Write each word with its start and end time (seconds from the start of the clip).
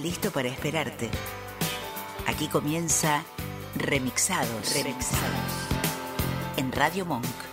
Listo 0.00 0.30
para 0.30 0.48
esperarte. 0.48 1.10
Aquí 2.26 2.48
comienza 2.48 3.22
Remixados. 3.76 4.74
Remixados. 4.74 5.68
En 6.56 6.72
Radio 6.72 7.04
Monk. 7.04 7.49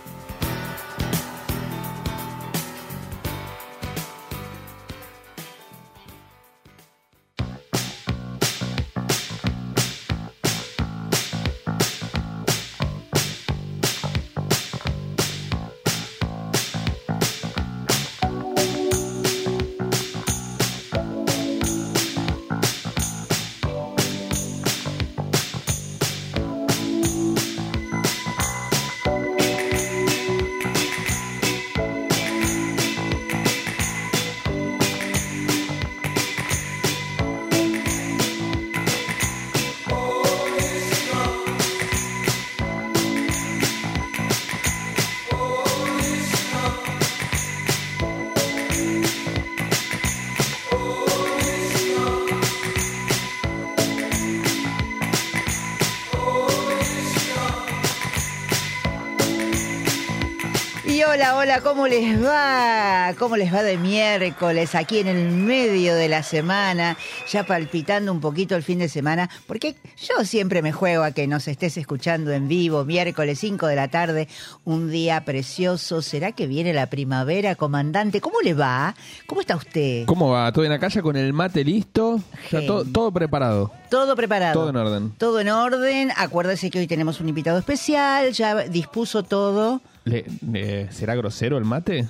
Hola, 61.48 61.62
¿cómo 61.62 61.88
les 61.88 62.22
va? 62.22 63.14
¿Cómo 63.18 63.38
les 63.38 63.54
va 63.54 63.62
de 63.62 63.78
miércoles 63.78 64.74
aquí 64.74 64.98
en 64.98 65.06
el 65.06 65.30
medio 65.30 65.94
de 65.94 66.06
la 66.06 66.22
semana? 66.22 66.98
Ya 67.26 67.44
palpitando 67.44 68.12
un 68.12 68.20
poquito 68.20 68.54
el 68.54 68.62
fin 68.62 68.80
de 68.80 68.90
semana, 68.90 69.30
porque 69.46 69.74
yo 69.96 70.26
siempre 70.26 70.60
me 70.60 70.72
juego 70.72 71.04
a 71.04 71.12
que 71.12 71.26
nos 71.26 71.48
estés 71.48 71.78
escuchando 71.78 72.32
en 72.32 72.48
vivo, 72.48 72.84
miércoles 72.84 73.38
5 73.38 73.66
de 73.66 73.76
la 73.76 73.88
tarde, 73.88 74.28
un 74.66 74.90
día 74.90 75.24
precioso. 75.24 76.02
¿Será 76.02 76.32
que 76.32 76.46
viene 76.46 76.74
la 76.74 76.90
primavera, 76.90 77.54
comandante? 77.54 78.20
¿Cómo 78.20 78.42
le 78.42 78.52
va? 78.52 78.94
¿Cómo 79.26 79.40
está 79.40 79.56
usted? 79.56 80.04
¿Cómo 80.04 80.28
va? 80.28 80.52
¿Todo 80.52 80.66
en 80.66 80.70
la 80.70 80.78
calle 80.78 81.00
con 81.00 81.16
el 81.16 81.32
mate 81.32 81.64
listo? 81.64 82.20
Ya 82.50 82.66
todo, 82.66 82.84
todo 82.84 83.10
preparado. 83.10 83.72
Todo 83.88 84.14
preparado. 84.16 84.52
Todo 84.52 84.68
en 84.68 84.76
orden. 84.76 85.12
Todo 85.16 85.40
en 85.40 85.48
orden. 85.48 86.12
Acuérdese 86.14 86.68
que 86.68 86.80
hoy 86.80 86.86
tenemos 86.86 87.20
un 87.20 87.30
invitado 87.30 87.58
especial, 87.58 88.32
ya 88.32 88.54
dispuso 88.64 89.22
todo. 89.22 89.80
Le- 90.08 90.24
le- 90.50 90.92
¿Será 90.92 91.14
grosero 91.14 91.58
el 91.58 91.64
mate? 91.64 92.06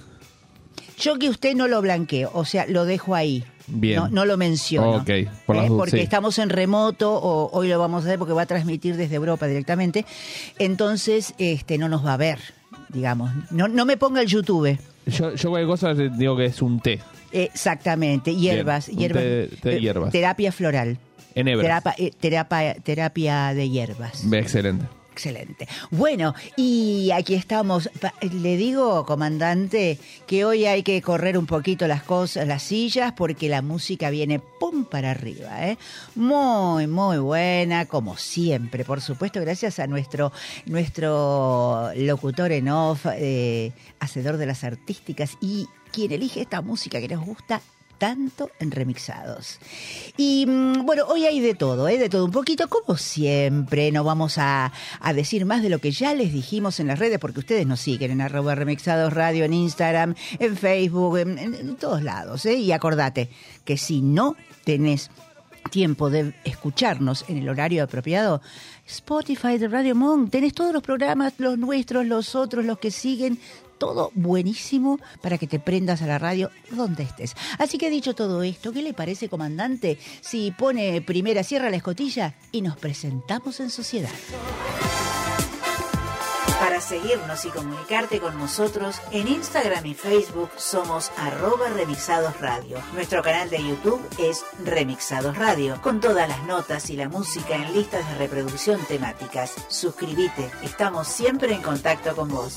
Yo 0.98 1.18
que 1.18 1.28
usted 1.28 1.54
no 1.54 1.68
lo 1.68 1.80
blanqueo, 1.80 2.30
o 2.34 2.44
sea, 2.44 2.66
lo 2.66 2.84
dejo 2.84 3.14
ahí. 3.14 3.44
Bien. 3.68 3.96
No, 3.96 4.08
no 4.08 4.24
lo 4.24 4.36
menciono. 4.38 4.96
Ok, 4.96 5.10
por 5.46 5.56
las 5.56 5.66
¿eh? 5.66 5.68
Porque 5.68 5.96
sí. 5.98 6.00
estamos 6.00 6.38
en 6.38 6.48
remoto, 6.48 7.12
o 7.14 7.50
hoy 7.52 7.68
lo 7.68 7.78
vamos 7.78 8.02
a 8.04 8.08
hacer 8.08 8.18
porque 8.18 8.32
va 8.32 8.42
a 8.42 8.46
transmitir 8.46 8.96
desde 8.96 9.14
Europa 9.16 9.46
directamente. 9.46 10.06
Entonces, 10.58 11.34
este, 11.38 11.76
no 11.78 11.88
nos 11.88 12.04
va 12.04 12.14
a 12.14 12.16
ver, 12.16 12.38
digamos. 12.88 13.30
No, 13.50 13.68
no 13.68 13.84
me 13.84 13.96
ponga 13.98 14.22
el 14.22 14.26
YouTube. 14.26 14.78
Yo, 15.06 15.34
yo 15.34 15.50
cualquier 15.50 15.68
cosa 15.68 15.94
digo 15.94 16.36
que 16.36 16.46
es 16.46 16.62
un 16.62 16.80
té. 16.80 17.00
Exactamente, 17.30 18.34
hierbas. 18.34 18.86
hierbas 18.86 19.22
té- 19.22 19.48
té 19.60 19.68
de 19.68 19.76
eh, 19.76 19.80
hierbas. 19.80 20.12
Terapia 20.12 20.50
floral. 20.50 20.98
En 21.34 21.46
hebras. 21.48 21.84
Terapa- 21.84 21.94
eh, 21.98 22.80
terapia 22.82 23.54
de 23.54 23.68
hierbas. 23.68 24.24
Excelente. 24.32 24.86
Excelente. 25.18 25.66
Bueno, 25.90 26.32
y 26.54 27.10
aquí 27.10 27.34
estamos. 27.34 27.90
Le 28.20 28.56
digo, 28.56 29.04
comandante, 29.04 29.98
que 30.28 30.44
hoy 30.44 30.64
hay 30.64 30.84
que 30.84 31.02
correr 31.02 31.36
un 31.36 31.46
poquito 31.46 31.88
las 31.88 32.04
cosas, 32.04 32.46
las 32.46 32.62
sillas, 32.62 33.14
porque 33.14 33.48
la 33.48 33.60
música 33.60 34.10
viene 34.10 34.38
pum 34.38 34.84
para 34.84 35.10
arriba, 35.10 35.66
¿eh? 35.66 35.76
Muy, 36.14 36.86
muy 36.86 37.18
buena, 37.18 37.86
como 37.86 38.16
siempre, 38.16 38.84
por 38.84 39.00
supuesto, 39.00 39.40
gracias 39.40 39.80
a 39.80 39.88
nuestro, 39.88 40.30
nuestro 40.66 41.90
locutor 41.96 42.52
en 42.52 42.68
off, 42.68 43.06
eh, 43.12 43.72
hacedor 43.98 44.36
de 44.36 44.46
las 44.46 44.62
artísticas 44.62 45.36
y 45.40 45.66
quien 45.90 46.12
elige 46.12 46.42
esta 46.42 46.62
música 46.62 47.00
que 47.00 47.08
nos 47.08 47.26
gusta 47.26 47.60
tanto 47.98 48.50
en 48.60 48.70
remixados. 48.70 49.58
Y 50.16 50.46
mm, 50.46 50.86
bueno, 50.86 51.04
hoy 51.08 51.26
hay 51.26 51.40
de 51.40 51.54
todo, 51.54 51.88
¿eh? 51.88 51.98
de 51.98 52.08
todo 52.08 52.24
un 52.24 52.30
poquito, 52.30 52.68
como 52.68 52.96
siempre. 52.96 53.92
No 53.92 54.04
vamos 54.04 54.38
a, 54.38 54.72
a 55.00 55.12
decir 55.12 55.44
más 55.44 55.62
de 55.62 55.68
lo 55.68 55.80
que 55.80 55.90
ya 55.90 56.14
les 56.14 56.32
dijimos 56.32 56.80
en 56.80 56.86
las 56.86 56.98
redes, 56.98 57.18
porque 57.18 57.40
ustedes 57.40 57.66
nos 57.66 57.80
siguen 57.80 58.12
en 58.12 58.20
arroba 58.20 58.54
remixados 58.54 59.12
radio, 59.12 59.44
en 59.44 59.52
Instagram, 59.52 60.14
en 60.38 60.56
Facebook, 60.56 61.18
en, 61.18 61.76
todos 61.76 62.02
lados. 62.02 62.46
¿eh? 62.46 62.54
Y 62.54 62.72
acordate 62.72 63.30
que 63.64 63.76
si 63.76 64.00
no 64.00 64.36
tenés 64.64 65.10
tiempo 65.70 66.08
de 66.08 66.34
escucharnos 66.44 67.24
en 67.28 67.38
el 67.38 67.48
horario 67.48 67.84
apropiado, 67.84 68.40
Spotify 68.86 69.58
de 69.58 69.68
Radio 69.68 69.94
Monk, 69.94 70.30
tenés 70.30 70.54
todos 70.54 70.72
los 70.72 70.82
programas, 70.82 71.34
los 71.38 71.58
nuestros, 71.58 72.06
los 72.06 72.34
otros, 72.34 72.64
los 72.64 72.78
que 72.78 72.90
siguen, 72.90 73.38
todo 73.78 74.10
buenísimo 74.14 74.98
para 75.20 75.38
que 75.38 75.46
te 75.46 75.58
prendas 75.58 76.02
a 76.02 76.06
la 76.06 76.18
radio 76.18 76.50
donde 76.70 77.04
estés. 77.04 77.34
Así 77.58 77.78
que 77.78 77.90
dicho 77.90 78.14
todo 78.14 78.42
esto, 78.42 78.72
¿qué 78.72 78.82
le 78.82 78.94
parece, 78.94 79.28
comandante, 79.28 79.98
si 80.20 80.50
pone 80.50 81.00
primera, 81.00 81.42
cierra 81.42 81.70
la 81.70 81.76
escotilla 81.76 82.34
y 82.52 82.62
nos 82.62 82.76
presentamos 82.76 83.60
en 83.60 83.70
sociedad? 83.70 84.10
Seguirnos 86.80 87.44
y 87.44 87.50
comunicarte 87.50 88.20
con 88.20 88.38
nosotros, 88.38 89.00
en 89.10 89.28
Instagram 89.28 89.84
y 89.84 89.94
Facebook 89.94 90.50
somos 90.56 91.10
arroba 91.16 91.68
remixados 91.68 92.40
radio. 92.40 92.78
Nuestro 92.94 93.22
canal 93.22 93.50
de 93.50 93.62
YouTube 93.62 94.00
es 94.18 94.44
Remixados 94.64 95.36
Radio, 95.36 95.80
con 95.82 96.00
todas 96.00 96.28
las 96.28 96.42
notas 96.44 96.88
y 96.88 96.96
la 96.96 97.08
música 97.08 97.56
en 97.56 97.74
listas 97.74 98.08
de 98.08 98.14
reproducción 98.16 98.80
temáticas. 98.86 99.54
Suscríbete, 99.68 100.50
estamos 100.62 101.08
siempre 101.08 101.52
en 101.52 101.62
contacto 101.62 102.14
con 102.16 102.28
vos. 102.28 102.56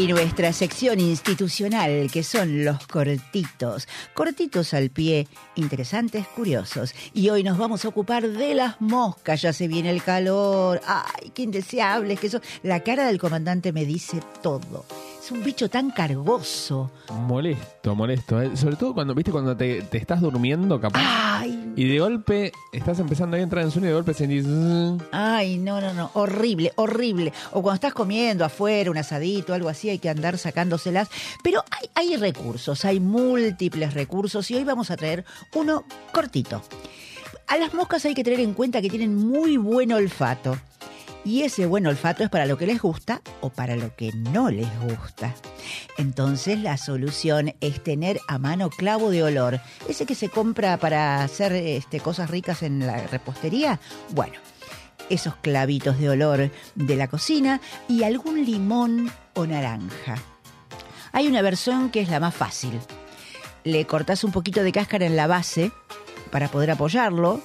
Y 0.00 0.06
nuestra 0.06 0.50
sección 0.54 0.98
institucional, 0.98 2.10
que 2.10 2.22
son 2.22 2.64
los 2.64 2.86
cortitos. 2.86 3.86
Cortitos 4.14 4.72
al 4.72 4.88
pie, 4.88 5.28
interesantes, 5.56 6.26
curiosos. 6.26 6.94
Y 7.12 7.28
hoy 7.28 7.42
nos 7.42 7.58
vamos 7.58 7.84
a 7.84 7.88
ocupar 7.88 8.26
de 8.26 8.54
las 8.54 8.80
moscas. 8.80 9.42
Ya 9.42 9.52
se 9.52 9.68
viene 9.68 9.90
el 9.90 10.02
calor. 10.02 10.80
¡Ay, 10.86 11.32
qué 11.34 11.42
indeseables 11.42 12.18
que 12.18 12.30
son! 12.30 12.40
La 12.62 12.80
cara 12.80 13.06
del 13.06 13.18
comandante 13.18 13.74
me 13.74 13.84
dice 13.84 14.22
todo. 14.42 14.86
Es 15.30 15.36
un 15.36 15.44
bicho 15.44 15.70
tan 15.70 15.92
cargoso. 15.92 16.90
Molesto, 17.12 17.94
molesto. 17.94 18.42
¿eh? 18.42 18.56
Sobre 18.56 18.74
todo 18.74 18.92
cuando, 18.94 19.14
viste, 19.14 19.30
cuando 19.30 19.56
te, 19.56 19.82
te 19.82 19.96
estás 19.96 20.20
durmiendo, 20.20 20.80
capaz. 20.80 21.02
¡Ay! 21.04 21.72
Y 21.76 21.86
de 21.86 22.00
golpe 22.00 22.50
estás 22.72 22.98
empezando 22.98 23.36
a 23.36 23.40
entrar 23.40 23.62
en 23.62 23.70
sueño 23.70 23.86
y 23.86 23.90
de 23.90 23.94
golpe 23.94 24.12
sentís. 24.12 24.44
Ay, 25.12 25.58
no, 25.58 25.80
no, 25.80 25.94
no, 25.94 26.10
horrible, 26.14 26.72
horrible. 26.74 27.32
O 27.52 27.62
cuando 27.62 27.76
estás 27.76 27.94
comiendo 27.94 28.44
afuera, 28.44 28.90
un 28.90 28.98
asadito, 28.98 29.54
algo 29.54 29.68
así, 29.68 29.88
hay 29.88 30.00
que 30.00 30.08
andar 30.08 30.36
sacándoselas. 30.36 31.08
Pero 31.44 31.62
hay, 31.70 31.90
hay 31.94 32.16
recursos, 32.16 32.84
hay 32.84 32.98
múltiples 32.98 33.94
recursos 33.94 34.50
y 34.50 34.56
hoy 34.56 34.64
vamos 34.64 34.90
a 34.90 34.96
traer 34.96 35.24
uno 35.54 35.84
cortito. 36.10 36.60
A 37.46 37.56
las 37.56 37.72
moscas 37.72 38.04
hay 38.04 38.14
que 38.14 38.24
tener 38.24 38.40
en 38.40 38.52
cuenta 38.52 38.82
que 38.82 38.90
tienen 38.90 39.14
muy 39.14 39.58
buen 39.58 39.92
olfato. 39.92 40.58
Y 41.24 41.42
ese 41.42 41.66
buen 41.66 41.86
olfato 41.86 42.24
es 42.24 42.30
para 42.30 42.46
lo 42.46 42.56
que 42.56 42.66
les 42.66 42.80
gusta 42.80 43.20
o 43.40 43.50
para 43.50 43.76
lo 43.76 43.94
que 43.94 44.12
no 44.12 44.50
les 44.50 44.68
gusta. 44.80 45.34
Entonces 45.98 46.58
la 46.58 46.78
solución 46.78 47.54
es 47.60 47.82
tener 47.84 48.20
a 48.26 48.38
mano 48.38 48.70
clavo 48.70 49.10
de 49.10 49.22
olor. 49.22 49.60
Ese 49.88 50.06
que 50.06 50.14
se 50.14 50.30
compra 50.30 50.78
para 50.78 51.22
hacer 51.22 51.52
este, 51.52 52.00
cosas 52.00 52.30
ricas 52.30 52.62
en 52.62 52.86
la 52.86 53.06
repostería. 53.06 53.80
Bueno, 54.12 54.34
esos 55.10 55.34
clavitos 55.36 55.98
de 55.98 56.08
olor 56.08 56.50
de 56.74 56.96
la 56.96 57.08
cocina 57.08 57.60
y 57.86 58.04
algún 58.04 58.44
limón 58.46 59.12
o 59.34 59.46
naranja. 59.46 60.16
Hay 61.12 61.28
una 61.28 61.42
versión 61.42 61.90
que 61.90 62.00
es 62.00 62.08
la 62.08 62.20
más 62.20 62.34
fácil. 62.34 62.80
le 63.64 63.84
cortás 63.86 64.24
un 64.24 64.32
poquito 64.32 64.62
de 64.62 64.72
cáscara 64.72 65.04
en 65.04 65.16
la 65.16 65.26
base 65.26 65.70
para 66.30 66.48
poder 66.48 66.70
apoyarlo. 66.70 67.40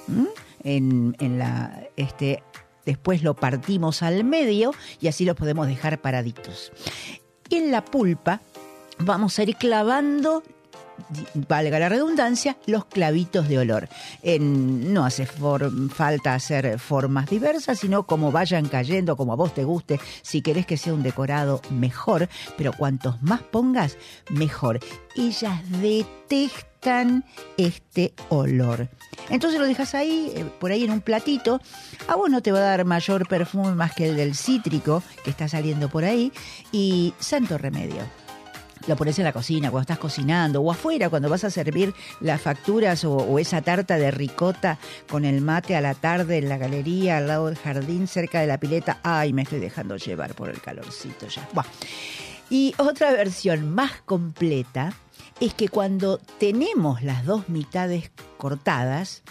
En, 0.64 1.14
en 1.20 1.38
la, 1.38 1.80
este, 1.96 2.42
después 2.86 3.22
lo 3.22 3.34
partimos 3.34 4.02
al 4.02 4.24
medio 4.24 4.72
y 5.00 5.08
así 5.08 5.24
los 5.26 5.36
podemos 5.36 5.66
dejar 5.66 6.00
paraditos. 6.00 6.72
En 7.50 7.70
la 7.70 7.84
pulpa 7.84 8.40
vamos 8.98 9.38
a 9.38 9.42
ir 9.42 9.56
clavando 9.56 10.42
valga 11.34 11.78
la 11.78 11.90
redundancia, 11.90 12.56
los 12.66 12.86
clavitos 12.86 13.48
de 13.48 13.58
olor. 13.58 13.86
En- 14.22 14.94
no 14.94 15.04
hace 15.04 15.26
falta 15.26 16.34
hacer 16.34 16.78
formas 16.78 17.28
diversas, 17.28 17.80
sino 17.80 18.06
como 18.06 18.32
vayan 18.32 18.66
cayendo, 18.68 19.14
como 19.14 19.34
a 19.34 19.36
vos 19.36 19.52
te 19.52 19.64
guste. 19.64 20.00
Si 20.22 20.40
querés 20.40 20.64
que 20.64 20.78
sea 20.78 20.94
un 20.94 21.02
decorado, 21.02 21.60
mejor, 21.70 22.30
pero 22.56 22.72
cuantos 22.72 23.20
más 23.22 23.42
pongas, 23.42 23.98
mejor. 24.30 24.80
Ellas 25.14 25.60
detestan 25.82 26.75
este 27.56 28.14
olor. 28.28 28.88
Entonces 29.28 29.58
lo 29.58 29.66
dejas 29.66 29.94
ahí, 29.94 30.32
eh, 30.36 30.44
por 30.60 30.70
ahí 30.70 30.84
en 30.84 30.92
un 30.92 31.00
platito. 31.00 31.60
A 32.06 32.14
vos 32.14 32.30
no 32.30 32.42
te 32.42 32.52
va 32.52 32.58
a 32.58 32.62
dar 32.62 32.84
mayor 32.84 33.26
perfume 33.26 33.74
más 33.74 33.92
que 33.94 34.08
el 34.08 34.16
del 34.16 34.36
cítrico 34.36 35.02
que 35.24 35.30
está 35.30 35.48
saliendo 35.48 35.88
por 35.88 36.04
ahí. 36.04 36.32
Y 36.70 37.12
santo 37.18 37.58
remedio 37.58 38.02
lo 38.86 38.94
pones 38.94 39.18
en 39.18 39.24
la 39.24 39.32
cocina 39.32 39.70
cuando 39.70 39.82
estás 39.82 39.98
cocinando 39.98 40.60
o 40.60 40.70
afuera 40.70 41.10
cuando 41.10 41.28
vas 41.28 41.42
a 41.42 41.50
servir 41.50 41.92
las 42.20 42.40
facturas 42.40 43.04
o, 43.04 43.16
o 43.16 43.38
esa 43.40 43.60
tarta 43.60 43.96
de 43.96 44.12
ricota 44.12 44.78
con 45.10 45.24
el 45.24 45.40
mate 45.40 45.74
a 45.74 45.80
la 45.80 45.94
tarde 45.94 46.38
en 46.38 46.48
la 46.48 46.56
galería 46.56 47.16
al 47.16 47.26
lado 47.26 47.46
del 47.46 47.56
jardín 47.56 48.06
cerca 48.06 48.40
de 48.40 48.46
la 48.46 48.60
pileta. 48.60 49.00
Ay, 49.02 49.32
me 49.32 49.42
estoy 49.42 49.58
dejando 49.58 49.96
llevar 49.96 50.34
por 50.34 50.50
el 50.50 50.60
calorcito 50.60 51.26
ya. 51.26 51.48
Buah. 51.52 51.66
Y 52.48 52.74
otra 52.78 53.10
versión 53.10 53.74
más 53.74 53.90
completa 54.04 54.92
es 55.40 55.54
que 55.54 55.68
cuando 55.68 56.18
tenemos 56.38 57.02
las 57.02 57.24
dos 57.24 57.48
mitades 57.48 58.10
cortadas, 58.38 59.22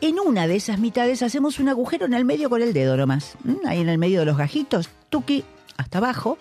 en 0.00 0.18
una 0.20 0.46
de 0.46 0.56
esas 0.56 0.78
mitades 0.78 1.22
hacemos 1.22 1.58
un 1.58 1.68
agujero 1.68 2.06
en 2.06 2.14
el 2.14 2.24
medio 2.24 2.50
con 2.50 2.62
el 2.62 2.72
dedo 2.72 2.96
nomás. 2.96 3.36
Ahí 3.66 3.80
en 3.80 3.88
el 3.88 3.98
medio 3.98 4.20
de 4.20 4.26
los 4.26 4.36
gajitos, 4.36 4.90
tuki, 5.08 5.44
hasta 5.76 5.98
abajo. 5.98 6.38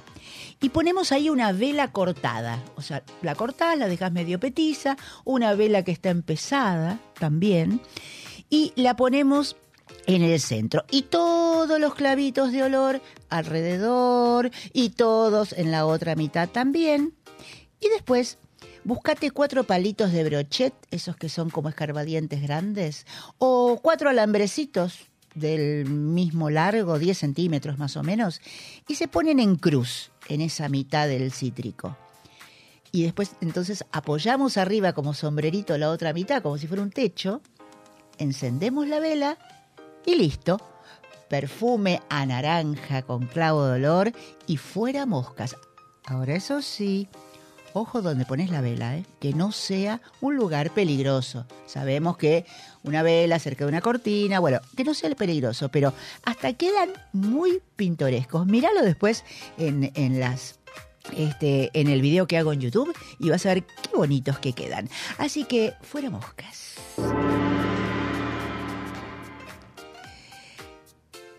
Y 0.60 0.70
ponemos 0.70 1.12
ahí 1.12 1.30
una 1.30 1.52
vela 1.52 1.92
cortada. 1.92 2.64
O 2.76 2.82
sea, 2.82 3.04
la 3.22 3.36
cortás, 3.36 3.78
la 3.78 3.88
dejas 3.88 4.12
medio 4.12 4.40
petiza, 4.40 4.98
una 5.24 5.54
vela 5.54 5.84
que 5.84 5.92
está 5.92 6.10
empezada 6.10 7.00
también. 7.20 7.80
Y 8.50 8.74
la 8.76 8.96
ponemos 8.96 9.56
en 10.08 10.24
el 10.24 10.40
centro. 10.40 10.84
Y 10.90 11.04
todos 11.04 11.80
los 11.80 11.96
clavitos 11.96 12.52
de 12.52 12.64
olor 12.64 13.02
alrededor 13.30 14.52
y 14.74 14.90
todos 14.90 15.54
en 15.54 15.72
la 15.72 15.86
otra 15.86 16.16
mitad 16.16 16.50
también. 16.50 17.14
Y 17.80 17.90
después, 17.90 18.40
buscate 18.88 19.32
cuatro 19.32 19.66
palitos 19.66 20.14
de 20.14 20.24
brochet, 20.24 20.74
esos 20.92 21.18
que 21.18 21.28
son 21.28 21.50
como 21.50 21.68
escarbadientes 21.68 22.42
grandes, 22.42 23.06
o 23.38 23.82
cuatro 23.84 24.10
alambrecitos 24.10 25.10
del 25.36 25.86
mismo 25.86 26.50
largo, 26.50 26.98
10 26.98 27.18
centímetros 27.18 27.78
más 27.78 27.98
o 27.98 28.04
menos, 28.04 28.40
y 28.88 28.96
se 28.96 29.10
ponen 29.10 29.40
en 29.40 29.58
cruz 29.58 30.12
en 30.30 30.40
esa 30.40 30.70
mitad 30.70 31.06
del 31.06 31.34
cítrico. 31.34 31.98
Y 32.94 33.04
después 33.04 33.32
entonces 33.42 33.84
apoyamos 33.92 34.56
arriba 34.56 34.94
como 34.94 35.14
sombrerito 35.14 35.78
la 35.78 35.90
otra 35.90 36.14
mitad, 36.14 36.42
como 36.42 36.58
si 36.58 36.66
fuera 36.66 36.82
un 36.82 36.92
techo, 36.92 37.42
encendemos 38.18 38.88
la 38.88 39.02
vela 39.02 39.38
y 40.06 40.16
listo. 40.16 40.62
Perfume 41.28 42.02
a 42.08 42.26
naranja 42.26 43.02
con 43.02 43.28
clavo 43.28 43.66
de 43.66 43.74
olor 43.74 44.14
y 44.48 44.56
fuera 44.56 45.06
moscas. 45.06 45.58
Ahora 46.06 46.36
eso 46.36 46.62
sí, 46.62 47.10
ojo 47.78 48.02
donde 48.02 48.26
pones 48.26 48.50
la 48.50 48.62
vela, 48.62 48.98
¿eh? 48.98 49.06
que 49.20 49.34
no 49.34 49.52
sea 49.52 50.02
un 50.22 50.36
lugar 50.36 50.72
peligroso. 50.72 51.46
Sabemos 51.66 52.18
que 52.18 52.46
una 52.84 53.04
vela 53.04 53.40
cerca 53.40 53.66
de 53.66 53.70
una 53.70 53.82
cortina, 53.82 54.40
bueno, 54.40 54.60
que 54.76 54.84
no 54.84 54.94
sea 54.94 55.10
peligroso, 55.16 55.70
pero 55.70 55.94
hasta 56.26 56.54
quedan 56.54 56.90
muy 57.14 57.62
pintorescos. 57.76 58.46
Míralo 58.46 58.82
después 58.82 59.24
en, 59.58 59.92
en 59.96 60.20
las 60.20 60.60
este, 61.16 61.72
en 61.74 61.88
el 61.88 62.02
video 62.02 62.28
que 62.28 62.38
hago 62.38 62.52
en 62.52 62.60
YouTube 62.60 62.94
y 63.20 63.30
vas 63.30 63.46
a 63.46 63.54
ver 63.54 63.64
qué 63.64 63.96
bonitos 63.96 64.40
que 64.40 64.54
quedan. 64.54 64.90
Así 65.18 65.46
que 65.46 65.74
fuera 65.82 66.10
moscas. 66.10 66.76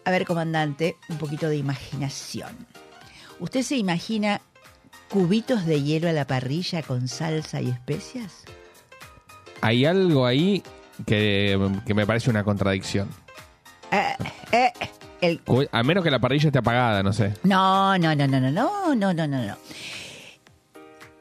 A 0.04 0.10
ver, 0.10 0.24
comandante, 0.24 0.96
un 1.10 1.18
poquito 1.18 1.48
de 1.50 1.56
imaginación. 1.56 2.66
¿Usted 3.40 3.62
se 3.62 3.76
imagina 3.76 4.40
cubitos 5.08 5.64
de 5.66 5.82
hielo 5.82 6.08
a 6.08 6.12
la 6.12 6.26
parrilla 6.26 6.82
con 6.82 7.08
salsa 7.08 7.60
y 7.60 7.70
especias? 7.70 8.44
Hay 9.60 9.84
algo 9.84 10.26
ahí 10.26 10.62
que, 11.06 11.58
que 11.86 11.94
me 11.94 12.06
parece 12.06 12.30
una 12.30 12.44
contradicción. 12.44 13.08
Eh, 13.90 14.14
eh, 14.52 14.72
el, 15.20 15.40
Cu- 15.40 15.66
A 15.72 15.82
menos 15.82 16.04
que 16.04 16.10
la 16.10 16.18
parrilla 16.20 16.48
esté 16.48 16.58
apagada, 16.58 17.02
no 17.02 17.12
sé. 17.12 17.34
No, 17.42 17.96
no, 17.98 18.14
no, 18.14 18.26
no, 18.28 18.40
no, 18.40 18.50
no, 18.50 18.94
no, 18.94 19.14
no, 19.14 19.26
no, 19.26 19.46
no. 19.46 19.56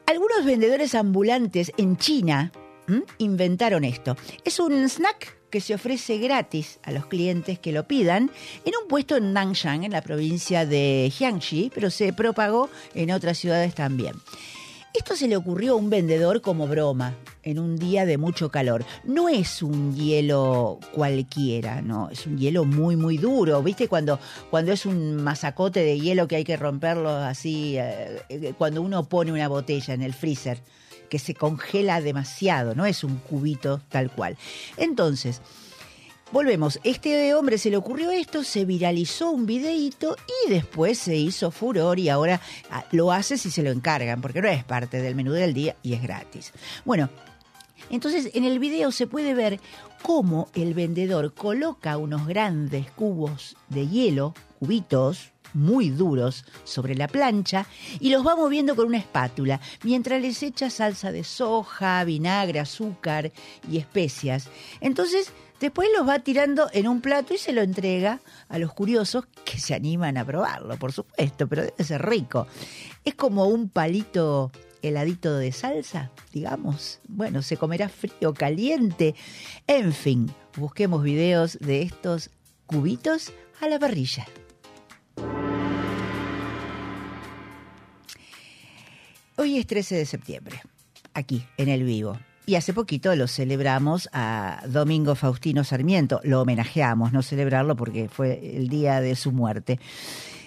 Algunos 0.06 0.44
vendedores 0.44 0.94
ambulantes 0.94 1.72
en 1.76 1.96
China 1.96 2.50
¿m? 2.88 3.02
inventaron 3.18 3.84
esto. 3.84 4.16
Es 4.44 4.58
un 4.60 4.88
snack 4.88 5.36
que 5.50 5.60
se 5.60 5.74
ofrece 5.74 6.18
gratis 6.18 6.78
a 6.82 6.92
los 6.92 7.06
clientes 7.06 7.58
que 7.58 7.72
lo 7.72 7.86
pidan 7.86 8.30
en 8.64 8.72
un 8.80 8.88
puesto 8.88 9.16
en 9.16 9.32
Nanshan, 9.32 9.84
en 9.84 9.92
la 9.92 10.02
provincia 10.02 10.66
de 10.66 11.12
Jiangxi, 11.14 11.70
pero 11.74 11.90
se 11.90 12.12
propagó 12.12 12.68
en 12.94 13.10
otras 13.10 13.38
ciudades 13.38 13.74
también. 13.74 14.14
Esto 14.94 15.14
se 15.14 15.28
le 15.28 15.36
ocurrió 15.36 15.74
a 15.74 15.76
un 15.76 15.90
vendedor 15.90 16.40
como 16.40 16.66
broma, 16.66 17.14
en 17.42 17.58
un 17.58 17.76
día 17.76 18.04
de 18.04 18.18
mucho 18.18 18.50
calor. 18.50 18.84
No 19.04 19.28
es 19.28 19.62
un 19.62 19.94
hielo 19.94 20.80
cualquiera, 20.92 21.82
no, 21.82 22.10
es 22.10 22.26
un 22.26 22.36
hielo 22.36 22.64
muy, 22.64 22.96
muy 22.96 23.16
duro. 23.16 23.62
¿Viste 23.62 23.86
cuando, 23.86 24.18
cuando 24.50 24.72
es 24.72 24.86
un 24.86 25.16
masacote 25.16 25.80
de 25.80 26.00
hielo 26.00 26.26
que 26.26 26.36
hay 26.36 26.44
que 26.44 26.56
romperlo 26.56 27.10
así, 27.10 27.76
eh, 27.78 28.22
eh, 28.28 28.54
cuando 28.56 28.82
uno 28.82 29.08
pone 29.08 29.30
una 29.30 29.46
botella 29.46 29.94
en 29.94 30.02
el 30.02 30.14
freezer, 30.14 30.60
que 31.08 31.18
se 31.18 31.34
congela 31.34 32.00
demasiado, 32.00 32.74
no 32.74 32.86
es 32.86 33.04
un 33.04 33.16
cubito 33.18 33.80
tal 33.88 34.10
cual. 34.10 34.36
Entonces, 34.76 35.40
Volvemos, 36.30 36.78
este 36.84 37.32
hombre 37.34 37.56
se 37.56 37.70
le 37.70 37.78
ocurrió 37.78 38.10
esto, 38.10 38.44
se 38.44 38.66
viralizó 38.66 39.30
un 39.30 39.46
videíto 39.46 40.14
y 40.44 40.50
después 40.50 40.98
se 40.98 41.16
hizo 41.16 41.50
furor 41.50 41.98
y 41.98 42.10
ahora 42.10 42.38
ah, 42.70 42.84
lo 42.92 43.12
hace 43.12 43.38
si 43.38 43.50
se 43.50 43.62
lo 43.62 43.70
encargan, 43.70 44.20
porque 44.20 44.42
no 44.42 44.48
es 44.48 44.62
parte 44.62 45.00
del 45.00 45.14
menú 45.14 45.32
del 45.32 45.54
día 45.54 45.76
y 45.82 45.94
es 45.94 46.02
gratis. 46.02 46.52
Bueno, 46.84 47.08
entonces 47.88 48.30
en 48.34 48.44
el 48.44 48.58
video 48.58 48.92
se 48.92 49.06
puede 49.06 49.32
ver 49.32 49.58
cómo 50.02 50.50
el 50.54 50.74
vendedor 50.74 51.32
coloca 51.32 51.96
unos 51.96 52.26
grandes 52.26 52.90
cubos 52.90 53.56
de 53.70 53.88
hielo, 53.88 54.34
cubitos, 54.58 55.32
muy 55.54 55.90
duros 55.90 56.44
sobre 56.64 56.94
la 56.94 57.08
plancha 57.08 57.66
y 58.00 58.10
los 58.10 58.26
va 58.26 58.36
moviendo 58.36 58.76
con 58.76 58.86
una 58.86 58.98
espátula 58.98 59.60
mientras 59.82 60.20
les 60.20 60.42
echa 60.42 60.70
salsa 60.70 61.12
de 61.12 61.24
soja, 61.24 62.04
vinagre, 62.04 62.60
azúcar 62.60 63.32
y 63.70 63.78
especias. 63.78 64.48
Entonces, 64.80 65.32
después 65.60 65.88
los 65.96 66.08
va 66.08 66.20
tirando 66.20 66.68
en 66.72 66.88
un 66.88 67.00
plato 67.00 67.34
y 67.34 67.38
se 67.38 67.52
lo 67.52 67.62
entrega 67.62 68.20
a 68.48 68.58
los 68.58 68.72
curiosos 68.72 69.26
que 69.44 69.58
se 69.58 69.74
animan 69.74 70.16
a 70.16 70.24
probarlo, 70.24 70.76
por 70.78 70.92
supuesto, 70.92 71.46
pero 71.48 71.62
debe 71.62 71.84
ser 71.84 72.04
rico. 72.06 72.46
Es 73.04 73.14
como 73.14 73.46
un 73.46 73.68
palito 73.68 74.50
heladito 74.82 75.36
de 75.36 75.52
salsa, 75.52 76.10
digamos. 76.32 77.00
Bueno, 77.08 77.42
se 77.42 77.56
comerá 77.56 77.88
frío, 77.88 78.34
caliente. 78.34 79.14
En 79.66 79.92
fin, 79.92 80.30
busquemos 80.56 81.02
videos 81.02 81.58
de 81.60 81.82
estos 81.82 82.30
cubitos 82.66 83.32
a 83.60 83.68
la 83.68 83.78
parrilla. 83.78 84.26
Hoy 89.40 89.56
es 89.56 89.68
13 89.68 89.94
de 89.94 90.04
septiembre, 90.04 90.60
aquí, 91.14 91.46
en 91.58 91.68
el 91.68 91.84
vivo. 91.84 92.18
Y 92.44 92.56
hace 92.56 92.72
poquito 92.72 93.14
lo 93.14 93.28
celebramos 93.28 94.08
a 94.12 94.64
Domingo 94.66 95.14
Faustino 95.14 95.62
Sarmiento. 95.62 96.20
Lo 96.24 96.42
homenajeamos, 96.42 97.12
no 97.12 97.22
celebrarlo 97.22 97.76
porque 97.76 98.08
fue 98.08 98.56
el 98.56 98.68
día 98.68 99.00
de 99.00 99.14
su 99.14 99.30
muerte. 99.30 99.78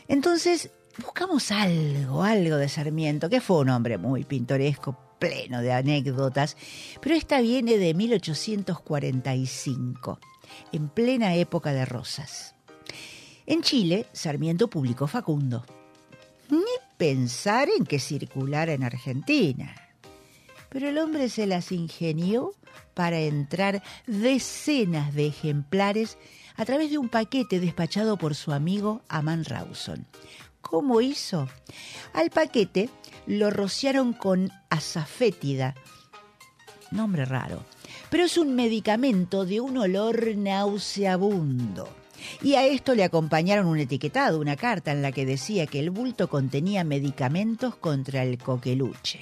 Entonces, 0.10 0.72
buscamos 1.02 1.52
algo, 1.52 2.22
algo 2.22 2.58
de 2.58 2.68
Sarmiento, 2.68 3.30
que 3.30 3.40
fue 3.40 3.60
un 3.60 3.70
hombre 3.70 3.98
muy 3.98 4.26
pintoresco, 4.26 5.00
pleno 5.20 5.62
de 5.62 5.72
anécdotas, 5.72 6.58
pero 7.02 7.16
esta 7.16 7.40
viene 7.40 7.78
de 7.78 7.94
1845, 7.94 10.20
en 10.74 10.90
plena 10.90 11.34
época 11.36 11.72
de 11.72 11.86
rosas. 11.86 12.56
En 13.46 13.62
Chile, 13.62 14.08
Sarmiento 14.12 14.70
publicó 14.70 15.08
Facundo. 15.08 15.64
Pensar 17.02 17.68
en 17.76 17.84
que 17.88 17.98
circulara 17.98 18.74
en 18.74 18.84
Argentina. 18.84 19.76
Pero 20.70 20.88
el 20.88 21.00
hombre 21.00 21.30
se 21.30 21.48
las 21.48 21.72
ingenió 21.72 22.54
para 22.94 23.18
entrar 23.18 23.82
decenas 24.06 25.12
de 25.16 25.26
ejemplares 25.26 26.20
a 26.58 26.64
través 26.64 26.92
de 26.92 27.00
un 27.00 27.10
paquete 27.10 27.60
despachado 27.60 28.18
por 28.18 28.36
su 28.36 28.52
amigo 28.52 29.02
Aman 29.08 29.46
Rawson. 29.46 30.06
¿Cómo 30.62 31.02
hizo? 31.02 31.50
Al 32.14 32.30
paquete 32.30 32.92
lo 33.26 33.50
rociaron 33.50 34.14
con 34.14 34.52
azafétida, 34.70 35.74
Nombre 36.92 37.26
raro. 37.26 37.66
Pero 38.12 38.26
es 38.26 38.38
un 38.38 38.54
medicamento 38.54 39.44
de 39.44 39.60
un 39.60 39.76
olor 39.80 40.36
nauseabundo. 40.36 42.01
Y 42.42 42.56
a 42.56 42.66
esto 42.66 42.96
le 42.96 43.04
acompañaron 43.04 43.68
un 43.68 43.80
etiquetado, 43.80 44.40
una 44.40 44.56
carta 44.56 44.92
en 44.92 45.02
la 45.02 45.12
que 45.12 45.26
decía 45.26 45.68
que 45.68 45.80
el 45.80 45.90
bulto 45.90 46.30
contenía 46.30 46.84
medicamentos 46.84 47.76
contra 47.76 48.24
el 48.24 48.38
coqueluche. 48.38 49.22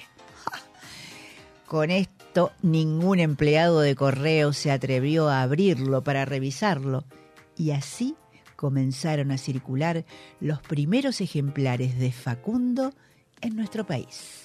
Con 1.66 1.90
esto, 1.90 2.52
ningún 2.62 3.20
empleado 3.20 3.80
de 3.80 3.94
correo 3.94 4.52
se 4.52 4.72
atrevió 4.72 5.28
a 5.28 5.42
abrirlo 5.42 6.02
para 6.02 6.24
revisarlo. 6.24 7.04
Y 7.56 7.70
así 7.70 8.16
comenzaron 8.56 9.30
a 9.30 9.38
circular 9.38 10.04
los 10.40 10.60
primeros 10.60 11.20
ejemplares 11.20 11.98
de 11.98 12.12
Facundo 12.12 12.92
en 13.40 13.56
nuestro 13.56 13.86
país. 13.86 14.44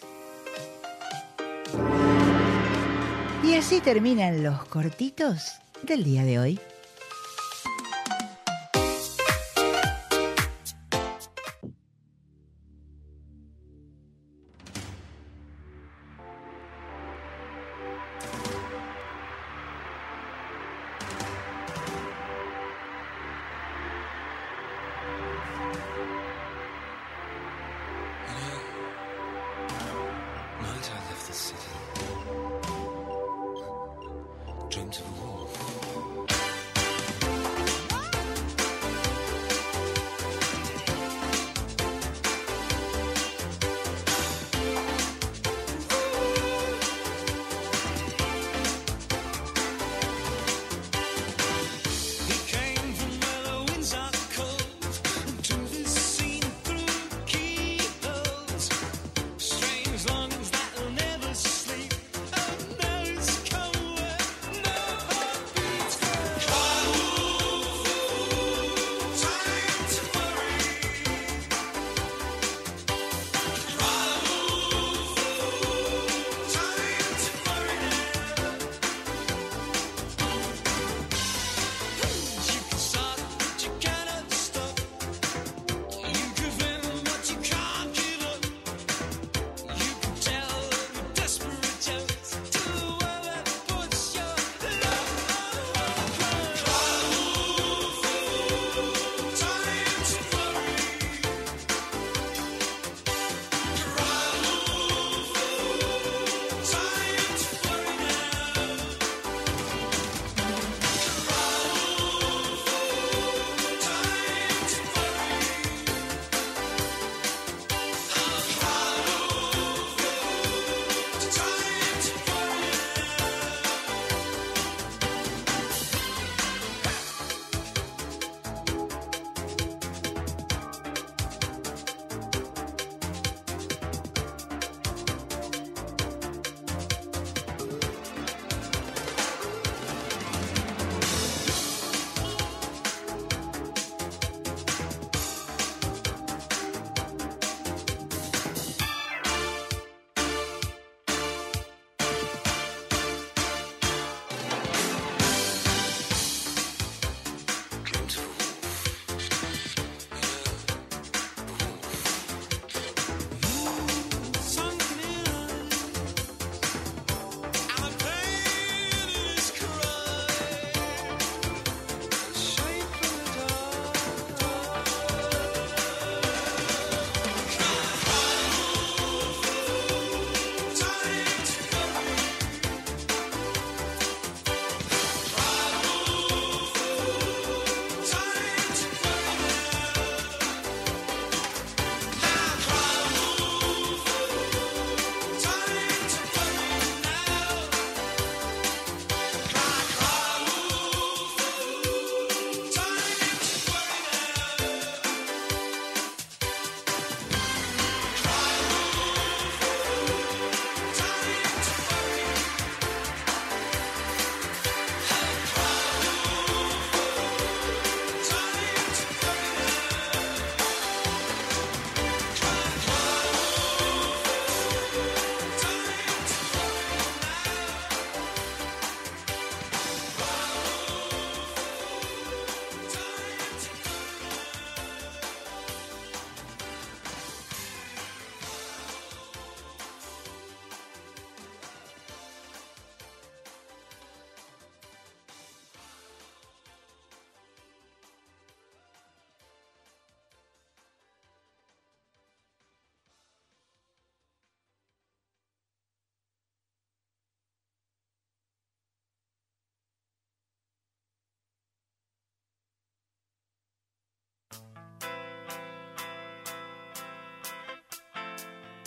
Y 3.43 3.55
así 3.55 3.79
terminan 3.81 4.43
los 4.43 4.63
cortitos 4.65 5.59
del 5.83 6.03
día 6.03 6.23
de 6.23 6.39
hoy. 6.39 6.59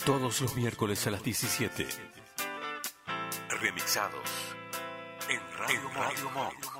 Todos 0.09 0.41
los 0.41 0.55
miércoles 0.55 1.05
a 1.05 1.11
las 1.11 1.21
17. 1.21 1.85
Remixados 3.61 4.55
en 5.29 5.39
Radio, 5.55 5.87
Radio 5.93 6.29
Monk. 6.31 6.78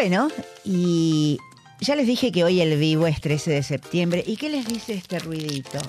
Bueno, 0.00 0.28
y 0.64 1.40
ya 1.80 1.96
les 1.96 2.06
dije 2.06 2.30
que 2.30 2.44
hoy 2.44 2.60
el 2.60 2.78
vivo 2.78 3.08
es 3.08 3.20
13 3.20 3.50
de 3.50 3.62
septiembre. 3.64 4.22
¿Y 4.24 4.36
qué 4.36 4.48
les 4.48 4.64
dice 4.64 4.94
este 4.94 5.18
ruidito? 5.18 5.80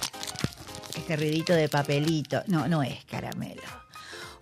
Este 0.98 1.16
ruidito 1.16 1.54
de 1.54 1.70
papelito. 1.70 2.42
No, 2.48 2.68
no 2.68 2.82
es 2.82 3.06
caramelo. 3.06 3.62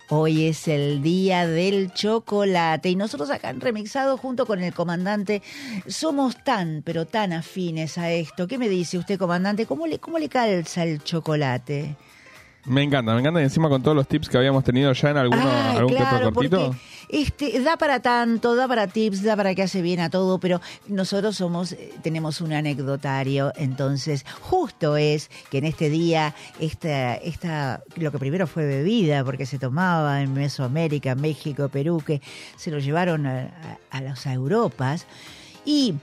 Hoy 0.08 0.46
es 0.46 0.68
el 0.68 1.02
día 1.02 1.46
del 1.46 1.92
chocolate 1.92 2.88
y 2.88 2.96
nosotros 2.96 3.28
acá 3.28 3.50
en 3.50 3.60
Remixado 3.60 4.16
junto 4.16 4.46
con 4.46 4.62
el 4.62 4.72
comandante 4.72 5.42
somos 5.86 6.42
tan, 6.42 6.80
pero 6.82 7.04
tan 7.04 7.34
afines 7.34 7.98
a 7.98 8.10
esto. 8.10 8.48
¿Qué 8.48 8.56
me 8.56 8.70
dice 8.70 8.96
usted, 8.96 9.18
comandante? 9.18 9.66
¿Cómo 9.66 9.86
le, 9.86 9.98
cómo 9.98 10.18
le 10.18 10.30
calza 10.30 10.84
el 10.84 11.04
chocolate? 11.04 11.94
Me 12.68 12.82
encanta, 12.82 13.12
me 13.14 13.20
encanta. 13.20 13.40
Y 13.40 13.44
encima 13.44 13.68
con 13.68 13.82
todos 13.82 13.96
los 13.96 14.06
tips 14.06 14.28
que 14.28 14.36
habíamos 14.36 14.62
tenido 14.64 14.92
ya 14.92 15.10
en 15.10 15.16
alguno, 15.16 15.42
Ay, 15.42 15.76
algún 15.76 15.94
claro, 15.94 16.32
cortito. 16.32 16.74
este, 17.08 17.60
da 17.60 17.76
para 17.76 18.00
tanto, 18.00 18.54
da 18.54 18.68
para 18.68 18.86
tips, 18.86 19.22
da 19.22 19.36
para 19.36 19.54
que 19.54 19.62
hace 19.62 19.80
bien 19.82 20.00
a 20.00 20.10
todo, 20.10 20.38
pero 20.38 20.60
nosotros 20.86 21.36
somos, 21.36 21.72
eh, 21.72 21.94
tenemos 22.02 22.40
un 22.40 22.52
anecdotario, 22.52 23.52
entonces 23.56 24.24
justo 24.40 24.96
es 24.96 25.30
que 25.50 25.58
en 25.58 25.64
este 25.64 25.88
día, 25.88 26.34
esta, 26.60 27.14
esta, 27.16 27.82
lo 27.96 28.12
que 28.12 28.18
primero 28.18 28.46
fue 28.46 28.66
bebida, 28.66 29.24
porque 29.24 29.46
se 29.46 29.58
tomaba 29.58 30.20
en 30.22 30.34
Mesoamérica, 30.34 31.14
México, 31.14 31.68
Perú, 31.68 32.02
que 32.06 32.20
se 32.56 32.70
lo 32.70 32.78
llevaron 32.78 33.26
a, 33.26 33.40
a- 33.90 33.96
a 33.96 34.00
las 34.02 34.26
Europas, 34.26 35.06
y 35.64 35.94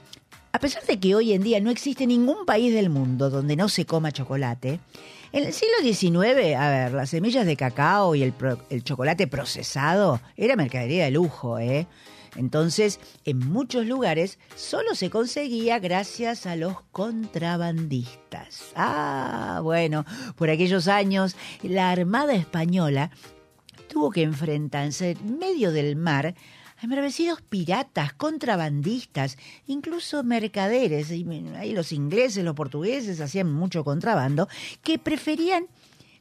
a 0.51 0.59
pesar 0.59 0.83
de 0.85 0.99
que 0.99 1.13
hoy 1.15 1.33
en 1.33 1.43
día 1.43 1.59
no 1.59 1.69
existe 1.69 2.07
ningún 2.07 2.45
país 2.45 2.73
del 2.73 2.89
mundo 2.89 3.29
donde 3.29 3.55
no 3.55 3.69
se 3.69 3.85
coma 3.85 4.11
chocolate, 4.11 4.79
en 5.35 5.43
el 5.43 5.51
siglo 5.51 5.75
XIX, 5.83 6.55
a 6.55 6.69
ver, 6.69 6.93
las 6.93 7.09
semillas 7.09 7.45
de 7.45 7.57
cacao 7.57 8.15
y 8.15 8.23
el, 8.23 8.83
chocolate 8.83 9.27
procesado 9.27 10.21
era 10.37 10.55
mercadería 10.55 11.03
de 11.03 11.11
lujo, 11.11 11.59
¿eh? 11.59 11.87
Entonces, 12.37 13.01
en 13.25 13.39
muchos 13.39 13.85
lugares 13.85 14.39
solo 14.55 14.95
se 14.95 15.09
conseguía 15.09 15.79
gracias 15.79 16.45
a 16.45 16.55
los 16.55 16.79
contrabandistas. 16.93 18.71
Ah, 18.77 19.59
bueno, 19.61 20.05
por 20.37 20.49
aquellos 20.49 20.87
años 20.87 21.35
la 21.63 21.91
Armada 21.91 22.33
Española 22.33 23.11
tuvo 23.89 24.11
que 24.11 24.23
enfrentarse 24.23 25.11
en 25.11 25.37
medio 25.37 25.73
del 25.73 25.97
mar 25.97 26.33
a 26.85 26.87
embravecidos 26.87 27.41
piratas, 27.41 28.13
contrabandistas, 28.13 29.37
incluso 29.65 30.23
mercaderes, 30.23 31.09
y 31.09 31.25
ahí 31.55 31.73
los 31.73 31.91
ingleses, 31.91 32.43
los 32.43 32.55
portugueses 32.55 33.19
hacían 33.21 33.51
mucho 33.51 33.83
contrabando, 33.83 34.47
que 34.83 34.99
preferían 34.99 35.65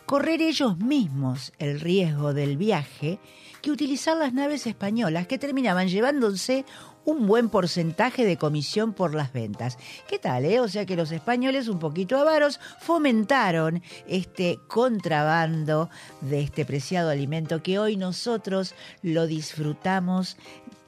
correr 0.06 0.40
ellos 0.40 0.78
mismos 0.78 1.52
el 1.58 1.80
riesgo 1.80 2.32
del 2.32 2.56
viaje 2.56 3.18
que 3.60 3.70
utilizar 3.70 4.16
las 4.16 4.32
naves 4.32 4.66
españolas 4.66 5.26
que 5.26 5.38
terminaban 5.38 5.88
llevándose 5.88 6.64
un 7.04 7.26
buen 7.26 7.48
porcentaje 7.48 8.24
de 8.24 8.36
comisión 8.36 8.92
por 8.92 9.14
las 9.14 9.32
ventas. 9.32 9.78
¿Qué 10.08 10.18
tal, 10.18 10.44
eh? 10.44 10.60
O 10.60 10.68
sea 10.68 10.86
que 10.86 10.96
los 10.96 11.12
españoles, 11.12 11.68
un 11.68 11.78
poquito 11.78 12.18
avaros, 12.18 12.60
fomentaron 12.80 13.82
este 14.06 14.58
contrabando 14.68 15.90
de 16.20 16.40
este 16.40 16.64
preciado 16.64 17.10
alimento 17.10 17.62
que 17.62 17.78
hoy 17.78 17.96
nosotros 17.96 18.74
lo 19.02 19.26
disfrutamos 19.26 20.36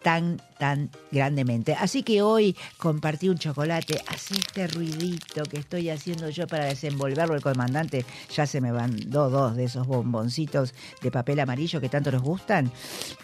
tan, 0.07 0.41
tan 0.59 0.91
grandemente. 1.11 1.75
Así 1.75 2.05
que 2.05 2.23
hoy 2.23 2.57
compartí 2.79 3.29
un 3.29 3.39
chocolate, 3.39 4.01
así 4.07 4.35
este 4.39 4.69
ruidito 4.69 5.43
que 5.43 5.59
estoy 5.59 5.91
haciendo 5.91 6.31
yo 6.31 6.47
para 6.47 6.67
desenvolverlo. 6.67 7.35
El 7.35 7.43
comandante 7.43 8.07
ya 8.33 8.47
se 8.47 8.61
me 8.61 8.71
mandó 8.71 9.31
dos 9.31 9.57
de 9.57 9.65
esos 9.65 9.85
bomboncitos 9.85 10.75
de 11.03 11.11
papel 11.11 11.41
amarillo 11.41 11.81
que 11.81 11.89
tanto 11.89 12.13
nos 12.13 12.23
gustan. 12.23 12.71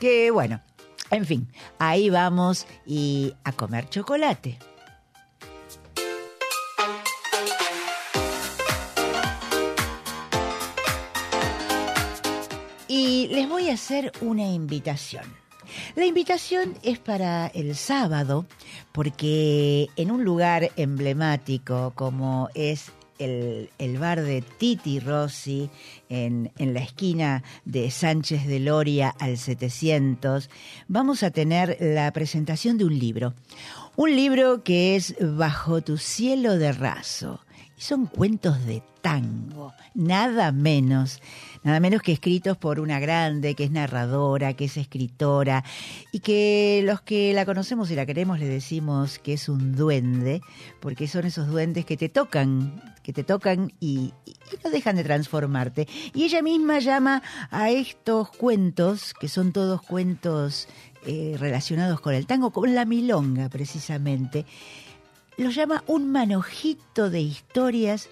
Que 0.01 0.33
bueno, 0.33 0.61
en 1.13 1.27
fin, 1.27 1.49
ahí 1.79 2.11
vamos 2.11 2.67
y 2.87 3.35
a 3.45 3.53
comer 3.53 3.89
chocolate. 3.89 4.59
Y 12.89 13.29
les 13.29 13.49
voy 13.49 13.71
a 13.71 13.75
hacer 13.75 14.13
una 14.21 14.45
invitación. 14.45 15.25
La 15.95 16.05
invitación 16.05 16.75
es 16.83 16.99
para 16.99 17.47
el 17.49 17.75
sábado, 17.77 18.47
porque 18.93 19.89
en 19.97 20.11
un 20.11 20.25
lugar 20.25 20.71
emblemático 20.77 21.93
como 21.95 22.49
es 22.55 22.91
el, 23.19 23.99
bar 23.99 24.23
de 24.23 24.43
Titi 24.43 25.01
Rossi 25.01 25.71
en, 26.09 26.51
en 26.59 26.75
la 26.75 26.81
esquina 26.81 27.43
de 27.65 27.91
Sánchez 27.91 28.47
de 28.47 28.61
Loria 28.61 29.15
al 29.19 29.39
700, 29.39 30.51
vamos 30.89 31.23
a 31.23 31.31
tener 31.31 31.77
la 31.81 32.13
presentación 32.13 32.79
de 32.79 32.85
un 32.85 32.99
libro. 32.99 33.35
Un 33.97 34.17
libro 34.17 34.63
que 34.63 34.97
es 34.97 35.15
Bajo 35.21 35.83
tu 35.83 35.99
cielo 35.99 36.57
de 36.57 36.73
raso. 36.73 37.41
Son 37.83 38.07
cuentos 38.07 38.65
de 38.65 38.81
tango, 39.01 39.75
nada 39.93 40.53
menos, 40.53 41.21
nada 41.65 41.81
menos 41.81 42.01
que 42.01 42.13
escritos 42.13 42.57
por 42.57 42.79
una 42.79 43.01
grande 43.01 43.57
que 43.57 43.65
es 43.65 43.73
narradora, 43.73 44.55
que 44.55 44.67
es 44.67 44.77
escritora 44.77 45.65
y 46.13 46.21
que 46.21 46.81
los 46.85 47.01
que 47.01 47.33
la 47.35 47.45
conocemos 47.45 47.91
y 47.91 47.97
la 47.97 48.07
queremos 48.07 48.39
le 48.39 48.47
decimos 48.47 49.19
que 49.19 49.33
es 49.33 49.49
un 49.49 49.75
duende, 49.75 50.43
porque 50.79 51.09
son 51.09 51.25
esos 51.25 51.49
duendes 51.49 51.85
que 51.85 51.97
te 51.97 52.09
tocan, 52.09 52.81
que 53.03 53.13
te 53.13 53.25
tocan 53.25 53.73
y, 53.81 54.15
y 54.27 54.37
no 54.63 54.71
dejan 54.71 54.95
de 54.95 55.03
transformarte. 55.03 55.89
Y 56.15 56.23
ella 56.23 56.41
misma 56.41 56.79
llama 56.79 57.21
a 57.51 57.71
estos 57.71 58.31
cuentos, 58.31 59.13
que 59.13 59.27
son 59.27 59.51
todos 59.51 59.83
cuentos 59.83 60.69
eh, 61.05 61.35
relacionados 61.37 62.01
con 62.01 62.15
el 62.15 62.29
tango, 62.29 62.53
con 62.53 62.77
la 62.77 62.85
milonga 62.85 63.49
precisamente, 63.49 64.47
lo 65.37 65.51
llama 65.51 65.83
un 65.87 66.11
manojito 66.11 67.11
de 67.11 67.21
historias 67.21 68.09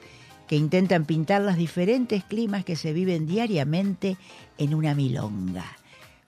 que 0.49 0.57
intentan 0.57 1.05
pintar 1.05 1.43
los 1.43 1.57
diferentes 1.57 2.25
climas 2.25 2.65
que 2.65 2.75
se 2.75 2.93
viven 2.93 3.27
diariamente 3.27 4.17
en 4.59 4.75
una 4.75 4.95
milonga. 4.95 5.65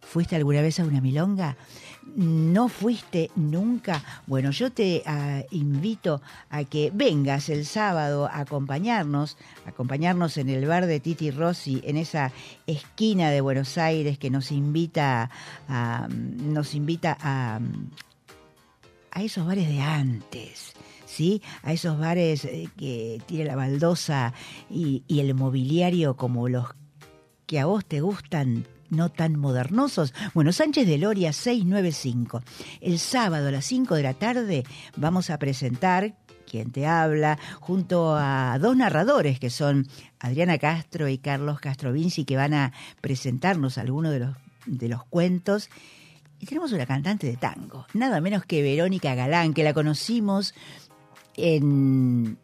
¿Fuiste 0.01 0.37
alguna 0.37 0.61
vez 0.61 0.79
a 0.79 0.85
una 0.85 1.01
milonga? 1.01 1.57
¿No 2.15 2.69
fuiste 2.69 3.31
nunca? 3.35 4.03
Bueno, 4.27 4.51
yo 4.51 4.71
te 4.71 5.03
ah, 5.07 5.43
invito 5.51 6.21
a 6.51 6.65
que 6.65 6.91
vengas 6.93 7.49
el 7.49 7.65
sábado 7.65 8.27
a 8.27 8.41
acompañarnos, 8.41 9.39
acompañarnos 9.67 10.37
en 10.37 10.51
el 10.51 10.67
bar 10.67 10.87
de 10.87 11.01
Titi 11.01 11.31
Rossi, 11.31 11.81
en 11.85 11.97
esa 11.97 12.31
esquina 12.67 13.31
de 13.31 13.41
Buenos 13.41 13.79
Aires 13.79 14.19
que 14.19 14.31
nos 14.31 14.53
invita 14.53 15.31
a, 15.69 16.09
nos 16.09 16.75
invita 16.75 17.17
a, 17.21 17.59
a 19.13 19.23
esos 19.23 19.47
bares 19.47 19.69
de 19.69 19.81
antes. 19.81 20.73
¿Sí? 21.07 21.43
A 21.63 21.73
esos 21.75 21.99
bares 21.99 22.47
eh, 22.47 22.69
que 22.77 23.21
tiene 23.27 23.45
la 23.45 23.55
baldosa 23.55 24.33
y, 24.71 25.05
el 25.09 25.35
mobiliario 25.35 26.17
como 26.17 26.49
los 26.49 26.69
que 27.47 27.61
a 27.61 27.67
vos 27.67 27.85
te 27.85 28.01
gustan 28.01 28.67
no 28.89 29.11
tan 29.11 29.39
modernosos. 29.39 30.15
Bueno, 30.33 30.53
Sánchez 30.53 30.87
de 30.87 30.97
Loria 30.97 31.35
695. 31.35 32.43
El 32.81 32.99
sábado 32.99 33.49
a 33.49 33.51
las 33.51 33.67
5 33.67 33.95
de 33.95 34.03
la 34.03 34.15
tarde 34.15 34.65
vamos 34.97 35.29
a 35.29 35.39
presentar 35.39 36.15
quien 36.51 36.71
te 36.71 36.87
habla, 36.87 37.39
junto 37.61 38.15
a 38.15 38.59
dos 38.59 38.77
narradores 38.77 39.39
que 39.39 39.49
son 39.49 39.87
Adriana 40.19 40.59
Castro 40.59 41.09
y 41.09 41.17
Carlos 41.17 41.61
Castro 41.61 41.93
Vinci, 41.93 42.25
que 42.25 42.37
van 42.37 42.53
a 42.53 42.73
presentarnos 43.01 43.79
algunos 43.79 44.13
de 44.13 44.21
los, 44.21 44.37
de 44.67 44.89
los 44.89 45.05
cuentos. 45.05 45.71
Y 46.43 46.47
tenemos 46.47 46.73
una 46.73 46.87
cantante 46.87 47.29
de 47.29 47.37
tango, 47.37 47.87
nada 47.95 48.21
menos 48.21 48.45
que 48.45 48.63
Verónica 48.63 49.15
Galán, 49.15 49.55
que 49.55 49.63
la 49.63 49.73
conocimos 49.73 50.55
en 51.37 52.37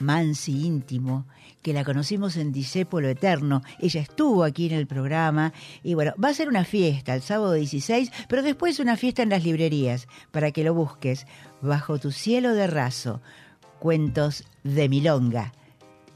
Mansi 0.00 0.66
Íntimo, 0.66 1.24
que 1.62 1.72
la 1.72 1.84
conocimos 1.84 2.36
en 2.36 2.50
Disépolo 2.50 3.08
Eterno. 3.08 3.62
Ella 3.78 4.00
estuvo 4.00 4.42
aquí 4.42 4.66
en 4.66 4.72
el 4.72 4.88
programa 4.88 5.52
y 5.84 5.94
bueno, 5.94 6.14
va 6.22 6.30
a 6.30 6.34
ser 6.34 6.48
una 6.48 6.64
fiesta 6.64 7.14
el 7.14 7.22
sábado 7.22 7.52
16, 7.52 8.10
pero 8.28 8.42
después 8.42 8.80
una 8.80 8.96
fiesta 8.96 9.22
en 9.22 9.28
las 9.28 9.44
librerías 9.44 10.08
para 10.32 10.50
que 10.50 10.64
lo 10.64 10.74
busques. 10.74 11.28
Bajo 11.62 12.00
tu 12.00 12.10
cielo 12.10 12.54
de 12.54 12.66
raso, 12.66 13.22
cuentos 13.78 14.42
de 14.64 14.88
Milonga. 14.88 15.52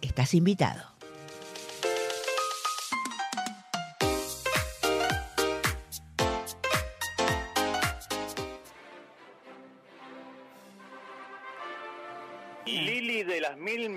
Estás 0.00 0.34
invitado. 0.34 0.89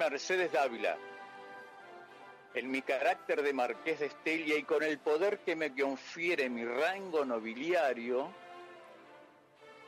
Mercedes 0.09 0.51
Dávila. 0.51 0.97
En 2.53 2.69
mi 2.69 2.81
carácter 2.81 3.41
de 3.41 3.53
marqués 3.53 4.01
de 4.01 4.07
Estella 4.07 4.55
y 4.55 4.63
con 4.63 4.83
el 4.83 4.99
poder 4.99 5.39
que 5.39 5.55
me 5.55 5.73
confiere 5.73 6.49
mi 6.49 6.65
rango 6.65 7.23
nobiliario, 7.23 8.29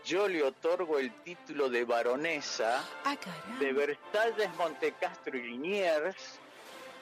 yo 0.05 0.27
le 0.29 0.41
otorgo 0.41 0.99
el 0.99 1.11
título 1.23 1.69
de 1.69 1.83
baronesa 1.83 2.81
Ah, 3.03 3.17
de 3.59 3.73
Versalles, 3.73 4.49
Montecastro 4.57 5.37
y 5.37 5.41
Liniers, 5.41 6.39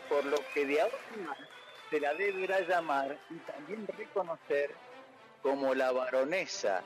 por 0.10 0.26
lo 0.26 0.38
que 0.56 0.66
de 0.66 0.82
ahora 0.82 0.98
en 1.16 1.26
más 1.26 1.38
se 1.92 2.00
la 2.00 2.14
deberá 2.16 2.62
llamar 2.62 3.16
y 3.30 3.36
también 3.52 3.88
reconocer 3.96 4.74
como 5.44 5.76
la 5.76 5.92
baronesa 5.92 6.82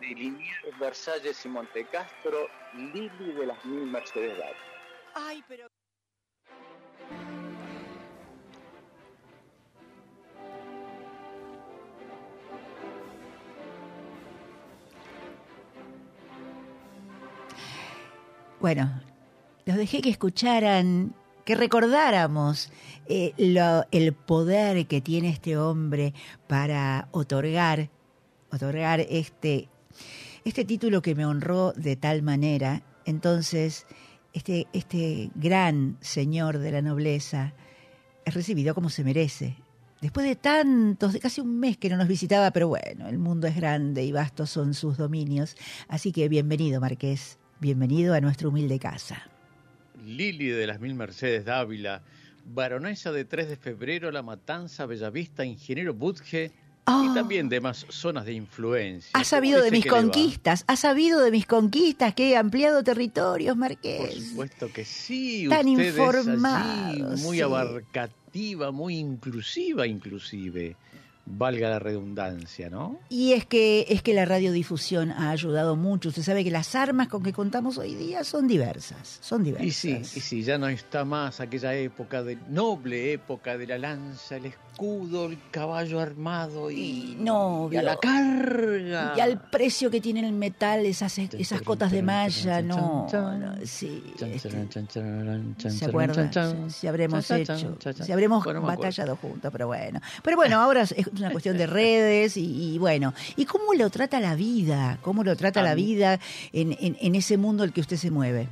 de 0.00 0.08
Liniers, 0.08 0.78
Versalles 0.80 1.44
y 1.44 1.48
Montecastro, 1.48 2.48
Lili 2.74 3.32
de 3.34 3.46
las 3.46 3.64
Mil 3.64 3.86
Mercedes 3.86 4.36
Dávila. 4.36 4.69
Ay, 5.14 5.42
pero... 5.48 5.68
Bueno, 18.60 19.00
los 19.64 19.76
dejé 19.76 20.02
que 20.02 20.10
escucharan, 20.10 21.14
que 21.44 21.54
recordáramos 21.54 22.70
eh, 23.06 23.32
lo- 23.38 23.84
el 23.90 24.12
poder 24.12 24.86
que 24.86 25.00
tiene 25.00 25.30
este 25.30 25.56
hombre 25.56 26.12
para 26.46 27.08
otorgar, 27.12 27.88
otorgar 28.52 29.00
este, 29.08 29.68
este 30.44 30.64
título 30.64 31.00
que 31.00 31.14
me 31.14 31.24
honró 31.24 31.72
de 31.72 31.96
tal 31.96 32.22
manera. 32.22 32.82
Entonces, 33.06 33.86
este, 34.32 34.66
este 34.72 35.30
gran 35.34 35.96
señor 36.00 36.58
de 36.58 36.72
la 36.72 36.82
nobleza 36.82 37.54
es 38.24 38.34
recibido 38.34 38.74
como 38.74 38.90
se 38.90 39.04
merece. 39.04 39.56
Después 40.00 40.26
de 40.26 40.34
tantos, 40.34 41.12
de 41.12 41.20
casi 41.20 41.42
un 41.42 41.60
mes 41.60 41.76
que 41.76 41.90
no 41.90 41.96
nos 41.96 42.08
visitaba, 42.08 42.50
pero 42.52 42.68
bueno, 42.68 43.08
el 43.08 43.18
mundo 43.18 43.46
es 43.46 43.56
grande 43.56 44.02
y 44.02 44.12
vastos 44.12 44.48
son 44.48 44.72
sus 44.72 44.96
dominios. 44.96 45.56
Así 45.88 46.10
que 46.10 46.28
bienvenido, 46.28 46.80
Marqués. 46.80 47.38
Bienvenido 47.60 48.14
a 48.14 48.20
nuestra 48.20 48.48
humilde 48.48 48.78
casa. 48.78 49.30
Lili 50.02 50.48
de 50.48 50.66
las 50.66 50.80
Mil 50.80 50.94
Mercedes 50.94 51.44
Dávila, 51.44 52.02
baronesa 52.46 53.12
de 53.12 53.26
3 53.26 53.50
de 53.50 53.56
febrero, 53.56 54.10
La 54.10 54.22
Matanza, 54.22 54.86
Bellavista, 54.86 55.44
ingeniero 55.44 55.92
Budge 55.92 56.52
Ah. 56.90 57.06
y 57.10 57.14
también 57.14 57.48
demás 57.48 57.86
zonas 57.88 58.24
de 58.24 58.32
influencia. 58.32 59.10
Has 59.12 59.28
sabido 59.28 59.58
¿Cómo 59.58 59.64
de 59.66 59.70
mis 59.70 59.86
conquistas, 59.86 60.64
has 60.66 60.80
sabido 60.80 61.20
de 61.20 61.30
mis 61.30 61.46
conquistas, 61.46 62.14
que 62.14 62.30
he 62.30 62.36
ampliado 62.36 62.82
territorios, 62.82 63.54
Por 63.54 63.60
Marqués. 63.60 64.14
supuesto 64.30 64.72
que 64.72 64.84
sí. 64.84 65.46
Tan 65.48 65.68
informados, 65.68 67.20
muy 67.20 67.36
sí. 67.36 67.42
abarcativa, 67.42 68.70
muy 68.70 68.96
inclusiva 68.98 69.86
inclusive. 69.86 70.76
Valga 71.32 71.68
la 71.70 71.78
redundancia, 71.78 72.70
¿no? 72.70 72.98
Y 73.08 73.34
es 73.34 73.46
que, 73.46 73.86
es 73.88 74.02
que 74.02 74.14
la 74.14 74.24
radiodifusión 74.24 75.12
ha 75.12 75.30
ayudado 75.30 75.76
mucho. 75.76 76.08
Usted 76.08 76.22
sabe 76.22 76.42
que 76.42 76.50
las 76.50 76.74
armas 76.74 77.06
con 77.06 77.22
que 77.22 77.32
contamos 77.32 77.78
hoy 77.78 77.94
día 77.94 78.24
son 78.24 78.48
diversas. 78.48 79.18
Son 79.20 79.44
diversas. 79.44 79.66
Y 79.66 79.70
sí, 79.70 80.18
y 80.18 80.20
sí, 80.20 80.42
ya 80.42 80.58
no 80.58 80.66
está 80.68 81.04
más 81.04 81.38
aquella 81.38 81.72
época 81.74 82.24
de 82.24 82.36
noble 82.48 83.12
época 83.12 83.56
de 83.56 83.66
la 83.68 83.78
lanza, 83.78 84.36
el 84.38 84.46
escudo, 84.46 84.69
el 84.82 85.38
caballo 85.50 86.00
armado 86.00 86.70
y, 86.70 86.80
Y 86.80 87.16
no, 87.18 87.68
y 87.70 87.76
a 87.76 87.82
la 87.82 87.96
carga. 87.96 89.12
Y 89.16 89.20
al 89.20 89.40
precio 89.50 89.90
que 89.90 90.00
tiene 90.00 90.26
el 90.26 90.32
metal, 90.32 90.86
esas, 90.86 91.18
esas 91.18 91.60
cotas 91.62 91.92
de 91.92 92.02
malla, 92.02 92.62
no. 92.62 93.06
no, 93.12 93.54
sí. 93.64 94.02
Este, 94.20 94.50
¿Se 95.70 95.84
acuerdan? 95.84 96.70
Si 96.70 96.86
habremos 96.86 97.30
hecho, 97.30 97.76
si 98.02 98.12
habremos 98.12 98.42
Bueno, 98.44 98.62
batallado 98.62 99.16
juntos, 99.16 99.50
pero 99.52 99.66
bueno. 99.66 100.00
Pero 100.22 100.36
bueno, 100.36 100.60
ahora 100.60 100.82
es 100.82 100.94
una 101.18 101.30
cuestión 101.32 101.58
de 101.58 101.66
redes 101.66 102.36
y, 102.36 102.74
y 102.74 102.78
bueno. 102.78 103.12
¿Y 103.36 103.44
cómo 103.44 103.74
lo 103.74 103.90
trata 103.90 104.18
la 104.18 104.34
vida? 104.34 104.98
¿Cómo 105.02 105.24
lo 105.24 105.36
trata 105.36 105.62
la 105.62 105.74
vida 105.74 106.18
en, 106.52 106.76
en, 106.80 106.96
en 107.00 107.14
ese 107.14 107.36
mundo 107.36 107.64
en 107.64 107.68
el 107.68 107.74
que 107.74 107.82
usted 107.82 107.96
se 107.96 108.10
mueve? 108.10 108.48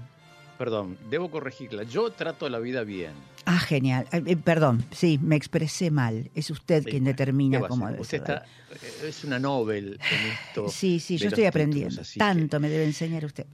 Perdón, 0.59 0.99
debo 1.09 1.31
corregirla. 1.31 1.85
Yo 1.85 2.11
trato 2.11 2.49
la 2.49 2.59
vida 2.59 2.83
bien. 2.83 3.13
Ah, 3.45 3.61
genial. 3.61 4.07
Eh, 4.13 4.23
eh, 4.27 4.37
perdón, 4.37 4.85
sí, 4.91 5.19
me 5.23 5.37
expresé 5.37 5.91
mal. 5.93 6.31
Es 6.35 6.51
usted 6.51 6.83
Sí, 6.83 6.91
quien 6.91 7.05
determina 7.05 7.59
¿qué 7.59 7.61
va 7.63 7.67
a 7.67 7.69
cómo 7.69 7.87
debe 7.87 8.01
Usted 8.01 8.19
está, 8.19 8.45
eh, 8.73 9.07
es 9.09 9.23
una 9.25 9.39
Nobel 9.39 9.99
en 10.01 10.33
esto. 10.33 10.69
Sí, 10.69 10.99
sí, 10.99 11.17
yo 11.17 11.29
estoy 11.29 11.45
títulos, 11.45 11.49
aprendiendo. 11.49 12.03
que- 12.03 12.19
Tanto 12.19 12.59
me 12.61 12.69
debe 12.69 12.85
enseñar 12.85 13.25
usted. 13.25 13.47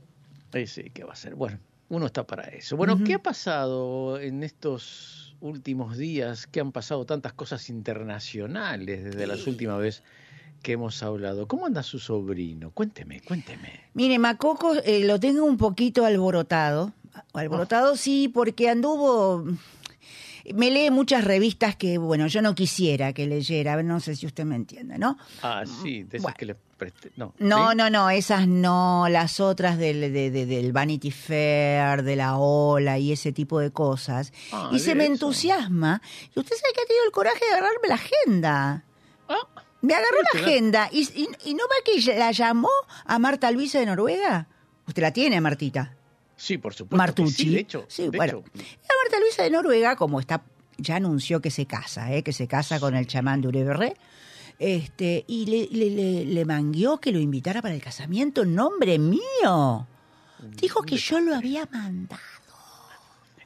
Eh, 0.54 0.66
sí, 0.66 0.84
¿qué 0.94 1.04
va 1.04 1.12
a 1.12 1.16
ser? 1.16 1.34
Bueno, 1.34 1.58
uno 1.90 2.06
está 2.06 2.26
para 2.26 2.44
eso. 2.44 2.76
Bueno. 2.76 2.98
¿qué 3.04 3.14
ha 3.14 3.22
pasado 3.22 4.18
en 4.18 4.42
estos 4.42 5.36
últimos 5.40 5.98
días? 5.98 6.46
Que 6.46 6.60
han 6.60 6.72
pasado 6.72 7.04
tantas 7.04 7.34
cosas 7.34 7.68
internacionales 7.68 9.04
desde 9.04 9.26
la 9.26 9.34
última 9.46 9.76
vez 9.76 10.02
que 10.64 10.72
hemos 10.72 11.00
hablado. 11.04 11.46
¿Cómo 11.46 11.66
anda 11.66 11.84
su 11.84 12.00
sobrino? 12.00 12.72
Cuénteme, 12.72 13.20
cuénteme. 13.20 13.82
Mire, 13.94 14.18
Macoco 14.18 14.74
eh, 14.84 15.04
lo 15.04 15.20
tengo 15.20 15.44
un 15.44 15.56
poquito 15.56 16.04
alborotado. 16.04 16.92
Alborotado 17.34 17.96
sí, 17.96 18.28
porque 18.28 18.68
anduvo... 18.68 19.44
Me 20.54 20.70
lee 20.70 20.90
muchas 20.90 21.24
revistas 21.24 21.74
que, 21.74 21.96
bueno, 21.96 22.26
yo 22.26 22.42
no 22.42 22.54
quisiera 22.54 23.14
que 23.14 23.26
leyera, 23.26 23.82
no 23.82 23.98
sé 24.00 24.14
si 24.14 24.26
usted 24.26 24.44
me 24.44 24.56
entiende, 24.56 24.98
¿no? 24.98 25.16
Ah, 25.42 25.64
sí, 25.82 26.02
de 26.02 26.18
esas 26.18 26.22
Bueno. 26.22 26.36
que 26.38 26.44
le 26.44 26.54
presté. 26.76 27.12
No, 27.16 27.32
No, 27.38 27.70
¿sí? 27.70 27.76
no, 27.78 27.88
no, 27.88 28.10
esas 28.10 28.46
no, 28.46 29.06
las 29.08 29.40
otras 29.40 29.78
del, 29.78 30.12
de- 30.12 30.30
de- 30.30 30.44
del 30.44 30.72
Vanity 30.72 31.10
Fair, 31.10 32.02
de 32.02 32.16
la 32.16 32.36
Ola 32.36 32.98
y 32.98 33.12
ese 33.12 33.32
tipo 33.32 33.58
de 33.58 33.70
cosas. 33.70 34.34
Ah, 34.52 34.68
y 34.70 34.80
se 34.80 34.94
me 34.94 35.04
eso. 35.04 35.14
entusiasma. 35.14 36.02
Y 36.36 36.38
usted 36.40 36.56
sabe 36.56 36.72
que 36.74 36.80
ha 36.82 36.86
tenido 36.88 37.06
el 37.06 37.12
coraje 37.12 37.40
de 37.46 37.50
agarrarme 37.52 37.88
la 37.88 37.94
agenda. 37.94 38.84
Me 39.86 39.94
agarró 39.94 40.16
la 40.22 40.30
te 40.32 40.38
da- 40.38 40.44
agenda. 40.46 40.88
¿Y, 40.92 41.00
y, 41.02 41.28
y 41.50 41.54
no 41.54 41.64
va 41.64 41.74
que 41.84 42.00
la 42.18 42.30
llamó 42.32 42.70
a 43.04 43.18
Marta 43.18 43.50
Luisa 43.50 43.78
de 43.78 43.86
Noruega? 43.86 44.48
Usted 44.86 45.02
la 45.02 45.12
tiene, 45.12 45.40
Martita. 45.40 45.94
sí, 46.36 46.58
por 46.58 46.74
supuesto. 46.74 46.96
Martucci. 46.96 47.44
Sí, 47.44 47.48
de 47.50 47.60
hecho, 47.60 47.84
Sí, 47.88 48.02
de 48.08 48.16
bueno. 48.16 48.38
hecho, 48.38 48.50
La 48.54 48.94
Marta 49.02 49.20
Luisa 49.20 49.42
de 49.44 49.50
Noruega, 49.50 49.96
como 49.96 50.20
está, 50.20 50.42
ya 50.78 50.96
anunció 50.96 51.40
que 51.40 51.50
se 51.50 51.66
casa, 51.66 52.12
¿eh? 52.12 52.22
que 52.22 52.32
se 52.32 52.46
casa 52.48 52.80
con 52.80 52.94
el 52.96 53.06
chamán 53.06 53.40
de 53.40 53.48
Ureberré. 53.48 53.96
Este, 54.58 55.24
y 55.26 55.46
le, 55.46 55.68
le, 55.76 55.90
le, 55.90 56.24
le 56.26 56.44
mangueó 56.44 56.98
que 57.00 57.10
lo 57.12 57.18
invitara 57.18 57.60
para 57.60 57.74
el 57.74 57.82
casamiento 57.82 58.42
en 58.42 58.54
nombre 58.54 58.98
mío. 58.98 59.86
Dijo 60.60 60.82
que 60.82 60.96
yo 60.96 61.20
lo 61.20 61.34
había 61.34 61.66
mandado. 61.72 62.20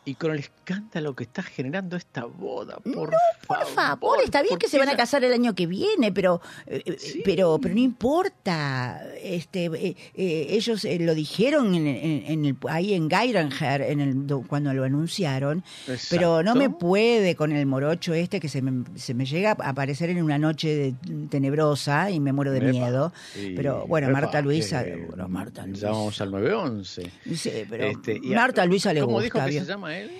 Y 0.08 0.14
con 0.14 0.32
el 0.32 0.38
escándalo 0.38 1.14
que 1.14 1.24
está 1.24 1.42
generando 1.42 1.96
esta 1.96 2.24
boda, 2.24 2.76
por 2.78 3.10
Por 3.46 3.66
favor, 3.66 4.18
está 4.24 4.40
bien 4.42 4.50
¿por 4.50 4.58
que 4.58 4.68
se 4.68 4.78
van 4.78 4.88
a 4.88 4.96
casar 4.96 5.22
el 5.24 5.32
año 5.32 5.54
que 5.54 5.66
viene, 5.66 6.12
pero 6.12 6.40
eh, 6.66 6.82
eh, 6.84 6.96
Sí. 6.98 7.22
pero 7.24 7.58
pero 7.60 7.74
no 7.74 7.80
importa. 7.80 9.02
Este, 9.22 9.66
eh, 9.66 9.96
eh, 10.14 10.46
ellos 10.50 10.84
eh, 10.84 10.98
lo 11.00 11.14
dijeron 11.14 11.74
en, 11.74 11.86
en- 11.86 12.22
en 12.26 12.44
el, 12.46 12.56
ahí 12.68 12.94
en 12.94 13.10
Geiranger 13.10 13.82
en 13.82 14.00
el, 14.00 14.26
do- 14.26 14.44
cuando 14.46 14.72
lo 14.72 14.84
anunciaron, 14.84 15.62
pero 16.10 16.42
no 16.42 16.54
me 16.54 16.70
puede 16.70 17.34
con 17.36 17.52
el 17.52 17.66
morocho 17.66 18.14
este 18.14 18.40
que 18.40 18.48
se 18.48 18.62
me, 18.62 18.84
se 18.96 19.14
me 19.14 19.26
llega 19.26 19.50
a 19.58 19.68
aparecer 19.70 20.10
en 20.10 20.22
una 20.22 20.38
noche 20.38 20.68
de- 20.74 20.94
tenebrosa 21.28 22.10
y 22.10 22.20
me 22.20 22.32
muero 22.32 22.52
de 22.52 22.58
Epa, 22.58 22.68
miedo. 22.70 23.12
sí, 23.34 23.52
pero 23.56 23.86
bueno, 23.86 24.08
epa, 24.08 24.20
Marta 24.20 24.40
Luisa, 24.40 24.84
bueno, 25.08 25.28
Marta 25.28 25.66
Luisa. 25.66 25.86
Llamamos 25.88 26.20
al 26.20 26.30
911. 26.30 27.10
Sí, 27.34 27.50
pero 27.68 27.84
Este, 27.86 28.16
y 28.22 28.28
Marta 28.34 28.64
Luisa 28.64 28.92
le 28.92 29.00
¿Cómo 29.00 29.14
gusta. 29.20 29.24
dijo 29.24 29.46
que 29.46 29.52
se 29.64 29.72
llama 29.72 29.97
él? 30.00 30.10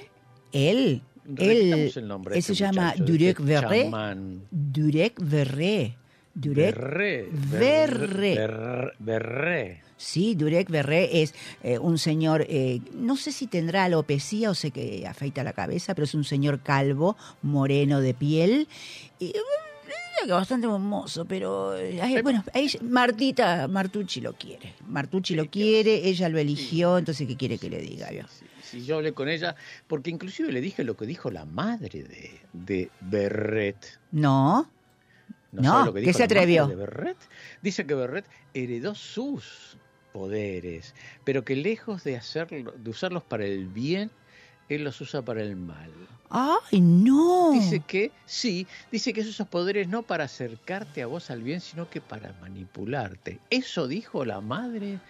Él, 0.52 1.02
él, 1.36 1.36
Repitamos 1.36 1.96
el 1.96 2.08
nombre 2.08 2.32
de 2.32 2.38
él 2.38 2.42
se 2.42 2.52
este 2.52 2.64
llama 2.64 2.94
Durek 2.96 3.38
este 3.40 3.42
Verré. 3.44 3.90
Durek 4.50 5.14
Verré. 5.20 5.96
Durek. 6.34 6.76
Verré. 7.50 8.92
Berré. 8.98 9.82
Sí, 9.96 10.34
Durek 10.36 10.70
Verré 10.70 11.22
es 11.22 11.34
eh, 11.64 11.78
un 11.78 11.98
señor, 11.98 12.46
eh, 12.48 12.80
no 12.94 13.16
sé 13.16 13.32
si 13.32 13.48
tendrá 13.48 13.84
alopecia 13.84 14.48
o 14.50 14.54
sé 14.54 14.70
que 14.70 15.04
afeita 15.06 15.42
la 15.42 15.52
cabeza, 15.52 15.94
pero 15.94 16.04
es 16.04 16.14
un 16.14 16.22
señor 16.24 16.60
calvo, 16.60 17.16
moreno 17.42 18.00
de 18.00 18.14
piel. 18.14 18.68
Y, 19.18 19.26
eh, 19.30 19.40
que 20.24 20.32
bastante 20.32 20.66
hermoso, 20.66 21.24
pero 21.24 21.76
eh, 21.76 22.00
ay, 22.00 22.22
bueno, 22.22 22.44
ella- 22.54 22.80
Martita, 22.82 23.66
Martucci 23.68 24.20
lo 24.20 24.32
quiere. 24.34 24.74
Martucci 24.88 25.34
lo 25.34 25.46
quiere, 25.46 26.08
ella 26.08 26.28
lo 26.28 26.38
eligió, 26.38 26.98
entonces 26.98 27.26
¿qué 27.26 27.36
quiere 27.36 27.58
que 27.58 27.70
le 27.70 27.80
diga? 27.80 28.08
Sí, 28.08 28.44
sí, 28.70 28.84
yo 28.84 28.96
hablé 28.96 29.12
con 29.12 29.28
ella, 29.28 29.54
porque 29.86 30.10
inclusive 30.10 30.52
le 30.52 30.60
dije 30.60 30.84
lo 30.84 30.96
que 30.96 31.06
dijo 31.06 31.30
la 31.30 31.44
madre 31.44 32.02
de, 32.04 32.40
de 32.52 32.90
Berret. 33.00 33.98
No, 34.10 34.70
¿No, 35.52 35.62
No, 35.62 35.86
lo 35.86 35.92
que 35.94 36.00
¿qué 36.00 36.06
dijo 36.08 36.18
se 36.18 36.24
atrevió? 36.24 36.66
de 36.66 36.74
Berret? 36.76 37.16
Dice 37.62 37.86
que 37.86 37.94
Berret 37.94 38.26
heredó 38.54 38.94
sus 38.94 39.76
poderes, 40.12 40.94
pero 41.24 41.44
que 41.44 41.56
lejos 41.56 42.04
de, 42.04 42.16
hacerlo, 42.16 42.72
de 42.76 42.90
usarlos 42.90 43.22
para 43.24 43.44
el 43.46 43.66
bien, 43.66 44.10
él 44.68 44.84
los 44.84 45.00
usa 45.00 45.22
para 45.22 45.42
el 45.42 45.56
mal. 45.56 45.90
ay, 46.28 46.80
no. 46.80 47.52
Dice 47.52 47.80
que 47.80 48.12
sí, 48.26 48.66
dice 48.92 49.12
que 49.14 49.22
esos 49.22 49.46
poderes 49.48 49.88
no 49.88 50.02
para 50.02 50.24
acercarte 50.24 51.02
a 51.02 51.06
vos 51.06 51.30
al 51.30 51.42
bien, 51.42 51.60
sino 51.60 51.88
que 51.88 52.00
para 52.02 52.34
manipularte. 52.40 53.40
Eso 53.48 53.88
dijo 53.88 54.24
la 54.26 54.40
madre 54.42 55.00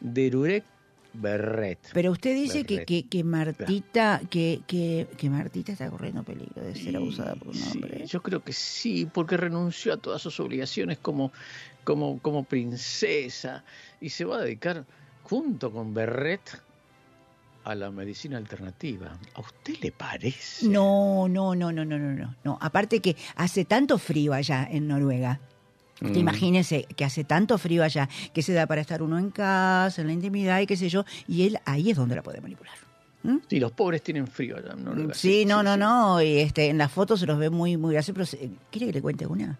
de 0.00 0.30
Rurek 0.30 0.64
Berret. 1.12 1.78
Pero 1.92 2.12
usted 2.12 2.34
dice 2.34 2.64
que, 2.64 2.84
que, 2.84 3.06
que 3.06 3.24
Martita, 3.24 4.20
que, 4.30 4.60
que, 4.66 5.06
que 5.16 5.30
Martita 5.30 5.72
está 5.72 5.90
corriendo 5.90 6.22
peligro 6.22 6.62
de 6.62 6.74
ser 6.74 6.96
abusada 6.96 7.34
por 7.34 7.48
un 7.48 7.54
sí, 7.54 7.70
hombre. 7.74 8.06
yo 8.06 8.22
creo 8.22 8.42
que 8.44 8.52
sí, 8.52 9.08
porque 9.12 9.36
renunció 9.36 9.94
a 9.94 9.96
todas 9.96 10.22
sus 10.22 10.38
obligaciones 10.40 10.98
como, 10.98 11.32
como, 11.84 12.18
como 12.20 12.44
princesa 12.44 13.64
y 14.00 14.10
se 14.10 14.24
va 14.24 14.38
a 14.38 14.40
dedicar 14.42 14.84
junto 15.24 15.72
con 15.72 15.92
Berret 15.94 16.62
a 17.64 17.74
la 17.74 17.90
medicina 17.90 18.38
alternativa. 18.38 19.18
¿A 19.34 19.40
usted 19.40 19.74
le 19.82 19.92
parece? 19.92 20.66
No, 20.68 21.28
no, 21.28 21.54
no, 21.54 21.70
no, 21.70 21.84
no, 21.84 21.98
no, 21.98 22.12
no. 22.12 22.34
no. 22.42 22.58
Aparte 22.60 23.00
que 23.00 23.16
hace 23.36 23.64
tanto 23.64 23.98
frío 23.98 24.32
allá 24.32 24.66
en 24.70 24.88
Noruega. 24.88 25.40
Usted 26.00 26.16
Mm. 26.16 26.20
imagínese 26.20 26.84
que 26.84 27.04
hace 27.04 27.24
tanto 27.24 27.58
frío 27.58 27.82
allá 27.82 28.08
que 28.32 28.42
se 28.42 28.52
da 28.52 28.66
para 28.66 28.80
estar 28.80 29.02
uno 29.02 29.18
en 29.18 29.30
casa, 29.30 30.00
en 30.00 30.06
la 30.06 30.12
intimidad 30.12 30.60
y 30.60 30.66
qué 30.66 30.76
sé 30.76 30.88
yo, 30.88 31.04
y 31.26 31.46
él 31.46 31.58
ahí 31.64 31.90
es 31.90 31.96
donde 31.96 32.14
la 32.14 32.22
puede 32.22 32.40
manipular. 32.40 32.74
¿Mm? 33.24 33.38
Sí, 33.50 33.58
los 33.58 33.72
pobres 33.72 34.02
tienen 34.02 34.28
frío 34.28 34.56
allá. 34.56 34.72
en 34.74 34.84
Noruega, 34.84 35.12
Sí, 35.14 35.44
no, 35.44 35.62
no, 35.64 35.74
sí. 35.74 35.80
no. 35.80 36.22
Y 36.22 36.38
este, 36.38 36.68
en 36.68 36.78
las 36.78 36.92
fotos 36.92 37.18
se 37.18 37.26
los 37.26 37.36
ve 37.36 37.50
muy, 37.50 37.76
muy 37.76 37.94
graciosos. 37.94 38.14
Pero 38.14 38.26
se- 38.44 38.50
¿quiere 38.70 38.86
que 38.86 38.92
le 38.92 39.02
cuente 39.02 39.26
una? 39.26 39.58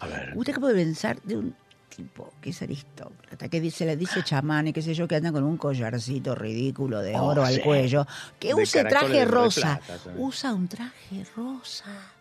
A 0.00 0.06
ver. 0.06 0.32
¿Usted 0.36 0.52
qué 0.54 0.60
puede 0.60 0.74
pensar 0.74 1.20
de 1.22 1.38
un 1.38 1.54
tipo 1.96 2.32
que 2.42 2.50
es 2.50 2.60
aristócrata, 2.62 3.48
que 3.48 3.60
dice, 3.62 3.86
le 3.86 3.96
dice 3.96 4.22
chamán 4.22 4.68
y 4.68 4.72
qué 4.74 4.82
sé 4.82 4.92
yo, 4.94 5.08
que 5.08 5.16
anda 5.16 5.32
con 5.32 5.42
un 5.42 5.56
collarcito 5.56 6.34
ridículo 6.34 7.00
de 7.00 7.16
Oh, 7.16 7.28
oro 7.28 7.44
al 7.44 7.54
sí. 7.54 7.60
cuello, 7.62 8.06
que 8.38 8.50
caracoles 8.50 8.88
traje 8.88 9.24
rosa? 9.24 9.80
plata, 9.84 9.98
sí. 10.04 10.10
Usa 10.18 10.52
un 10.54 10.68
traje 10.68 11.24
rosa. 11.34 12.12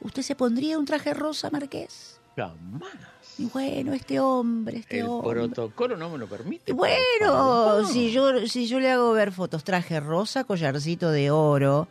¿Usted 0.00 0.22
se 0.22 0.34
pondría 0.34 0.76
un 0.78 0.84
traje 0.84 1.14
rosa, 1.14 1.48
Marqués? 1.50 2.15
Jamás. 2.36 2.92
Y 3.38 3.46
bueno, 3.46 3.92
este 3.92 4.20
hombre, 4.20 4.78
este 4.78 5.00
El 5.00 5.06
hombre. 5.06 5.30
protocolo 5.30 5.96
no 5.96 6.10
me 6.10 6.18
lo 6.18 6.26
permite. 6.26 6.72
Bueno, 6.72 7.86
si 7.86 8.10
yo, 8.10 8.46
si 8.46 8.66
yo 8.66 8.80
le 8.80 8.90
hago 8.90 9.12
ver 9.12 9.32
fotos, 9.32 9.64
traje 9.64 10.00
rosa, 10.00 10.44
collarcito 10.44 11.10
de 11.10 11.30
oro. 11.30 11.88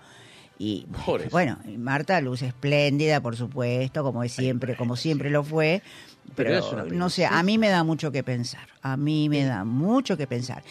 Y 0.57 0.87
bueno, 1.31 1.59
Marta 1.77 2.19
luce 2.21 2.47
espléndida, 2.47 3.21
por 3.21 3.35
supuesto, 3.35 4.03
como 4.03 4.23
es 4.23 4.31
siempre, 4.31 4.75
como 4.75 4.95
siempre 4.95 5.29
lo 5.29 5.43
fue. 5.43 5.83
Pero 6.35 6.85
no 6.85 7.09
sé, 7.09 7.25
a 7.25 7.43
mí 7.43 7.57
me 7.57 7.69
da 7.69 7.83
mucho 7.83 8.11
que 8.11 8.23
pensar. 8.23 8.67
A 8.81 8.97
mí 8.97 9.29
me 9.29 9.43
da 9.43 9.65
mucho 9.65 10.17
que 10.17 10.27
pensar. 10.27 10.63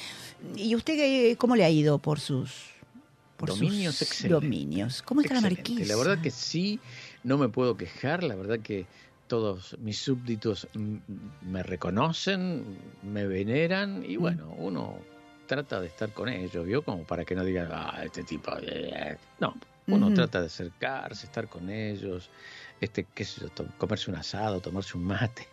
¿Y 0.57 0.75
usted 0.75 1.37
cómo 1.37 1.55
le 1.57 1.65
ha 1.65 1.71
ido 1.71 1.99
por 1.99 2.19
sus 2.21 2.75
por 3.37 3.51
Dominios 3.51 3.97
sus 3.97 4.29
dominios? 4.29 5.03
¿Cómo 5.03 5.21
está 5.21 5.35
la 5.35 5.41
marquisa? 5.43 5.85
La 5.87 5.97
verdad 5.97 6.23
que 6.23 6.31
sí, 6.31 6.81
no 7.23 7.39
me 7.39 7.49
puedo 7.49 7.77
quejar. 7.77 8.23
La 8.23 8.35
verdad 8.35 8.61
que 8.61 8.87
todos 9.35 9.77
mis 9.81 9.99
súbditos 9.99 10.69
mm, 10.75 10.97
me 11.43 11.65
reconocen, 11.65 12.79
me 13.03 13.27
veneran 13.27 14.01
Mm. 14.01 14.05
y 14.05 14.17
bueno, 14.17 14.55
uno 14.59 14.97
trata 15.49 15.81
de 15.81 15.89
estar 15.89 16.13
con 16.13 16.29
ellos, 16.29 16.65
¿vio? 16.65 16.83
Como 16.85 17.03
para 17.03 17.25
que 17.25 17.35
no 17.35 17.43
digan, 17.45 17.69
ah, 17.73 18.01
este 18.05 18.23
tipo. 18.23 18.53
eh". 18.63 19.17
No, 19.41 19.57
uno 19.89 20.15
trata 20.15 20.41
de 20.41 20.47
acercarse, 20.47 21.27
estar 21.27 21.49
con 21.49 21.69
ellos, 21.69 22.31
este, 22.81 23.07
qué 23.13 23.25
sé 23.25 23.41
yo, 23.41 23.49
comerse 23.77 24.09
un 24.09 24.17
asado, 24.19 24.61
tomarse 24.61 24.97
un 24.97 25.03
mate. 25.05 25.49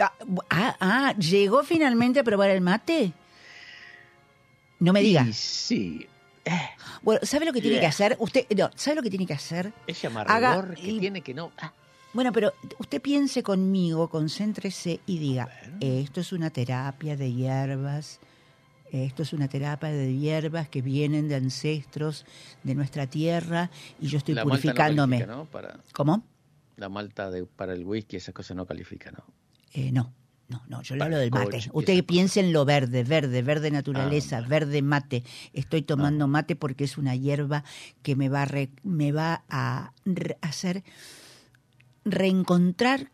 Ah, 0.00 0.76
ah, 0.80 1.14
¿llegó 1.18 1.64
finalmente 1.64 2.20
a 2.20 2.24
probar 2.24 2.50
el 2.50 2.60
mate? 2.60 3.12
No 4.78 4.92
me 4.92 5.00
diga. 5.00 5.22
Y 5.22 5.32
sí, 5.32 6.06
eh, 6.44 6.50
Bueno, 7.02 7.20
¿sabe 7.24 7.46
lo 7.46 7.52
que 7.52 7.60
tiene 7.60 7.76
Yeah. 7.76 7.80
que 7.82 7.86
hacer? 7.88 8.16
Usted, 8.20 8.46
no, 8.56 8.70
¿sabe 8.76 8.94
lo 8.96 9.02
que 9.02 9.10
tiene 9.10 9.26
que 9.26 9.34
hacer? 9.34 9.72
ese 9.88 10.06
Haga- 10.06 10.52
amargor 10.52 10.74
que 10.76 10.90
y- 10.92 11.00
tiene 11.00 11.20
que 11.20 11.34
no. 11.34 11.52
ah, 11.58 11.72
Bueno, 12.14 12.32
pero 12.32 12.52
usted 12.78 13.02
piense 13.02 13.42
conmigo, 13.42 14.08
concéntrese 14.08 15.00
y 15.06 15.18
diga, 15.18 15.48
esto 15.80 16.20
es 16.20 16.32
una 16.32 16.50
terapia 16.50 17.16
de 17.16 17.32
hierbas, 17.32 18.20
esto 18.92 19.24
es 19.24 19.32
una 19.32 19.48
terapia 19.48 19.90
de 19.90 20.16
hierbas 20.16 20.68
que 20.68 20.80
vienen 20.80 21.28
de 21.28 21.34
ancestros 21.34 22.24
de 22.62 22.76
nuestra 22.76 23.08
tierra 23.08 23.68
y 24.00 24.06
yo 24.06 24.18
estoy 24.18 24.36
la 24.36 24.44
malta 24.44 24.68
no 24.68 24.74
purificándome. 24.74 25.16
califica, 25.18 25.36
¿no? 25.36 25.44
Para, 25.46 25.80
¿Cómo? 25.92 26.24
la 26.76 26.88
malta 26.88 27.30
de, 27.30 27.46
para 27.46 27.72
el 27.72 27.84
whisky, 27.84 28.16
esas 28.16 28.32
cosas 28.34 28.56
no 28.56 28.64
califica, 28.64 29.10
¿no? 29.10 29.24
Eh, 29.72 29.90
no, 29.90 30.12
no, 30.48 30.62
no, 30.68 30.82
yo 30.82 30.94
le 30.94 31.02
hablo 31.02 31.18
del 31.18 31.32
mate. 31.32 31.68
Usted 31.72 32.04
piense 32.04 32.38
en 32.38 32.52
lo 32.52 32.64
verde, 32.64 33.02
verde, 33.02 33.42
verde 33.42 33.72
naturaleza, 33.72 34.36
Ah, 34.36 34.40
vale. 34.42 34.50
verde 34.50 34.82
mate. 34.82 35.24
Estoy 35.52 35.82
tomando 35.82 36.28
mate 36.28 36.54
porque 36.54 36.84
es 36.84 36.96
una 36.96 37.16
hierba 37.16 37.64
que 38.04 38.14
me 38.14 38.28
va 38.28 38.42
a, 38.42 38.44
re- 38.44 38.70
me 38.84 39.10
va 39.10 39.42
a 39.48 39.92
re- 40.04 40.38
hacer 40.42 40.84
reencontrar 42.04 43.10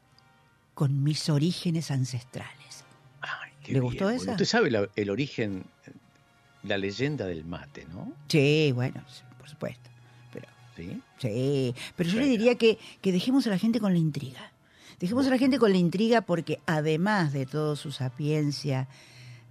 con 0.74 1.03
mis 1.03 1.29
orígenes 1.29 1.90
ancestrales. 1.90 2.85
Ay, 3.20 3.50
qué 3.62 3.72
¿Le 3.72 3.81
bien, 3.81 3.83
gustó 3.85 4.11
esa? 4.11 4.33
Usted 4.33 4.44
sabe 4.44 4.70
la- 4.70 4.88
el 4.96 5.11
origen, 5.11 5.64
la 6.62 6.79
leyenda 6.79 7.26
del 7.26 7.44
mate, 7.44 7.87
¿no? 7.92 8.12
Sí, 8.29 8.72
bueno, 8.74 9.03
por 9.38 9.48
supuesto. 9.48 9.90
Pero, 10.33 10.46
¿Sí? 10.76 11.00
sí, 11.18 11.74
pero 11.96 12.09
yo 12.11 12.20
le 12.20 12.26
diría 12.26 12.55
que, 12.57 12.79
que 13.00 13.12
dejemos 13.12 13.46
a 13.46 13.50
la 13.50 13.59
gente 13.59 13.81
con 13.81 13.92
la 13.92 13.98
intriga. 13.98 14.53
Dejemos 14.98 15.26
a 15.26 15.31
la 15.31 15.38
gente 15.38 15.59
con 15.59 15.70
la 15.72 15.79
intriga 15.79 16.20
porque 16.20 16.61
además 16.66 17.33
de 17.33 17.46
toda 17.46 17.74
su 17.76 17.90
sapiencia, 17.92 18.87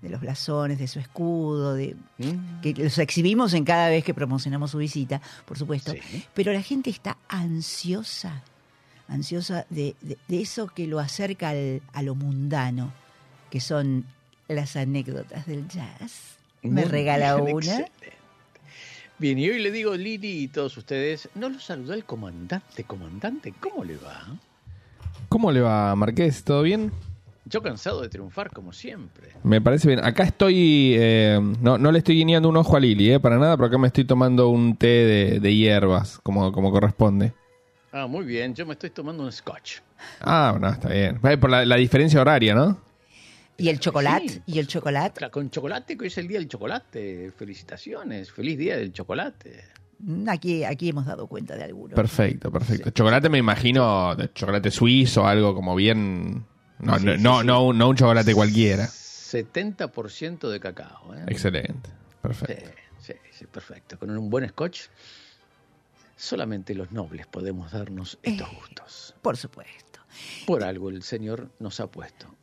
de 0.02 0.10
los 0.10 0.22
blasones, 0.22 0.78
de 0.80 0.88
su 0.88 1.00
escudo, 1.00 1.74
de 1.74 1.96
Mm, 2.20 2.62
que 2.62 2.74
los 2.74 2.98
exhibimos 3.00 3.54
en 3.54 3.66
cada 3.66 3.90
vez 3.90 4.04
que 4.04 4.14
promocionamos 4.14 4.72
su 4.72 4.78
visita, 4.78 5.22
por 5.46 5.58
supuesto, 5.58 5.92
Sí. 5.94 6.24
pero 6.34 6.54
la 6.54 6.62
gente 6.62 6.90
está 6.90 7.18
ansiosa, 7.28 8.44
ansiosa 9.10 9.66
de, 9.70 9.96
de- 10.02 10.18
de 10.28 10.42
eso 10.42 10.68
que 10.68 10.88
lo 10.88 11.00
acerca 11.00 11.50
al- 11.50 11.82
a 11.94 12.02
lo 12.04 12.16
mundano, 12.16 12.94
que 13.50 13.60
son 13.60 14.06
las 14.48 14.76
anécdotas 14.76 15.46
del 15.46 15.68
jazz. 15.68 16.38
¿Me 16.64 16.82
Muy 16.82 16.86
regala 16.86 17.36
bien, 17.36 17.56
una? 17.56 17.58
excelente. 17.80 18.14
Bien, 19.18 19.38
y 19.38 19.50
hoy 19.50 19.60
le 19.60 19.72
digo, 19.72 19.96
Lili 19.96 20.44
y 20.44 20.48
todos 20.48 20.78
ustedes, 20.78 21.28
no 21.36 21.50
lo 21.50 21.60
saludó 21.60 21.94
el 21.94 22.06
comandante. 22.06 22.84
Comandante, 22.86 23.54
¿cómo 23.60 23.84
le 23.84 23.98
va? 23.98 24.26
¿Cómo 25.28 25.52
le 25.52 25.60
va, 25.62 25.94
Marqués? 25.96 26.44
¿Todo 26.44 26.62
bien? 26.64 26.92
Yo 27.46 27.62
cansado 27.62 28.02
de 28.02 28.10
triunfar, 28.10 28.52
como 28.52 28.72
siempre. 28.74 29.30
Me 29.44 29.60
parece 29.60 29.88
bien. 29.88 30.04
Acá 30.06 30.24
estoy. 30.24 30.94
eh, 30.98 31.40
no, 31.62 31.78
no 31.78 31.92
le 31.92 31.98
estoy 32.00 32.16
guiñando 32.16 32.48
un 32.48 32.58
ojo 32.58 32.78
a 32.78 32.80
Lili, 32.80 33.12
eh, 33.12 33.20
para 33.20 33.38
nada, 33.38 33.58
pero 33.58 33.68
acá 33.68 33.78
me 33.78 33.88
estoy 33.88 34.06
tomando 34.06 34.50
un 34.50 34.76
té 34.78 34.88
de, 34.88 35.40
de 35.40 35.56
hierbas, 35.56 36.20
como, 36.24 36.52
como 36.52 36.72
corresponde. 36.72 37.34
Ah, 37.92 38.08
muy 38.08 38.26
bien, 38.26 38.54
yo 38.54 38.66
me 38.66 38.74
estoy 38.74 38.92
tomando 38.92 39.24
un 39.24 39.32
scotch. 39.32 39.80
Ah, 40.22 40.56
no, 40.60 40.70
está 40.70 40.90
bien. 40.90 41.20
Por 41.40 41.50
la, 41.50 41.66
la 41.66 41.76
diferencia 41.76 42.22
horaria, 42.22 42.54
¿no? 42.54 42.80
¿Y 43.58 43.68
el 43.70 43.80
chocolate? 43.80 44.30
Sí. 44.30 44.42
¿Y 44.46 44.60
el 44.60 44.68
chocolate? 44.68 45.30
Con 45.30 45.50
chocolate, 45.50 45.98
que 45.98 46.04
hoy 46.04 46.08
es 46.08 46.18
el 46.18 46.28
día 46.28 46.38
del 46.40 46.48
chocolate. 46.48 47.32
Felicitaciones, 47.38 48.32
feliz 48.32 48.58
día 48.58 48.78
del 48.78 48.94
chocolate. 48.94 49.64
Mm, 50.00 50.30
Aquí, 50.30 50.64
aquí 50.64 50.90
hemos 50.90 51.06
dado 51.06 51.28
cuenta 51.28 51.58
de 51.58 51.64
algunos. 51.66 51.94
Perfecto, 51.96 52.52
perfecto. 52.52 52.92
Chocolate 52.92 53.28
me 53.28 53.38
imagino 53.40 54.16
de 54.16 54.32
chocolate 54.34 54.72
suizo, 54.72 55.26
algo 55.28 55.54
como 55.56 55.76
bien... 55.76 56.46
No, 56.80 56.98
Sí, 56.98 57.06
no, 57.06 57.16
sí, 57.16 57.22
no, 57.22 57.42
sí. 57.42 57.48
no 57.48 57.64
un- 57.66 57.78
no 57.78 57.90
un 57.90 57.96
chocolate 57.98 58.34
cualquiera. 58.34 58.86
70% 58.88 60.50
de 60.50 60.60
cacao. 60.62 61.14
¿eh? 61.16 61.24
Excelente. 61.28 61.90
Sí, 61.90 62.16
Perfecto. 62.22 62.72
sí, 63.02 63.14
sí, 63.32 63.46
perfecto. 63.48 64.00
Con 64.00 64.10
un 64.18 64.30
buen 64.30 64.48
scotch, 64.48 64.84
solamente 66.20 66.76
los 66.76 66.92
nobles 66.92 67.26
podemos 67.28 67.72
darnos 67.72 68.20
estos 68.24 68.48
Eh. 68.52 68.56
gustos. 68.60 69.16
Por 69.22 69.38
supuesto. 69.38 70.00
Por 70.46 70.64
algo 70.64 70.90
el 70.90 71.02
Señor 71.04 71.50
nos 71.60 71.80
ha 71.80 71.88
puesto 71.90 72.36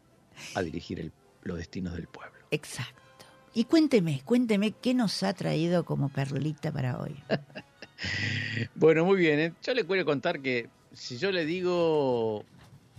a 0.55 0.63
dirigir 0.63 0.99
el- 1.01 1.13
los 1.43 1.59
destinos 1.59 1.95
del 1.95 2.09
pueblo. 2.09 2.39
Exacto. 2.51 3.03
Y 3.55 3.65
cuénteme, 3.65 4.23
cuénteme 4.25 4.73
qué 4.73 4.95
nos 4.95 5.23
ha 5.23 5.33
traído 5.35 5.85
como 5.85 6.09
perlita 6.09 6.73
para 6.73 6.99
hoy. 6.99 7.17
Bueno, 8.75 9.05
muy 9.07 9.17
bien. 9.17 9.39
¿eh? 9.41 9.53
Yo 9.63 9.73
le 9.73 9.87
quiero 9.87 10.05
contar 10.05 10.41
que 10.41 10.69
si 10.93 11.17
yo 11.17 11.33
le 11.33 11.47
digo 11.47 12.45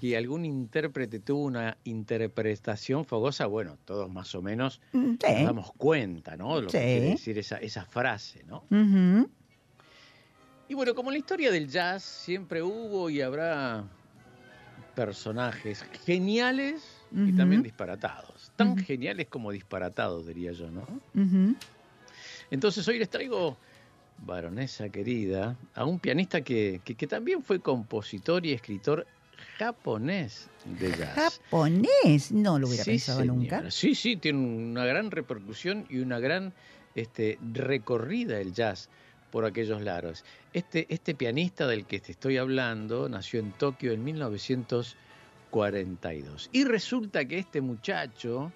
que 0.02 0.18
algún 0.18 0.44
intérprete 0.46 1.20
tuvo 1.20 1.44
una 1.46 1.78
interpretación 1.84 3.06
fogosa, 3.06 3.46
bueno, 3.46 3.78
todos 3.86 4.10
más 4.12 4.34
o 4.34 4.42
menos 4.42 4.82
Mm, 4.94 5.16
nos 5.22 5.44
damos 5.46 5.72
cuenta, 5.74 6.36
¿no? 6.36 6.62
Lo 6.62 6.68
que 6.68 6.78
Sí. 6.80 6.84
quiere 6.84 7.10
decir 7.12 7.38
esa, 7.38 7.58
esa 7.58 7.86
frase, 7.86 8.44
¿no? 8.46 8.64
Y 10.70 10.74
bueno, 10.74 10.94
como 10.96 11.10
en 11.10 11.14
la 11.14 11.20
historia 11.20 11.52
del 11.52 11.68
jazz 11.70 12.04
siempre 12.04 12.62
hubo 12.62 13.10
y 13.10 13.22
habrá 13.22 13.86
personajes 14.96 15.84
geniales 16.06 16.84
y 17.12 17.32
también 17.34 17.64
disparatados. 17.64 18.52
Tan 18.56 18.76
geniales 18.78 19.28
como 19.30 19.52
disparatados, 19.52 20.28
diría 20.28 20.52
yo, 20.52 20.70
¿no? 20.70 20.86
Entonces 22.52 22.86
hoy 22.88 23.00
les 23.00 23.10
traigo, 23.10 23.58
baronesa 24.26 24.90
querida, 24.90 25.56
a 25.74 25.86
un 25.86 26.00
pianista 26.00 26.42
que, 26.42 26.82
que- 26.84 26.96
que 26.96 27.08
también 27.08 27.44
fue 27.44 27.60
compositor 27.62 28.46
y 28.46 28.52
escritor 28.54 29.08
japonés 29.58 30.50
de 30.66 30.90
jazz. 30.94 31.40
Japonés, 31.52 32.32
no 32.32 32.60
lo 32.60 32.68
hubiera 32.68 32.84
Sí, 32.84 32.92
pensado 32.92 33.20
señora. 33.22 33.62
nunca. 33.62 33.72
Sí, 33.72 33.96
sí, 33.96 34.18
tiene 34.18 34.40
una 34.40 34.86
gran 34.86 35.12
repercusión 35.12 35.86
y 35.90 36.00
una 36.00 36.20
gran 36.20 36.54
este, 36.96 37.38
recorrida 37.54 38.40
el 38.42 38.52
jazz 38.54 38.90
por 39.32 39.46
aquellos 39.46 39.82
lados. 39.82 40.26
Este, 40.54 40.86
este 40.94 41.16
pianista 41.16 41.66
del 41.68 41.86
que 41.86 42.00
te 42.00 42.12
estoy 42.12 42.38
hablando 42.38 43.10
nació 43.10 43.40
en 43.40 43.52
Tokio 43.54 43.92
en 43.92 44.04
1942. 44.04 46.52
Y 46.52 46.66
resulta 46.66 47.26
que 47.26 47.40
este 47.40 47.62
muchacho 47.62 48.52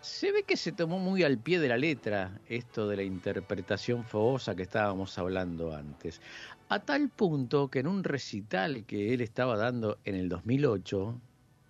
se 0.00 0.32
ve 0.32 0.42
que 0.42 0.56
se 0.56 0.72
tomó 0.72 0.98
muy 0.98 1.22
al 1.22 1.36
pie 1.38 1.60
de 1.60 1.68
la 1.68 1.76
letra 1.76 2.40
esto 2.48 2.88
de 2.88 2.96
la 2.96 3.04
interpretación 3.04 4.02
fogosa 4.04 4.56
que 4.56 4.64
estábamos 4.64 5.16
hablando 5.18 5.72
antes. 5.74 6.20
A 6.68 6.80
tal 6.80 7.08
punto 7.08 7.68
que 7.68 7.78
en 7.80 7.86
un 7.86 8.02
recital 8.02 8.84
que 8.84 9.14
él 9.14 9.20
estaba 9.20 9.56
dando 9.56 9.98
en 10.04 10.16
el 10.16 10.28
2008, 10.28 11.20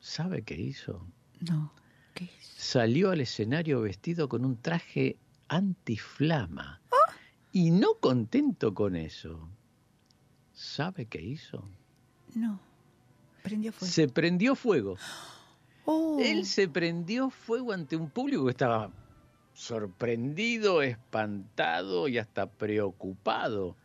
¿sabe 0.01 0.41
qué 0.43 0.55
hizo? 0.55 1.07
No. 1.41 1.75
¿Qué 2.15 2.25
es? 2.25 2.53
salió 2.63 3.11
al 3.11 3.21
escenario 3.21 3.81
vestido 3.81 4.29
con 4.29 4.45
un 4.45 4.57
traje 4.57 5.17
antiflama. 5.49 6.81
Y 7.53 7.71
no 7.71 7.95
contento 8.01 8.73
con 8.73 8.97
eso, 8.97 9.49
¿sabe 10.53 11.07
qué 11.07 11.21
hizo? 11.21 11.69
No. 12.35 12.59
Prendió 13.43 13.73
fuego. 13.73 13.93
Se 13.93 14.09
prendió 14.09 14.55
fuego. 14.55 14.97
Oh. 15.85 16.21
Él 16.23 16.47
se 16.47 16.69
prendió 16.69 17.29
fuego 17.29 17.73
ante 17.73 17.97
un 17.97 18.09
público 18.09 18.45
que 18.45 18.53
estaba 18.53 18.93
sorprendido, 19.53 20.81
espantado 20.81 22.07
y 22.07 22.19
hasta 22.19 22.47
preocupado 22.47 23.77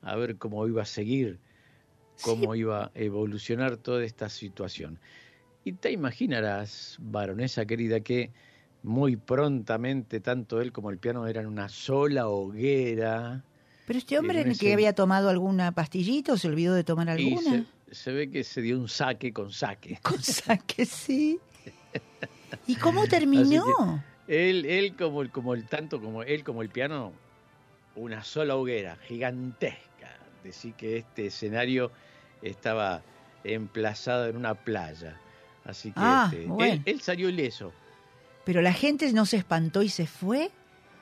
a 0.00 0.16
ver 0.16 0.38
cómo 0.38 0.66
iba 0.66 0.80
a 0.80 0.86
seguir, 0.86 1.40
cómo 2.22 2.54
iba 2.54 2.86
a 2.86 2.90
evolucionar 2.94 3.76
toda 3.76 4.02
esta 4.02 4.30
situación. 4.30 4.98
Y 5.62 5.72
te 5.72 5.92
imaginarás, 5.92 6.96
baronesa 7.00 7.66
querida, 7.66 8.00
que 8.00 8.32
muy 8.82 9.16
prontamente 9.16 10.20
tanto 10.20 10.60
él 10.60 10.72
como 10.72 10.90
el 10.90 10.98
piano 10.98 11.26
eran 11.26 11.46
una 11.46 11.68
sola 11.68 12.28
hoguera. 12.28 13.42
Pero 13.86 13.98
este 13.98 14.18
hombre 14.18 14.40
en 14.42 14.56
que 14.56 14.72
había 14.72 14.92
tomado 14.94 15.28
alguna 15.28 15.72
pastillita 15.72 16.32
o 16.32 16.36
se 16.36 16.48
olvidó 16.48 16.74
de 16.74 16.84
tomar 16.84 17.10
alguna. 17.10 17.64
se, 17.88 17.94
se 17.94 18.12
ve 18.12 18.30
que 18.30 18.44
se 18.44 18.60
dio 18.62 18.78
un 18.78 18.88
saque 18.88 19.32
con 19.32 19.52
saque. 19.52 19.98
Cosa 20.02 20.56
que 20.58 20.84
sí. 20.86 21.38
¿Y 22.66 22.76
cómo 22.76 23.06
terminó? 23.06 24.02
Él, 24.28 24.64
él 24.66 24.94
como 24.96 25.22
el, 25.22 25.30
como 25.30 25.54
el 25.54 25.66
tanto 25.66 26.00
como 26.00 26.22
él 26.22 26.44
como 26.44 26.62
el 26.62 26.68
piano, 26.68 27.12
una 27.96 28.22
sola 28.24 28.56
hoguera 28.56 28.96
gigantesca. 29.06 30.16
Decir 30.44 30.74
que 30.74 30.96
este 30.98 31.26
escenario 31.26 31.90
estaba 32.40 33.02
emplazado 33.44 34.26
en 34.26 34.36
una 34.36 34.54
playa. 34.54 35.18
Así 35.64 35.88
que 35.90 35.94
Ah, 35.98 36.30
este, 36.32 36.46
bueno. 36.46 36.72
él, 36.74 36.82
él 36.84 37.00
salió 37.00 37.28
ileso. 37.28 37.72
Pero 38.44 38.60
la 38.62 38.72
gente 38.72 39.12
no 39.12 39.26
se 39.26 39.36
espantó 39.36 39.82
y 39.82 39.88
se 39.88 40.06
fue. 40.06 40.50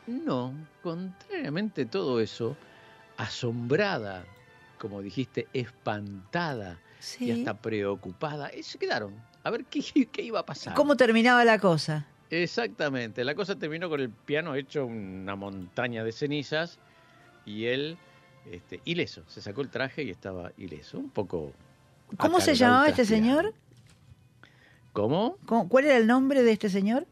No, 0.06 0.52
contrariamente 0.82 1.86
todo 1.86 2.20
eso, 2.20 2.56
asombrada, 3.16 4.24
como 4.78 5.00
dijiste, 5.02 5.46
espantada 5.52 6.78
y 7.18 7.30
hasta 7.30 7.54
preocupada, 7.60 8.50
se 8.62 8.78
quedaron. 8.78 9.14
A 9.44 9.50
ver 9.50 9.64
qué, 9.64 9.80
qué 10.12 10.22
iba 10.22 10.40
a 10.40 10.46
pasar. 10.46 10.74
¿Cómo 10.74 10.96
terminaba 10.96 11.44
la 11.44 11.58
cosa? 11.58 12.06
Exactamente, 12.30 13.24
la 13.24 13.34
cosa 13.34 13.56
terminó 13.56 13.88
con 13.88 14.00
el 14.00 14.10
piano 14.10 14.54
hecho 14.54 14.86
una 14.86 15.34
montaña 15.34 16.04
de 16.04 16.12
cenizas 16.12 16.78
y 17.44 17.64
él 17.66 17.96
este, 18.50 18.80
ileso, 18.84 19.24
se 19.26 19.40
sacó 19.42 19.62
el 19.62 19.68
traje 19.68 20.02
y 20.04 20.10
estaba 20.10 20.52
ileso, 20.56 20.98
un 20.98 21.10
poco... 21.10 21.52
¿Cómo 22.18 22.40
se 22.40 22.54
llamaba 22.54 22.88
este 22.88 23.04
señor? 23.04 23.54
¿Cómo- 24.92 25.36
¿Cuál 25.68 25.84
era 25.86 25.96
el 25.96 26.06
nombre 26.06 26.42
de 26.42 26.52
este 26.52 26.68
señor? 26.68 27.06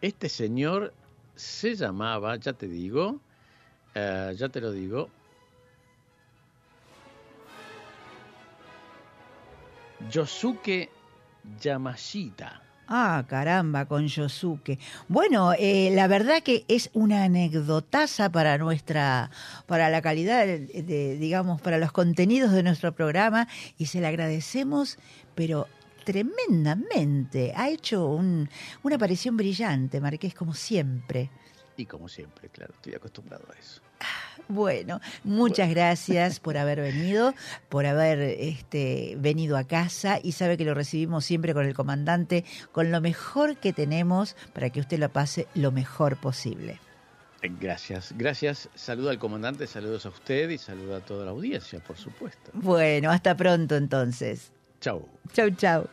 Este 0.00 0.28
señor 0.28 0.94
se 1.34 1.74
llamaba, 1.74 2.36
ya 2.36 2.52
te 2.52 2.68
digo, 2.68 3.20
eh, 3.94 4.34
ya 4.36 4.48
te 4.48 4.60
lo 4.60 4.70
digo, 4.70 5.08
Yosuke 10.10 10.88
Yamashita. 11.60 12.62
Ah, 12.90 13.24
caramba, 13.28 13.84
con 13.84 14.06
Yosuke. 14.06 14.78
Bueno, 15.08 15.52
eh, 15.58 15.90
la 15.92 16.06
verdad 16.06 16.42
que 16.42 16.64
es 16.68 16.88
una 16.94 17.24
anecdotaza 17.24 18.30
para 18.30 18.56
nuestra, 18.56 19.30
para 19.66 19.90
la 19.90 20.00
calidad, 20.00 20.46
de, 20.46 21.18
digamos, 21.18 21.60
para 21.60 21.76
los 21.76 21.92
contenidos 21.92 22.52
de 22.52 22.62
nuestro 22.62 22.92
programa 22.92 23.46
y 23.76 23.86
se 23.86 24.00
le 24.00 24.06
agradecemos, 24.06 24.96
pero 25.34 25.66
tremendamente. 26.12 27.52
Ha 27.56 27.68
hecho 27.68 28.06
un- 28.06 28.48
una 28.82 28.96
aparición 28.96 29.36
brillante, 29.36 30.00
Marqués, 30.00 30.34
como 30.34 30.54
siempre. 30.54 31.30
Y 31.76 31.86
como 31.86 32.08
siempre, 32.08 32.48
claro, 32.48 32.72
estoy 32.74 32.94
acostumbrado 32.94 33.44
a 33.54 33.58
eso. 33.58 33.80
Bueno, 34.48 35.00
muchas 35.24 35.68
gracias 35.70 36.40
por 36.40 36.56
haber 36.56 36.80
venido, 36.80 37.34
por 37.68 37.86
haber 37.86 38.20
este, 38.20 39.16
venido 39.18 39.56
a 39.56 39.64
casa 39.64 40.18
y 40.22 40.32
sabe 40.32 40.56
que 40.56 40.64
lo 40.64 40.74
recibimos 40.74 41.24
siempre 41.24 41.52
con 41.54 41.66
el 41.66 41.74
comandante, 41.74 42.44
con 42.72 42.90
lo 42.90 43.00
mejor 43.00 43.56
que 43.58 43.72
tenemos 43.72 44.36
para 44.54 44.70
que 44.70 44.80
usted 44.80 44.98
lo 44.98 45.08
pase 45.10 45.46
lo 45.54 45.70
mejor 45.72 46.16
posible. 46.16 46.80
Gracias, 47.42 48.12
gracias. 48.16 48.68
Saludo 48.74 49.10
al 49.10 49.18
comandante, 49.20 49.66
saludos 49.68 50.06
a 50.06 50.08
usted 50.08 50.50
y 50.50 50.58
saludo 50.58 50.96
a 50.96 51.00
toda 51.00 51.24
la 51.24 51.30
audiencia, 51.30 51.78
por 51.80 51.96
supuesto. 51.96 52.50
Bueno, 52.54 53.10
hasta 53.12 53.36
pronto 53.36 53.76
entonces. 53.76 54.50
Chau. 54.80 55.08
Chau, 55.32 55.50
chau. 55.50 55.88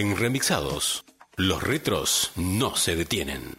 En 0.00 0.16
remixados, 0.16 1.04
los 1.36 1.62
retros 1.62 2.32
no 2.34 2.74
se 2.74 2.96
detienen. 2.96 3.58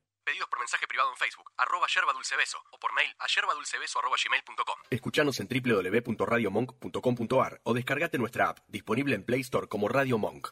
Pedidos 0.31 0.47
por 0.47 0.59
mensaje 0.59 0.87
privado 0.87 1.11
en 1.11 1.17
Facebook, 1.17 1.51
arroba 1.57 1.87
yerba 1.93 2.13
dulce 2.13 2.37
beso, 2.37 2.57
o 2.71 2.79
por 2.79 2.93
mail 2.93 3.13
a 3.19 3.27
yerbadulcebeso 3.27 3.99
arroba 3.99 4.15
gmail.com. 4.15 4.75
Escuchanos 4.89 5.41
en 5.41 5.49
www.radiomonk.com.ar 5.49 7.59
o 7.65 7.73
descargate 7.73 8.17
nuestra 8.17 8.47
app, 8.47 8.59
disponible 8.69 9.15
en 9.15 9.25
Play 9.25 9.41
Store 9.41 9.67
como 9.67 9.89
Radio 9.89 10.17
Monk. 10.17 10.47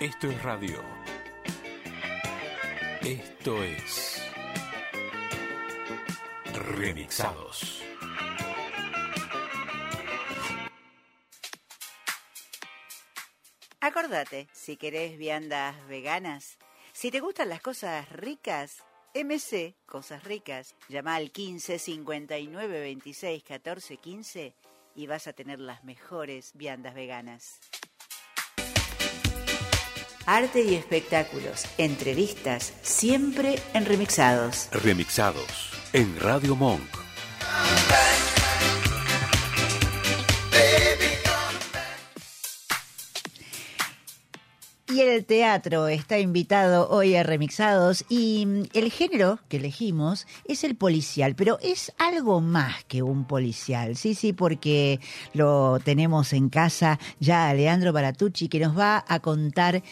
Esto 0.00 0.30
es 0.30 0.42
radio. 0.42 0.82
Esto 3.02 3.62
es. 3.62 4.28
Remixados. 6.76 7.84
Acordate, 13.80 14.48
si 14.52 14.76
querés 14.76 15.16
viandas 15.18 15.74
veganas, 15.88 16.58
si 17.02 17.10
te 17.10 17.18
gustan 17.18 17.48
las 17.48 17.60
cosas 17.60 18.08
ricas, 18.10 18.84
MC 19.12 19.74
Cosas 19.86 20.22
Ricas, 20.22 20.76
llama 20.88 21.16
al 21.16 21.32
15 21.32 21.80
59 21.80 22.80
26 22.80 23.42
14 23.42 23.96
15 23.96 24.54
y 24.94 25.06
vas 25.08 25.26
a 25.26 25.32
tener 25.32 25.58
las 25.58 25.82
mejores 25.82 26.52
viandas 26.54 26.94
veganas. 26.94 27.58
Arte 30.26 30.62
y 30.62 30.76
espectáculos, 30.76 31.66
entrevistas, 31.76 32.72
siempre 32.82 33.58
en 33.74 33.84
remixados. 33.84 34.68
Remixados 34.70 35.72
en 35.92 36.20
Radio 36.20 36.54
Monk. 36.54 36.88
Y 45.12 45.14
el 45.14 45.26
teatro 45.26 45.88
está 45.88 46.18
invitado 46.18 46.88
hoy 46.88 47.16
a 47.16 47.22
Remixados 47.22 48.06
y 48.08 48.46
mm, 48.46 48.62
el 48.72 48.90
género 48.90 49.40
que 49.50 49.58
elegimos 49.58 50.26
es 50.46 50.64
el 50.64 50.74
policial, 50.74 51.34
pero 51.34 51.58
es 51.60 51.92
algo 51.98 52.40
más 52.40 52.82
que 52.84 53.02
un 53.02 53.26
policial, 53.26 53.96
sí, 53.96 54.14
sí, 54.14 54.32
porque 54.32 55.00
lo 55.34 55.80
tenemos 55.84 56.32
en 56.32 56.48
casa 56.48 56.98
ya 57.20 57.50
a 57.50 57.52
Leandro 57.52 57.92
Baratucci 57.92 58.48
que 58.48 58.58
nos 58.58 58.78
va 58.78 59.04
a 59.06 59.20
contar 59.20 59.82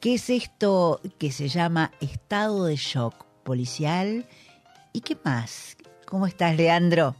qué 0.00 0.14
es 0.14 0.30
esto 0.30 1.02
que 1.18 1.30
se 1.30 1.48
llama 1.48 1.92
estado 2.00 2.64
de 2.64 2.76
shock 2.76 3.26
policial 3.44 4.26
y 4.94 5.02
qué 5.02 5.18
más. 5.22 5.76
¿Cómo 6.06 6.26
estás, 6.26 6.56
Leandro? 6.56 7.14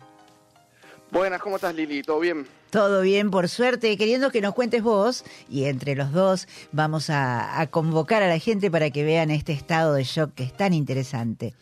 Buenas, 1.11 1.42
¿cómo 1.42 1.56
estás 1.56 1.74
Lili? 1.74 2.02
¿Todo 2.02 2.20
bien? 2.20 2.59
Todo 2.70 3.02
bien, 3.02 3.32
por 3.32 3.48
suerte, 3.48 3.96
queriendo 3.96 4.30
que 4.30 4.40
nos 4.40 4.54
cuentes 4.54 4.82
vos 4.82 5.24
y 5.48 5.64
entre 5.64 5.96
los 5.96 6.12
dos 6.12 6.46
vamos 6.70 7.10
a, 7.10 7.66
convocar 7.70 8.22
a 8.22 8.28
la 8.28 8.38
gente 8.38 8.70
para 8.70 8.90
que 8.90 9.02
vean 9.02 9.32
este 9.32 9.52
estado 9.52 9.94
de 9.94 10.04
shock 10.04 10.34
que 10.34 10.44
es 10.44 10.56
tan 10.56 10.72
interesante. 10.72 11.52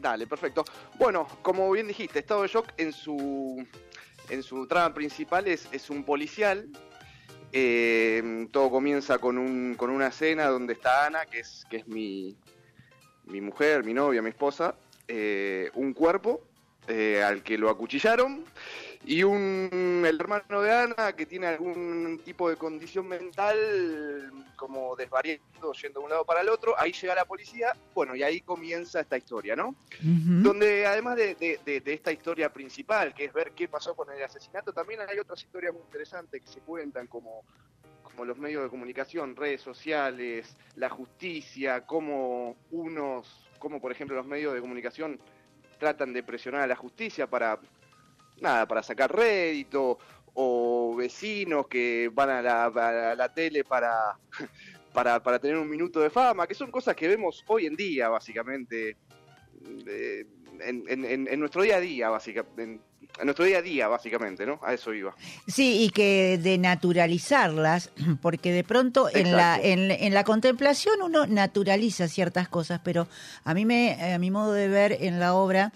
Dale, 0.00 0.26
perfecto. 0.26 0.64
Bueno, 0.98 1.28
como 1.42 1.70
bien 1.70 1.86
dijiste, 1.86 2.18
estado 2.18 2.42
de 2.42 2.48
shock 2.48 2.66
en 2.78 2.92
su, 2.92 3.64
en 4.28 4.42
su 4.42 4.66
trama 4.66 4.92
principal 4.92 5.46
es, 5.46 5.68
es 5.70 5.88
un 5.88 6.02
policial. 6.02 6.68
Eh, 7.52 8.48
todo 8.50 8.70
comienza 8.70 9.18
con, 9.18 9.38
un, 9.38 9.76
con 9.76 9.90
una 9.90 10.08
escena 10.08 10.46
donde 10.46 10.72
está 10.72 11.06
Ana, 11.06 11.26
que 11.26 11.38
es, 11.38 11.64
que 11.70 11.76
es 11.76 11.86
mi, 11.86 12.36
mi 13.26 13.40
mujer, 13.40 13.84
mi 13.84 13.94
novia, 13.94 14.20
mi 14.20 14.30
esposa, 14.30 14.74
eh, 15.06 15.70
un 15.74 15.92
cuerpo 15.92 16.42
eh, 16.88 17.22
al 17.22 17.44
que 17.44 17.56
lo 17.56 17.70
acuchillaron 17.70 18.44
y 19.06 19.22
un 19.22 20.02
el 20.06 20.18
hermano 20.18 20.62
de 20.62 20.72
Ana 20.72 21.12
que 21.14 21.26
tiene 21.26 21.46
algún 21.46 22.20
tipo 22.24 22.48
de 22.48 22.56
condición 22.56 23.06
mental 23.06 24.30
como 24.56 24.96
desvariando 24.96 25.72
yendo 25.80 26.00
de 26.00 26.04
un 26.04 26.10
lado 26.10 26.24
para 26.24 26.40
el 26.40 26.48
otro 26.48 26.74
ahí 26.78 26.92
llega 26.92 27.14
la 27.14 27.24
policía 27.24 27.72
bueno 27.94 28.14
y 28.16 28.22
ahí 28.22 28.40
comienza 28.40 29.00
esta 29.00 29.16
historia 29.18 29.54
no 29.56 29.74
donde 30.42 30.86
además 30.86 31.16
de, 31.16 31.34
de- 31.34 31.60
de- 31.64 31.80
de 31.80 31.92
esta 31.92 32.12
historia 32.12 32.52
principal 32.52 33.14
que 33.14 33.26
es 33.26 33.32
ver 33.32 33.52
qué 33.52 33.68
pasó 33.68 33.94
con 33.94 34.10
el 34.10 34.22
asesinato 34.22 34.72
también 34.72 35.00
hay 35.06 35.18
otras 35.18 35.42
historias 35.42 35.72
muy 35.74 35.82
interesantes 35.82 36.40
que 36.40 36.48
se 36.48 36.60
cuentan 36.60 37.06
como 37.06 37.44
como 38.02 38.24
los 38.24 38.38
medios 38.38 38.62
de 38.62 38.70
comunicación 38.70 39.36
redes 39.36 39.60
sociales 39.60 40.56
la 40.76 40.88
justicia 40.88 41.84
cómo 41.86 42.56
unos 42.70 43.50
como 43.58 43.80
por 43.80 43.92
ejemplo 43.92 44.16
los 44.16 44.26
medios 44.26 44.54
de 44.54 44.60
comunicación 44.60 45.20
tratan 45.78 46.12
de 46.12 46.22
presionar 46.22 46.62
a 46.62 46.66
la 46.66 46.76
justicia 46.76 47.26
para 47.26 47.58
nada, 48.40 48.66
para 48.66 48.82
sacar 48.82 49.14
rédito, 49.14 49.98
o 50.34 50.94
vecinos 50.96 51.66
que 51.68 52.10
van 52.12 52.30
a 52.30 52.42
la, 52.42 52.64
a 52.66 53.14
la 53.14 53.32
tele 53.32 53.62
para, 53.64 53.92
para, 54.92 55.22
para 55.22 55.38
tener 55.38 55.56
un 55.56 55.68
minuto 55.70 56.00
de 56.00 56.10
fama, 56.10 56.46
que 56.46 56.54
son 56.54 56.70
cosas 56.70 56.96
que 56.96 57.06
vemos 57.08 57.44
hoy 57.46 57.66
en 57.66 57.76
día, 57.76 58.08
básicamente, 58.08 58.96
eh, 59.86 60.26
en, 60.60 61.28
en- 61.28 61.40
nuestro 61.40 61.62
día 61.62 61.76
a 61.76 61.80
día, 61.80 62.08
básicamente. 62.10 62.62
En, 62.62 62.80
en 63.20 63.26
nuestro 63.26 63.44
día 63.44 63.58
a 63.58 63.62
día, 63.62 63.86
básicamente, 63.86 64.44
¿no? 64.44 64.58
A 64.62 64.74
eso 64.74 64.92
iba. 64.92 65.14
Sí, 65.46 65.84
y 65.84 65.90
que 65.90 66.36
de 66.42 66.58
naturalizarlas, 66.58 67.90
porque 68.22 68.50
de 68.50 68.64
pronto 68.64 69.08
en 69.12 69.30
la, 69.30 69.60
en, 69.62 69.90
en 69.92 70.14
la 70.14 70.24
contemplación 70.24 71.00
uno 71.02 71.26
naturaliza 71.26 72.08
ciertas 72.08 72.48
cosas, 72.48 72.80
pero 72.82 73.06
a 73.44 73.54
mí 73.54 73.64
me, 73.66 74.14
a 74.14 74.18
mi 74.18 74.32
modo 74.32 74.52
de 74.52 74.66
ver 74.68 74.98
en 75.00 75.20
la 75.20 75.34
obra 75.34 75.72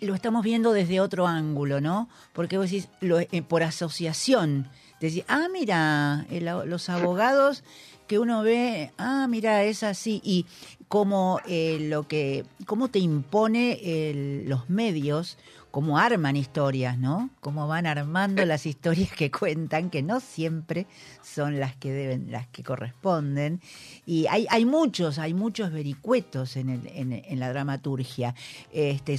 lo 0.00 0.14
estamos 0.14 0.42
viendo 0.44 0.72
desde 0.72 1.00
otro 1.00 1.26
ángulo, 1.26 1.80
¿no? 1.80 2.08
Porque 2.32 2.56
vos 2.58 2.70
decís, 2.70 2.88
eh, 3.02 3.42
por 3.42 3.62
asociación, 3.62 4.68
decís, 5.00 5.24
ah, 5.28 5.48
mira, 5.52 6.20
a- 6.20 6.64
los 6.66 6.88
abogados 6.88 7.62
que 8.06 8.18
uno 8.18 8.42
ve, 8.42 8.92
ah, 8.98 9.26
mira, 9.28 9.62
es 9.64 9.82
así, 9.82 10.20
y 10.24 10.46
cómo 10.88 11.38
eh, 11.46 11.78
lo 11.80 12.08
que, 12.08 12.44
cómo 12.66 12.88
te 12.88 12.98
impone 12.98 14.42
los 14.46 14.68
medios, 14.68 15.38
cómo 15.70 15.98
arman 15.98 16.34
historias, 16.34 16.98
¿no? 16.98 17.30
Cómo 17.40 17.68
van 17.68 17.86
armando 17.86 18.44
las 18.44 18.66
historias 18.66 19.12
que 19.12 19.30
cuentan, 19.30 19.88
que 19.90 20.02
no 20.02 20.18
siempre 20.18 20.88
son 21.22 21.60
las 21.60 21.76
que 21.76 21.92
deben, 21.92 22.32
las 22.32 22.48
que 22.48 22.64
corresponden. 22.64 23.60
Y 24.04 24.26
hay, 24.26 24.48
hay 24.50 24.64
muchos, 24.64 25.20
hay 25.20 25.32
muchos 25.32 25.70
vericuetos 25.70 26.56
en, 26.56 26.68
en 26.92 27.38
la 27.38 27.50
dramaturgia. 27.50 28.34
Este, 28.72 29.16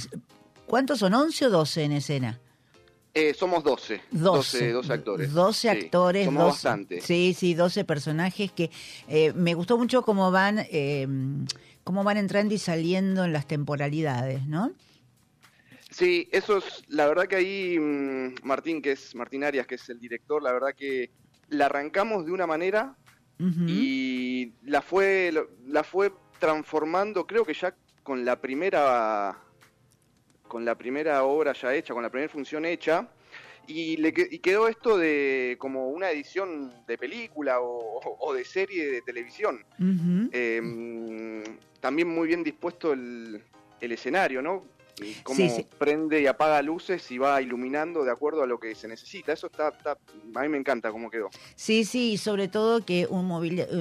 ¿Cuántos 0.72 1.00
son? 1.00 1.12
¿11 1.12 1.48
o 1.48 1.50
12 1.50 1.82
en 1.82 1.92
escena? 1.92 2.40
Eh, 3.12 3.34
somos 3.34 3.62
12. 3.62 4.00
12. 4.10 4.72
12, 4.72 4.92
actores. 4.94 5.30
12 5.30 5.60
Sí, 5.60 5.68
actores. 5.68 6.24
Somos 6.24 6.44
12 6.44 6.50
bastante. 6.54 7.00
Sí, 7.02 7.36
sí, 7.38 7.52
12 7.52 7.84
personajes 7.84 8.52
que 8.52 8.70
eh, 9.06 9.34
me 9.34 9.52
gustó 9.52 9.76
mucho 9.76 10.00
cómo 10.00 10.30
van, 10.30 10.60
eh, 10.70 11.06
cómo 11.84 12.04
van 12.04 12.16
entrando 12.16 12.54
y 12.54 12.58
saliendo 12.58 13.22
en 13.26 13.34
las 13.34 13.46
temporalidades, 13.46 14.46
¿no? 14.46 14.72
Sí, 15.90 16.30
eso 16.32 16.56
es, 16.56 16.64
la 16.88 17.06
verdad 17.06 17.26
que 17.26 17.36
ahí 17.36 17.78
mm, 17.78 18.36
Martín, 18.42 18.80
que 18.80 18.92
es 18.92 19.14
Martín 19.14 19.44
Arias, 19.44 19.66
que 19.66 19.74
es 19.74 19.86
el 19.90 20.00
director, 20.00 20.42
la 20.42 20.54
verdad 20.54 20.74
que 20.74 21.10
la 21.50 21.66
arrancamos 21.66 22.24
de 22.24 22.32
una 22.32 22.46
manera 22.46 22.96
Ujú. 23.38 23.66
y 23.68 24.54
la 24.64 24.80
fue, 24.80 25.34
la 25.66 25.84
fue 25.84 26.14
transformando, 26.40 27.26
creo 27.26 27.44
que 27.44 27.52
ya 27.52 27.74
con 28.02 28.24
la 28.24 28.40
primera, 28.40 29.36
con 30.52 30.66
la 30.66 30.74
primera 30.74 31.24
obra 31.24 31.54
ya 31.54 31.74
hecha, 31.74 31.94
con 31.94 32.02
la 32.02 32.10
primera 32.10 32.30
función 32.30 32.66
hecha, 32.66 33.08
y, 33.66 33.96
le, 33.96 34.12
y 34.30 34.38
quedó 34.40 34.68
esto 34.68 34.98
de 34.98 35.56
como 35.58 35.88
una 35.88 36.10
edición 36.10 36.70
de 36.86 36.98
película 36.98 37.58
o, 37.62 38.00
o 38.20 38.34
de 38.34 38.44
serie 38.44 38.90
de 38.90 39.00
televisión. 39.00 39.64
Eh, 40.30 40.60
mm, 40.62 41.80
también 41.80 42.08
muy 42.08 42.28
bien 42.28 42.44
dispuesto 42.44 42.92
el, 42.92 43.42
el 43.80 43.92
escenario, 43.92 44.42
¿no? 44.42 44.64
Cómo 45.22 45.36
Sí, 45.36 45.48
sí. 45.48 45.66
prende 45.78 46.20
y 46.20 46.26
apaga 46.26 46.60
luces 46.60 47.10
y 47.10 47.16
va 47.16 47.40
iluminando 47.40 48.04
de 48.04 48.10
acuerdo 48.10 48.42
a 48.42 48.46
lo 48.46 48.60
que 48.60 48.74
se 48.74 48.86
necesita. 48.88 49.32
Eso 49.32 49.46
está, 49.46 49.68
está- 49.70 49.96
a 50.34 50.42
mí 50.42 50.48
me 50.50 50.58
encanta 50.58 50.92
cómo 50.92 51.08
quedó. 51.10 51.30
Sí, 51.56 51.84
sí, 51.84 52.12
y 52.12 52.18
sobre 52.18 52.48
todo 52.48 52.84
que 52.84 53.06
un 53.08 53.24
mobiliario, 53.24 53.74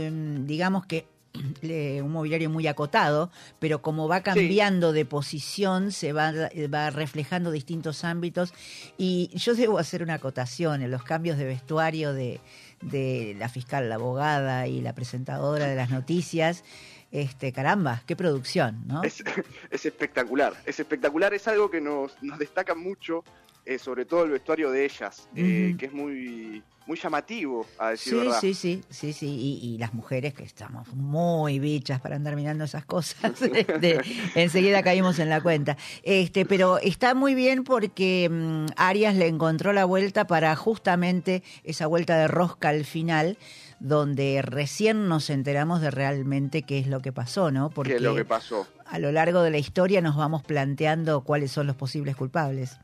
digamos 0.45 0.86
que 0.86 1.05
un 1.63 2.11
mobiliario 2.11 2.49
muy 2.49 2.67
acotado, 2.67 3.32
pero 3.59 3.82
como 3.82 4.07
va 4.07 4.21
cambiando 4.21 4.93
de 4.93 5.05
posición, 5.05 5.91
se 5.91 6.13
va, 6.13 6.34
va 6.73 6.89
reflejando 6.89 7.51
distintos 7.51 8.03
ámbitos. 8.03 8.53
Y 8.97 9.29
yo 9.36 9.55
debo 9.55 9.77
hacer 9.77 10.03
una 10.03 10.15
acotación 10.15 10.82
en 10.82 10.91
los 10.91 11.03
cambios 11.03 11.38
de 11.38 11.45
vestuario 11.45 12.13
de, 12.13 12.39
de 12.82 13.36
la 13.38 13.49
fiscal, 13.49 13.89
la 13.89 13.95
abogada 13.95 14.67
y 14.67 14.82
la 14.82 14.93
presentadora 14.93 15.67
de 15.67 15.75
las 15.75 15.89
noticias. 15.89 16.63
Este, 17.11 17.51
caramba, 17.51 18.03
qué 18.05 18.15
producción, 18.15 18.84
¿no? 18.88 19.03
Es, 19.03 19.21
es 19.69 19.86
espectacular, 19.86 20.53
es 20.65 20.79
espectacular, 20.79 21.34
es 21.34 21.47
algo 21.47 21.69
que 21.69 21.82
nos, 21.82 22.21
nos 22.23 22.39
destaca 22.39 22.73
mucho, 22.73 23.25
eh, 23.66 23.78
sobre 23.80 24.05
todo 24.05 24.24
el 24.24 24.32
vestuario 24.32 24.72
de 24.72 24.86
ellas, 24.86 25.28
eh, 25.36 25.76
que 25.78 25.86
es 25.88 25.93
muy, 25.93 26.64
muy 26.88 26.97
llamativo, 26.97 27.66
a 27.78 27.91
decir 27.91 28.14
Sí, 28.14 28.20
verdad. 28.20 28.38
sí, 28.41 28.53
sí, 28.53 28.82
sí, 28.89 29.14
sí, 29.14 29.28
y, 29.28 29.59
y 29.74 29.78
las 29.78 29.93
mujeres 29.93 30.34
que 30.34 30.43
estamos 30.43 30.88
muy 30.95 31.59
bichas 31.59 32.01
para 32.01 32.16
andar 32.16 32.36
mirando 32.36 32.64
esas 32.64 32.86
cosas, 32.86 33.39
este, 33.41 33.99
enseguida 34.36 34.82
caímos 34.84 35.20
en 35.20 35.30
la 35.30 35.41
cuenta. 35.41 35.78
Este, 36.03 36.45
pero 36.45 36.80
está 36.80 37.14
muy 37.14 37.36
bien 37.36 37.64
porque 37.64 38.30
mm, 38.32 38.66
Arias 38.78 39.16
le 39.16 39.28
encontró 39.28 39.74
la 39.74 39.86
vuelta 39.86 40.26
para 40.26 40.55
justamente 40.55 41.43
esa 41.64 41.86
vuelta 41.88 42.18
de 42.18 42.28
rosca 42.28 42.70
al 42.70 42.84
final, 42.84 43.38
donde 43.80 44.41
recién 44.43 45.07
nos 45.07 45.30
enteramos 45.30 45.82
de 45.82 45.91
realmente 45.91 46.64
qué 46.64 46.80
es 46.80 46.88
lo 46.88 47.01
que 47.01 47.12
pasó, 47.12 47.51
¿no? 47.51 47.70
Porque 47.70 47.91
¿Qué 47.91 47.95
es 47.97 48.01
lo 48.01 48.16
que 48.16 48.26
pasó? 48.26 48.68
a 48.86 48.99
lo 48.99 49.12
largo 49.12 49.41
de 49.41 49.51
la 49.51 49.57
historia 49.57 50.01
nos 50.01 50.18
vamos 50.18 50.43
planteando 50.43 51.22
cuáles 51.24 51.51
son 51.51 51.66
los 51.68 51.76
posibles 51.78 52.16
culpables. 52.16 52.78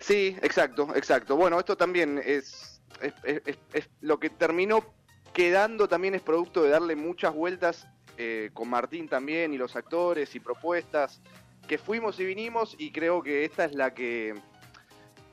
Sí, 0.00 0.36
exacto, 0.42 0.88
exacto. 0.96 1.36
Bueno, 1.36 1.58
esto 1.58 1.76
también 1.76 2.20
es, 2.24 2.80
es, 3.00 3.12
es- 3.22 3.42
es- 3.46 3.58
es- 3.74 3.88
lo 4.00 4.18
que 4.18 4.30
terminó 4.30 4.84
quedando 5.32 5.88
también 5.88 6.14
es 6.14 6.22
producto 6.22 6.62
de 6.64 6.70
darle 6.70 6.96
muchas 6.96 7.34
vueltas 7.34 7.86
eh, 8.18 8.50
con 8.52 8.68
Martín 8.68 9.08
también 9.08 9.54
y 9.54 9.58
los 9.58 9.76
actores 9.76 10.34
y 10.34 10.40
propuestas 10.40 11.20
que 11.68 11.78
fuimos 11.78 12.18
y 12.18 12.24
vinimos 12.24 12.74
y 12.78 12.90
creo 12.90 13.22
que 13.22 13.44
esta 13.44 13.64
es 13.66 13.74
la 13.74 13.94
que 13.94 14.34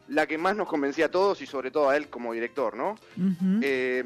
la 0.08 0.26
que 0.26 0.38
más 0.38 0.56
nos 0.56 0.70
convencía 0.70 1.08
a 1.08 1.12
todos 1.12 1.42
y 1.42 1.46
sobre 1.48 1.70
todo 1.72 1.90
a 1.90 1.98
él 1.98 2.10
como 2.10 2.32
director, 2.32 2.78
¿no? 2.78 2.96
Eh, 3.62 4.04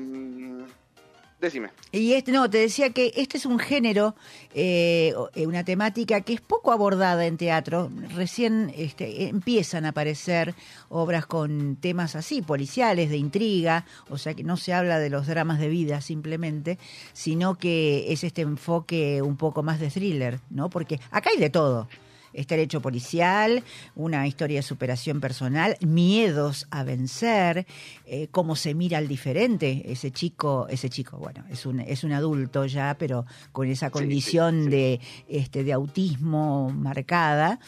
decime. 1.42 1.70
Y 1.92 2.14
este, 2.14 2.32
no, 2.32 2.50
te 2.50 2.60
decía 2.60 2.92
que 2.92 3.12
este 3.16 3.38
es 3.38 3.46
un 3.46 3.60
género, 3.60 4.16
eh, 4.54 5.14
eh, 5.36 5.48
una 5.48 5.66
temática 5.66 6.22
que 6.22 6.34
es 6.34 6.42
poco 6.42 6.72
abordada 6.72 7.26
en 7.26 7.38
teatro. 7.38 7.90
Recién 8.16 8.72
este, 8.78 9.28
empiezan 9.28 9.86
a 9.86 9.90
aparecer 9.90 10.56
obras 10.90 11.26
con 11.26 11.76
temas 11.76 12.16
así, 12.16 12.42
policiales, 12.42 13.10
de 13.10 13.18
intriga, 13.18 13.86
o 14.10 14.18
sea 14.18 14.34
que 14.34 14.44
no 14.44 14.56
se 14.56 14.74
habla 14.74 15.00
de 15.00 15.10
los 15.10 15.28
dramas 15.28 15.60
de 15.60 15.68
vida 15.68 16.00
simplemente, 16.02 16.78
sino 17.14 17.56
que 17.56 18.12
es 18.14 18.24
este 18.24 18.44
enfoque 18.44 19.22
un 19.22 19.36
poco 19.36 19.64
más 19.64 19.80
de 19.80 19.90
thriller, 19.90 20.40
¿no? 20.50 20.70
Porque 20.70 21.00
acá 21.12 21.32
hay 21.34 21.40
de 21.40 21.50
todo. 21.50 21.88
Está 22.34 22.56
el 22.56 22.62
hecho 22.62 22.82
policial, 22.82 23.64
una 23.96 24.28
historia 24.28 24.60
de 24.60 24.64
superación 24.64 25.20
personal, 25.20 25.78
miedos 25.82 26.68
a 26.72 26.84
vencer, 26.84 27.66
eh, 28.06 28.28
cómo 28.32 28.56
se 28.56 28.74
mira 28.74 28.98
al 28.98 29.08
diferente. 29.08 29.84
Ese 29.86 30.12
chico, 30.12 30.68
ese 30.70 30.90
chico, 30.90 31.18
bueno, 31.18 31.44
es 31.50 31.66
un, 31.66 31.80
es 31.82 32.04
un 32.04 32.12
adulto 32.14 32.66
ya, 32.66 32.96
pero 32.98 33.26
con 33.52 33.68
esa 33.68 33.88
Sí, 33.88 33.92
condición 33.92 34.56
sí, 34.60 34.64
sí. 34.66 34.70
de, 34.70 35.00
este, 35.28 35.64
de 35.64 35.74
autismo 35.74 36.70
marcada, 36.70 37.60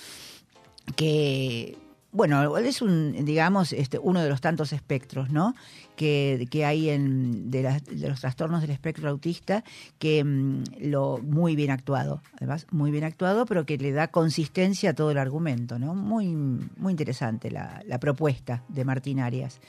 que, 0.95 1.77
bueno, 2.11 2.57
es 2.57 2.81
un, 2.81 3.25
digamos, 3.25 3.73
este, 3.73 3.97
uno 3.99 4.21
de 4.21 4.29
los 4.29 4.41
tantos 4.41 4.73
espectros, 4.73 5.29
¿no? 5.29 5.55
Que, 5.95 6.65
hay 6.65 6.89
en, 6.89 7.51
de, 7.51 7.79
los 7.91 8.19
trastornos 8.19 8.61
del 8.61 8.71
espectro 8.71 9.09
autista, 9.09 9.63
que 9.99 10.23
mm, 10.23 10.63
lo 10.79 11.19
muy 11.19 11.55
bien 11.55 11.71
actuado, 11.71 12.21
además, 12.35 12.67
muy 12.71 12.91
bien 12.91 13.03
actuado, 13.03 13.45
pero 13.45 13.65
que 13.65 13.77
le 13.77 13.91
da 13.91 14.07
consistencia 14.07 14.91
a 14.91 14.93
todo 14.93 15.11
el 15.11 15.17
argumento, 15.17 15.79
¿no? 15.79 15.95
Muy, 15.95 16.27
muy 16.27 16.91
interesante 16.91 17.51
la, 17.51 17.83
propuesta 17.99 18.63
de 18.67 18.83
Martín 18.83 19.19
Arias, 19.19 19.61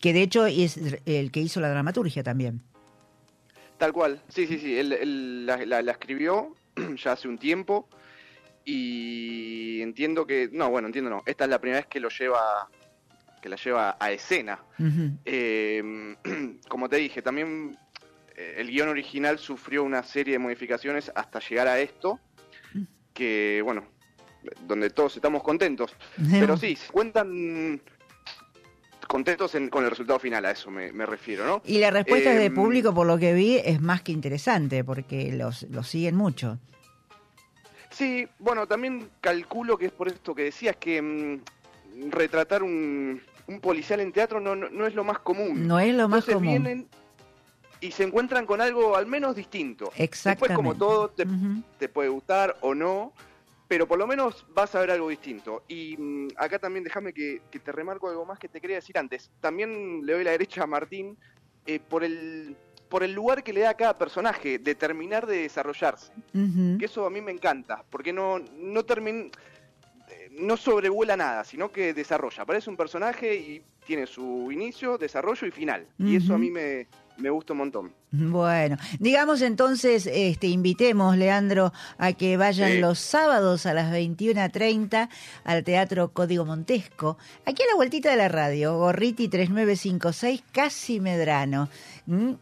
que 0.00 0.12
de 0.12 0.22
hecho 0.22 0.46
es 0.46 0.78
el 1.06 1.30
que 1.30 1.40
hizo 1.40 1.60
la 1.60 1.70
dramaturgia 1.70 2.22
también. 2.22 2.60
Tal 3.78 3.92
cual, 3.92 4.20
sí, 4.28 4.46
sí, 4.46 4.58
sí, 4.58 4.76
él, 4.76 5.46
la 5.46 5.80
escribió 5.90 6.54
ya 6.96 7.12
hace 7.12 7.28
un 7.28 7.38
tiempo 7.38 7.88
y 8.70 9.80
entiendo 9.80 10.26
que, 10.26 10.50
no, 10.52 10.68
bueno, 10.68 10.88
entiendo 10.88 11.08
no, 11.08 11.22
esta 11.24 11.44
es 11.44 11.50
la 11.50 11.58
primera 11.58 11.80
vez 11.80 11.86
que 11.86 12.00
lo 12.00 12.10
lleva, 12.10 12.68
que 13.40 13.48
la 13.48 13.56
lleva 13.56 13.96
a 13.98 14.10
escena. 14.12 14.58
Eh, 15.24 16.16
como 16.68 16.88
te 16.88 16.96
dije, 16.96 17.22
también 17.22 17.76
eh, 18.36 18.54
el 18.58 18.68
guion 18.70 18.88
original 18.88 19.38
sufrió 19.38 19.82
una 19.84 20.02
serie 20.02 20.32
de 20.34 20.38
modificaciones 20.38 21.10
hasta 21.14 21.40
llegar 21.40 21.68
a 21.68 21.78
esto, 21.80 22.20
que, 23.14 23.60
bueno, 23.64 23.84
donde 24.66 24.90
todos 24.90 25.16
estamos 25.16 25.42
contentos. 25.42 25.94
Pero 26.30 26.56
sí, 26.56 26.76
se 26.76 26.90
cuentan 26.92 27.80
contentos 29.06 29.54
en- 29.54 29.70
con 29.70 29.84
el 29.84 29.90
resultado 29.90 30.18
final, 30.18 30.44
a 30.44 30.50
eso 30.50 30.70
me, 30.70 30.92
me 30.92 31.06
refiero, 31.06 31.46
¿no? 31.46 31.62
Y 31.64 31.78
la 31.78 31.90
respuesta 31.90 32.30
de 32.34 32.44
Em, 32.46 32.54
público, 32.54 32.92
por 32.94 33.06
lo 33.06 33.18
que 33.18 33.32
vi, 33.32 33.56
es 33.56 33.80
más 33.80 34.02
que 34.02 34.12
interesante, 34.12 34.84
porque 34.84 35.32
los, 35.32 35.62
los 35.64 35.88
siguen 35.88 36.14
mucho. 36.14 36.58
Sí, 37.90 38.28
bueno, 38.38 38.66
también 38.68 39.08
calculo 39.20 39.78
que 39.78 39.86
es 39.86 39.92
por 39.92 40.08
esto 40.08 40.34
que 40.34 40.42
decías 40.44 40.76
que 40.76 41.00
mm, 41.00 41.40
retratar 42.10 42.62
un, 42.62 43.20
un 43.46 43.60
policial 43.60 44.00
en 44.00 44.12
teatro 44.12 44.40
no, 44.40 44.54
no, 44.54 44.68
no 44.68 44.86
es 44.86 44.94
lo 44.94 45.04
más 45.04 45.18
común. 45.20 45.66
No 45.66 45.78
es 45.78 45.94
lo 45.94 46.08
más 46.08 46.28
Entonces 46.28 46.34
común. 46.34 46.48
vienen 46.48 46.88
y 47.80 47.90
se 47.92 48.04
encuentran 48.04 48.46
con 48.46 48.60
algo 48.60 48.96
al 48.96 49.06
menos 49.06 49.36
distinto. 49.36 49.92
Después, 49.96 50.52
como 50.52 50.72
Exactamente. 50.72 50.78
todo, 50.78 51.10
te, 51.78 51.88
puede 51.88 52.08
gustar 52.08 52.56
o 52.60 52.74
no, 52.74 53.12
pero 53.68 53.86
por 53.86 53.98
lo 53.98 54.06
menos 54.06 54.46
vas 54.50 54.74
a 54.74 54.80
ver 54.80 54.90
algo 54.90 55.08
distinto. 55.08 55.64
Y 55.68 55.96
mm, 55.96 56.28
acá 56.36 56.58
también 56.58 56.84
déjame 56.84 57.12
que, 57.12 57.42
que 57.50 57.58
te 57.58 57.72
remarco 57.72 58.08
algo 58.08 58.24
más 58.24 58.38
que 58.38 58.48
te 58.48 58.60
quería 58.60 58.76
decir 58.76 58.98
antes. 58.98 59.30
También 59.40 60.04
le 60.04 60.14
doy 60.14 60.24
la 60.24 60.32
derecha 60.32 60.64
a 60.64 60.66
Martín 60.66 61.16
eh, 61.66 61.78
por, 61.78 62.02
el, 62.02 62.56
por 62.88 63.02
el 63.02 63.12
lugar 63.12 63.42
que 63.42 63.52
le 63.52 63.60
da 63.60 63.70
a 63.70 63.74
cada 63.74 63.96
personaje 63.96 64.58
de 64.58 64.74
terminar 64.74 65.26
de 65.26 65.42
desarrollarse. 65.42 66.12
Que 66.32 66.84
eso 66.84 67.06
a 67.06 67.10
mí 67.10 67.20
me 67.20 67.32
encanta, 67.32 67.84
porque 67.90 68.12
no, 68.12 68.38
no 68.38 68.84
termina 68.84 69.30
no 70.38 70.56
sobrevuela 70.56 71.16
nada, 71.16 71.44
sino 71.44 71.70
que 71.70 71.92
desarrolla. 71.94 72.42
Aparece 72.42 72.70
un 72.70 72.76
personaje 72.76 73.34
y 73.36 73.62
tiene 73.86 74.06
su 74.06 74.50
inicio, 74.52 74.98
desarrollo 74.98 75.46
y 75.46 75.50
final. 75.50 75.86
Y 75.98 76.16
eso 76.16 76.34
a 76.34 76.38
mí 76.38 76.50
me, 76.50 76.86
me 77.16 77.30
gusta 77.30 77.54
un 77.54 77.58
montón. 77.60 77.92
Bueno, 78.10 78.76
digamos 78.98 79.42
entonces, 79.42 80.06
este, 80.06 80.46
invitemos, 80.46 81.16
Leandro, 81.16 81.72
a 81.98 82.12
que 82.12 82.36
vayan 82.36 82.72
Sí. 82.72 82.78
los 82.78 82.98
sábados 82.98 83.66
a 83.66 83.74
las 83.74 83.90
21.30 83.92 85.08
al 85.44 85.64
Teatro 85.64 86.12
Código 86.12 86.44
Montesco, 86.44 87.18
aquí 87.44 87.62
a 87.62 87.66
la 87.66 87.74
vueltita 87.76 88.10
de 88.10 88.16
la 88.16 88.28
radio, 88.28 88.76
Gorriti 88.78 89.28
3956, 89.28 90.42
casi 90.52 91.00
Medrano. 91.00 91.68
¿Mm? 92.06 92.32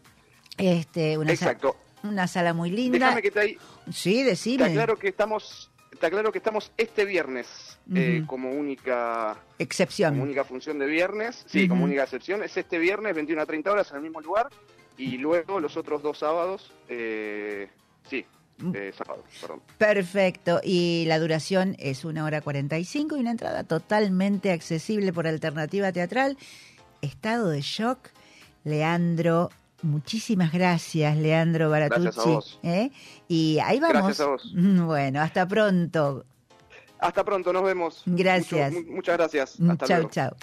Este, 0.57 1.17
una, 1.17 1.31
Exacto. 1.31 1.75
una 2.03 2.27
sala 2.27 2.53
muy 2.53 2.71
linda. 2.71 2.97
Déjame 2.99 3.21
que 3.21 3.31
te, 3.31 3.39
ahí- 3.39 3.57
Sí, 3.91 4.23
decime. 4.23 4.65
aclaro 4.65 4.97
que 4.97 5.07
estamos, 5.09 5.71
te 5.97 6.05
aclaro 6.07 6.31
que 6.31 6.37
estamos 6.39 6.71
este 6.77 7.05
viernes 7.05 7.77
eh, 7.93 8.23
como 8.27 8.51
única 8.51 9.33
como 9.33 9.55
Excepción. 9.59 10.19
única 10.19 10.43
función 10.43 10.79
de 10.79 10.85
viernes, 10.85 11.43
sí, 11.47 11.67
como 11.67 11.83
única 11.85 12.03
excepción, 12.03 12.43
es 12.43 12.55
este 12.57 12.77
viernes 12.79 13.13
21 13.15 13.41
a 13.41 13.45
30 13.45 13.71
horas 13.71 13.89
en 13.91 13.97
el 13.97 14.03
mismo 14.03 14.21
lugar 14.21 14.47
y 14.97 15.17
luego 15.17 15.59
los 15.59 15.77
otros 15.77 16.01
dos 16.01 16.17
sábados, 16.19 16.71
eh, 16.89 17.69
sí, 18.09 18.25
Mm. 18.59 18.71
eh, 18.75 18.91
sábados, 18.97 19.23
perdón. 19.39 19.61
Perfecto, 19.77 20.59
y 20.63 21.05
la 21.05 21.19
duración 21.19 21.75
es 21.77 22.03
una 22.03 22.25
hora 22.25 22.41
45 22.41 23.15
y 23.15 23.19
una 23.19 23.29
entrada 23.29 23.63
totalmente 23.63 24.51
accesible 24.51 25.13
por 25.13 25.27
alternativa 25.27 25.91
teatral. 25.91 26.37
Estado 27.03 27.49
de 27.49 27.61
shock, 27.61 27.99
Leandro. 28.63 29.51
Muchísimas 29.83 30.51
gracias, 30.51 31.15
Leandro 31.17 31.69
Baratucci. 31.69 32.01
Gracias 32.03 32.25
a 32.25 32.29
vos. 32.29 32.59
¿eh? 32.63 32.91
Y 33.27 33.59
ahí 33.63 33.79
vamos. 33.79 33.97
Gracias 34.03 34.19
a 34.21 34.25
vos. 34.31 34.53
Bueno, 34.85 35.21
hasta 35.21 35.47
pronto. 35.47 36.25
Hasta 36.99 37.23
pronto, 37.23 37.53
nos 37.53 37.63
vemos. 37.63 38.01
Gracias. 38.07 38.73
Mucho- 38.73 38.91
muchas 38.91 39.17
gracias. 39.17 39.59
Hasta 39.69 39.85
chao, 39.85 39.97
luego. 39.97 40.09
chao. 40.09 40.35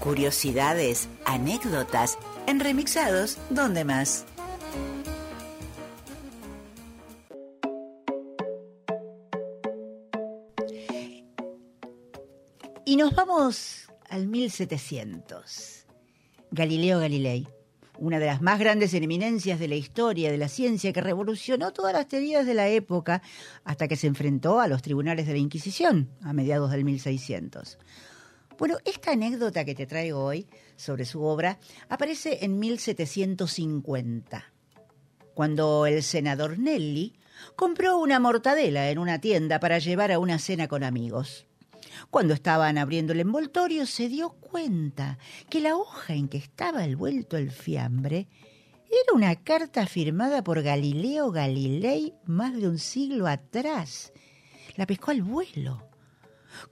Curiosidades, 0.00 1.08
anécdotas, 1.24 2.18
en 2.46 2.60
remixados, 2.60 3.38
¿dónde 3.48 3.86
más? 3.86 4.26
Y 12.84 12.96
nos 12.96 13.14
vamos 13.14 13.88
al 14.10 14.26
1700. 14.26 15.86
Galileo 16.50 17.00
Galilei, 17.00 17.48
una 17.96 18.18
de 18.18 18.26
las 18.26 18.42
más 18.42 18.58
grandes 18.58 18.92
eminencias 18.92 19.58
de 19.58 19.68
la 19.68 19.76
historia 19.76 20.30
de 20.30 20.36
la 20.36 20.48
ciencia 20.48 20.92
que 20.92 21.00
revolucionó 21.00 21.72
todas 21.72 21.94
las 21.94 22.08
teorías 22.08 22.44
de 22.44 22.52
la 22.52 22.68
época 22.68 23.22
hasta 23.64 23.88
que 23.88 23.96
se 23.96 24.06
enfrentó 24.06 24.60
a 24.60 24.68
los 24.68 24.82
tribunales 24.82 25.26
de 25.26 25.32
la 25.32 25.38
Inquisición 25.38 26.10
a 26.20 26.34
mediados 26.34 26.70
del 26.72 26.84
1600. 26.84 27.78
Bueno, 28.56 28.78
esta 28.84 29.12
anécdota 29.12 29.64
que 29.64 29.74
te 29.74 29.86
traigo 29.86 30.24
hoy 30.24 30.46
sobre 30.76 31.04
su 31.04 31.24
obra 31.24 31.58
aparece 31.88 32.44
en 32.44 32.60
1750, 32.60 34.52
cuando 35.34 35.86
el 35.86 36.04
senador 36.04 36.58
Nelly 36.58 37.18
compró 37.56 37.98
una 37.98 38.20
mortadela 38.20 38.90
en 38.90 38.98
una 38.98 39.20
tienda 39.20 39.58
para 39.58 39.80
llevar 39.80 40.12
a 40.12 40.20
una 40.20 40.38
cena 40.38 40.68
con 40.68 40.84
amigos. 40.84 41.46
Cuando 42.10 42.32
estaban 42.32 42.78
abriendo 42.78 43.12
el 43.12 43.20
envoltorio 43.20 43.86
se 43.86 44.08
dio 44.08 44.30
cuenta 44.30 45.18
que 45.50 45.60
la 45.60 45.76
hoja 45.76 46.14
en 46.14 46.28
que 46.28 46.38
estaba 46.38 46.84
envuelto 46.84 47.36
el 47.36 47.50
fiambre 47.50 48.28
era 48.88 49.14
una 49.14 49.34
carta 49.34 49.86
firmada 49.86 50.44
por 50.44 50.62
Galileo 50.62 51.32
Galilei 51.32 52.14
más 52.24 52.54
de 52.54 52.68
un 52.68 52.78
siglo 52.78 53.26
atrás. 53.26 54.12
La 54.76 54.86
pescó 54.86 55.10
al 55.10 55.22
vuelo. 55.22 55.93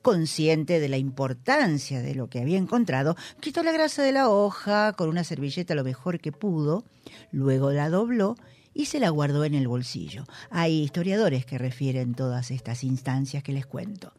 Consciente 0.03 0.81
de 0.81 0.89
la 0.89 0.99
importancia 0.99 2.01
de 2.03 2.15
lo 2.15 2.29
que 2.29 2.41
había 2.41 2.59
encontrado, 2.59 3.17
quitó 3.41 3.63
la 3.63 3.73
grasa 3.73 4.03
de 4.03 4.13
la 4.13 4.29
hoja 4.29 4.93
con 4.95 5.09
una 5.09 5.25
servilleta 5.25 5.75
lo 5.75 5.85
mejor 5.85 6.21
que 6.21 6.33
pudo, 6.33 6.85
luego 7.31 7.71
la 7.73 7.89
dobló 7.89 8.37
y 8.75 8.87
se 8.87 9.01
la 9.01 9.11
guardó 9.11 9.45
en 9.45 9.55
el 9.55 9.69
bolsillo. 9.69 10.25
Hay 10.51 10.83
historiadores 10.83 11.45
que 11.47 11.59
refieren 11.59 12.15
todas 12.15 12.51
estas 12.51 12.85
instancias 12.85 13.43
que 13.43 13.53
les 13.53 13.67
cuento. 13.67 14.13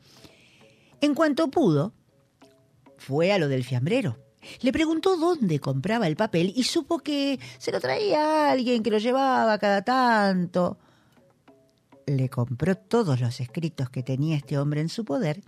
En 1.01 1.15
cuanto 1.15 1.49
pudo, 1.49 1.93
fue 2.97 3.31
a 3.31 3.37
lo 3.37 3.47
del 3.47 3.63
fiambrero. 3.63 4.17
Le 4.61 4.71
preguntó 4.71 5.17
dónde 5.17 5.59
compraba 5.59 6.07
el 6.07 6.15
papel 6.15 6.53
y 6.55 6.63
supo 6.63 6.99
que 6.99 7.39
se 7.57 7.71
lo 7.71 7.79
traía 7.79 8.51
alguien 8.51 8.83
que 8.83 8.91
lo 8.91 8.97
llevaba 8.97 9.57
cada 9.57 9.83
tanto. 9.83 10.77
Le 12.05 12.29
compró 12.29 12.75
todos 12.75 13.21
los 13.21 13.39
escritos 13.39 13.89
que 13.89 14.03
tenía 14.03 14.35
este 14.35 14.57
hombre 14.57 14.81
en 14.81 14.89
su 14.89 15.05
poder 15.05 15.41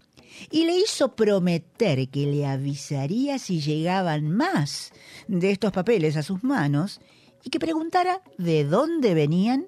y 0.52 0.66
le 0.66 0.78
hizo 0.78 1.16
prometer 1.16 2.10
que 2.10 2.26
le 2.26 2.46
avisaría 2.46 3.40
si 3.40 3.62
llegaban 3.62 4.30
más 4.30 4.92
de 5.28 5.52
estos 5.52 5.72
papeles 5.72 6.18
a 6.18 6.24
sus 6.24 6.44
manos 6.44 7.00
y 7.44 7.50
que 7.50 7.60
preguntara 7.60 8.22
de 8.38 8.66
dónde 8.66 9.14
venían 9.14 9.68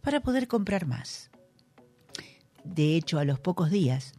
para 0.00 0.20
poder 0.20 0.48
comprar 0.48 0.86
más. 0.86 1.30
De 2.64 2.96
hecho, 2.96 3.18
a 3.18 3.24
los 3.24 3.40
pocos 3.40 3.70
días, 3.70 4.12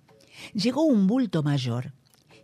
llegó 0.53 0.83
un 0.83 1.07
bulto 1.07 1.43
mayor 1.43 1.93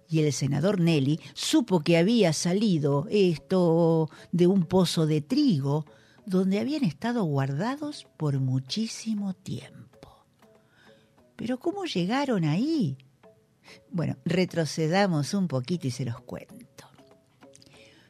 y 0.09 0.19
el 0.21 0.33
senador 0.33 0.79
Nelly 0.79 1.19
supo 1.33 1.81
que 1.81 1.97
había 1.97 2.33
salido 2.33 3.07
esto 3.09 4.09
de 4.31 4.47
un 4.47 4.65
pozo 4.65 5.05
de 5.05 5.21
trigo 5.21 5.85
donde 6.25 6.59
habían 6.59 6.83
estado 6.83 7.23
guardados 7.23 8.07
por 8.17 8.39
muchísimo 8.39 9.33
tiempo. 9.33 10.25
Pero 11.35 11.59
¿cómo 11.59 11.85
llegaron 11.85 12.43
ahí? 12.43 12.97
Bueno, 13.91 14.17
retrocedamos 14.25 15.33
un 15.33 15.47
poquito 15.47 15.87
y 15.87 15.91
se 15.91 16.05
los 16.05 16.21
cuento. 16.21 16.87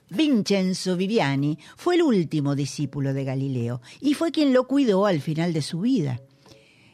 Vincenzo 0.10 0.98
Viviani 0.98 1.58
fue 1.78 1.96
el 1.96 2.02
último 2.02 2.56
discípulo 2.56 3.14
de 3.14 3.24
Galileo 3.24 3.82
y 4.02 4.16
fue 4.16 4.32
quien 4.32 4.54
lo 4.54 4.66
cuidó 4.66 5.06
al 5.06 5.22
final 5.22 5.54
de 5.54 5.62
su 5.62 5.82
vida. 5.82 6.20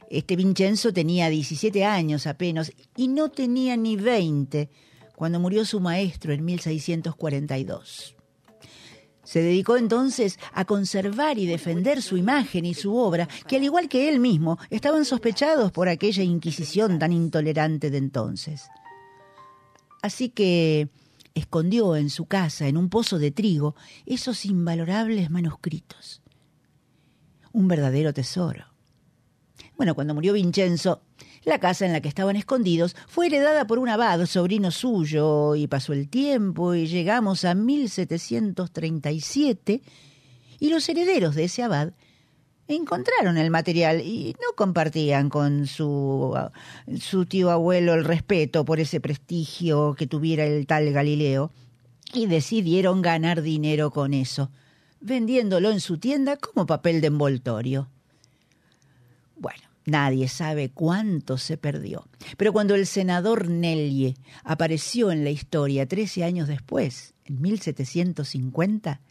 Este 0.09 0.35
Vincenzo 0.35 0.93
tenía 0.93 1.29
17 1.29 1.85
años 1.85 2.27
apenas 2.27 2.73
y 2.95 3.07
no 3.07 3.29
tenía 3.29 3.77
ni 3.77 3.95
20 3.95 4.69
cuando 5.15 5.39
murió 5.39 5.65
su 5.65 5.79
maestro 5.79 6.33
en 6.33 6.43
1642. 6.43 8.14
Se 9.25 9.41
dedicó 9.41 9.75
entonces 9.75 10.39
a 10.53 10.63
conservar 10.63 11.37
y 11.37 11.45
defender 11.45 12.01
su 12.01 12.15
imagen 12.15 12.63
y 12.63 12.73
su 12.73 12.95
obra, 12.95 13.27
que 13.47 13.57
al 13.57 13.63
igual 13.63 13.89
que 13.89 14.07
él 14.07 14.19
mismo 14.19 14.57
estaban 14.69 15.03
sospechados 15.03 15.71
por 15.71 15.89
aquella 15.89 16.23
Inquisición 16.23 16.99
tan 16.99 17.11
intolerante 17.11 17.89
de 17.89 17.97
entonces. 17.97 18.69
Así 20.01 20.29
que 20.29 20.89
escondió 21.33 21.95
en 21.95 22.09
su 22.09 22.25
casa, 22.25 22.67
en 22.67 22.77
un 22.77 22.89
pozo 22.89 23.19
de 23.19 23.31
trigo, 23.31 23.75
esos 24.05 24.45
invalorables 24.45 25.29
manuscritos. 25.29 26.21
Un 27.51 27.67
verdadero 27.67 28.13
tesoro. 28.13 28.65
Bueno, 29.77 29.95
cuando 29.95 30.13
murió 30.13 30.33
Vincenzo, 30.33 31.01
la 31.45 31.59
casa 31.59 31.85
en 31.85 31.93
la 31.93 32.01
que 32.01 32.09
estaban 32.09 32.35
escondidos 32.35 32.97
fue 33.07 33.27
heredada 33.27 33.67
por 33.67 33.79
un 33.79 33.87
abad, 33.87 34.25
sobrino 34.25 34.71
suyo, 34.71 35.55
y 35.55 35.67
pasó 35.67 35.93
el 35.93 36.09
tiempo 36.09 36.73
y 36.73 36.87
llegamos 36.87 37.45
a 37.45 37.53
1737 37.53 39.81
y 40.59 40.69
los 40.69 40.89
herederos 40.89 41.35
de 41.35 41.45
ese 41.45 41.63
abad 41.63 41.93
encontraron 42.67 43.37
el 43.37 43.51
material 43.51 44.01
y 44.01 44.35
no 44.41 44.55
compartían 44.55 45.29
con 45.29 45.67
su, 45.67 46.35
su 46.99 47.27
tío 47.27 47.51
abuelo 47.51 47.93
el 47.93 48.03
respeto 48.03 48.65
por 48.65 48.79
ese 48.79 48.99
prestigio 48.99 49.93
que 49.93 50.07
tuviera 50.07 50.45
el 50.45 50.65
tal 50.65 50.91
Galileo 50.91 51.51
y 52.13 52.25
decidieron 52.25 53.03
ganar 53.03 53.43
dinero 53.43 53.91
con 53.91 54.15
eso, 54.15 54.49
vendiéndolo 54.99 55.69
en 55.71 55.79
su 55.79 55.99
tienda 55.99 56.37
como 56.37 56.65
papel 56.65 57.01
de 57.01 57.07
envoltorio. 57.07 57.91
Nadie 59.85 60.27
sabe 60.27 60.69
cuánto 60.69 61.37
se 61.37 61.57
perdió, 61.57 62.07
pero 62.37 62.51
cuando 62.51 62.73
el 62.73 62.87
senador 62.87 63.49
Nellie 63.49 64.15
apareció 64.43 65.11
en 65.11 65.23
la 65.23 65.29
historia 65.29 65.85
13 65.87 66.23
años 66.23 66.47
después, 66.47 67.13
en 67.25 67.39
1750, 67.41 69.01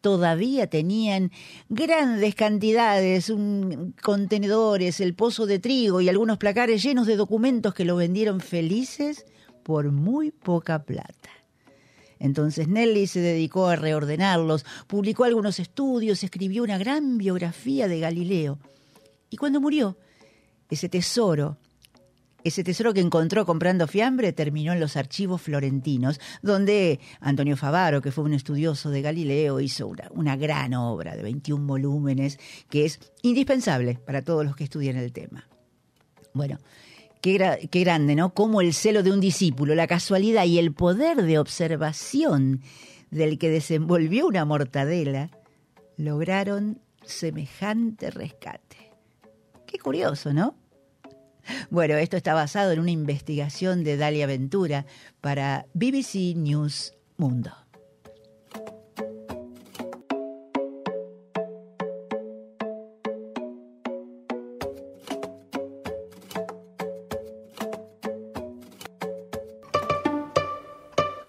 todavía 0.00 0.66
tenían 0.68 1.30
grandes 1.68 2.34
cantidades, 2.34 3.30
un- 3.30 3.94
contenedores, 4.02 5.00
el 5.00 5.14
pozo 5.14 5.46
de 5.46 5.60
trigo 5.60 6.00
y 6.00 6.08
algunos 6.08 6.38
placares 6.38 6.82
llenos 6.82 7.06
de 7.06 7.16
documentos 7.16 7.74
que 7.74 7.84
lo 7.84 7.94
vendieron 7.96 8.40
felices 8.40 9.24
por 9.62 9.92
muy 9.92 10.30
poca 10.32 10.82
plata. 10.84 11.30
Entonces 12.18 12.66
Nelly 12.66 13.06
se 13.06 13.20
dedicó 13.20 13.68
a 13.68 13.76
reordenarlos, 13.76 14.64
publicó 14.88 15.22
algunos 15.24 15.60
estudios, 15.60 16.24
escribió 16.24 16.64
una 16.64 16.76
gran 16.78 17.18
biografía 17.18 17.86
de 17.86 18.00
Galileo. 18.00 18.58
Y 19.30 19.36
cuando 19.36 19.60
murió, 19.60 19.96
ese 20.70 20.88
tesoro, 20.88 21.58
ese 22.44 22.62
tesoro 22.62 22.94
que 22.94 23.00
encontró 23.00 23.44
comprando 23.44 23.86
fiambre, 23.86 24.32
terminó 24.32 24.72
en 24.72 24.80
los 24.80 24.96
archivos 24.96 25.42
florentinos, 25.42 26.20
donde 26.42 27.00
Antonio 27.20 27.56
Favaro, 27.56 28.00
que 28.00 28.12
fue 28.12 28.24
un 28.24 28.34
estudioso 28.34 28.90
de 28.90 29.02
Galileo, 29.02 29.60
hizo 29.60 29.92
una, 30.10 30.36
gran 30.36 30.74
obra 30.74 31.16
de 31.16 31.22
21 31.22 31.66
volúmenes, 31.66 32.38
que 32.70 32.84
es 32.84 33.00
indispensable 33.22 33.98
para 34.06 34.22
todos 34.22 34.44
los 34.44 34.56
que 34.56 34.64
estudian 34.64 34.96
el 34.96 35.12
tema. 35.12 35.48
Bueno, 36.32 36.58
qué, 37.20 37.68
qué 37.70 37.80
grande, 37.80 38.14
¿no? 38.14 38.34
Cómo 38.34 38.60
el 38.60 38.72
celo 38.72 39.02
de 39.02 39.12
un 39.12 39.20
discípulo, 39.20 39.74
la 39.74 39.86
casualidad 39.86 40.44
y 40.44 40.58
el 40.58 40.72
poder 40.72 41.22
de 41.22 41.38
observación 41.38 42.62
del 43.10 43.38
que 43.38 43.50
desenvolvió 43.50 44.26
una 44.26 44.44
mortadela 44.44 45.30
lograron 45.96 46.80
semejante 47.04 48.10
rescate. 48.10 48.67
Qué 49.68 49.78
curioso, 49.78 50.32
¿no? 50.32 50.56
Bueno, 51.68 51.94
esto 51.96 52.16
está 52.16 52.32
basado 52.32 52.72
en 52.72 52.80
una 52.80 52.90
investigación 52.90 53.84
de 53.84 53.98
Dalia 53.98 54.26
Ventura 54.26 54.86
para 55.20 55.66
BBC 55.74 56.34
News 56.34 56.94
Mundo. 57.18 57.52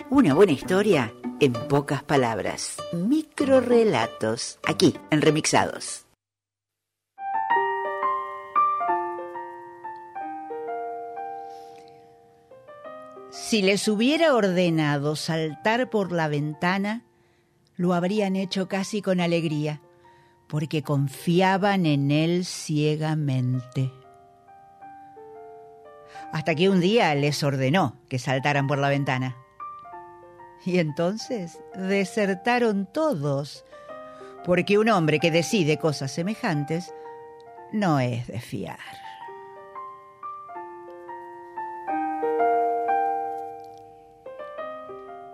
Una 0.10 0.34
buena 0.34 0.54
historia 0.54 1.14
en 1.42 1.52
pocas 1.54 2.04
palabras. 2.04 2.78
Microrelatos, 2.94 4.60
aquí, 4.66 4.96
en 5.12 5.22
Remixados. 5.22 6.09
Si 13.50 13.64
les 13.64 13.88
hubiera 13.88 14.36
ordenado 14.36 15.16
saltar 15.16 15.90
por 15.90 16.12
la 16.12 16.28
ventana, 16.28 17.04
lo 17.78 17.96
habrían 17.96 18.36
hecho 18.36 18.68
casi 18.68 19.02
con 19.02 19.20
alegría, 19.20 19.82
porque 20.48 20.84
confiaban 20.84 21.88
en 21.88 22.12
él 22.12 22.46
ciegamente. 22.46 23.92
Hasta 26.32 26.54
que 26.54 26.70
un 26.70 26.80
día 26.80 27.16
les 27.16 27.42
ordenó 27.42 27.98
que 28.08 28.20
saltaran 28.20 28.68
por 28.68 28.78
la 28.78 28.90
ventana. 28.90 29.36
Y 30.64 30.78
entonces 30.78 31.58
desertaron 31.74 32.86
todos, 32.86 33.66
porque 34.46 34.78
un 34.78 34.90
hombre 34.90 35.18
que 35.20 35.32
decide 35.32 35.80
cosas 35.80 36.12
semejantes 36.12 36.94
no 37.74 38.00
es 38.00 38.28
de 38.28 38.42
fiar. 38.42 39.09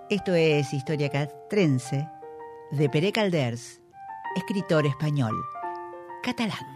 Esto 0.08 0.36
es 0.36 0.72
Historia 0.72 1.10
Castrense 1.10 2.08
de 2.70 2.88
Pere 2.90 3.12
Calders, 3.12 3.82
escritor 4.36 4.86
español, 4.86 5.34
catalán. 6.22 6.75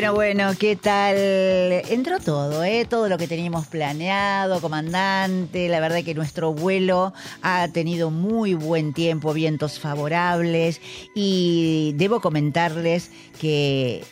Bueno, 0.00 0.14
bueno, 0.14 0.52
¿qué 0.58 0.76
tal? 0.76 1.16
Entró 1.18 2.20
todo, 2.20 2.64
¿eh? 2.64 2.86
Todo 2.88 3.06
lo 3.10 3.18
que 3.18 3.28
teníamos 3.28 3.66
planeado, 3.66 4.62
comandante. 4.62 5.68
La 5.68 5.78
verdad 5.78 6.02
que 6.02 6.14
nuestro 6.14 6.54
vuelo 6.54 7.12
ha 7.42 7.68
tenido 7.68 8.10
muy 8.10 8.54
buen 8.54 8.94
tiempo, 8.94 9.34
vientos 9.34 9.78
favorables. 9.78 10.80
Y 11.14 11.92
debo 11.96 12.22
comentarles 12.22 13.10
que 13.38 14.02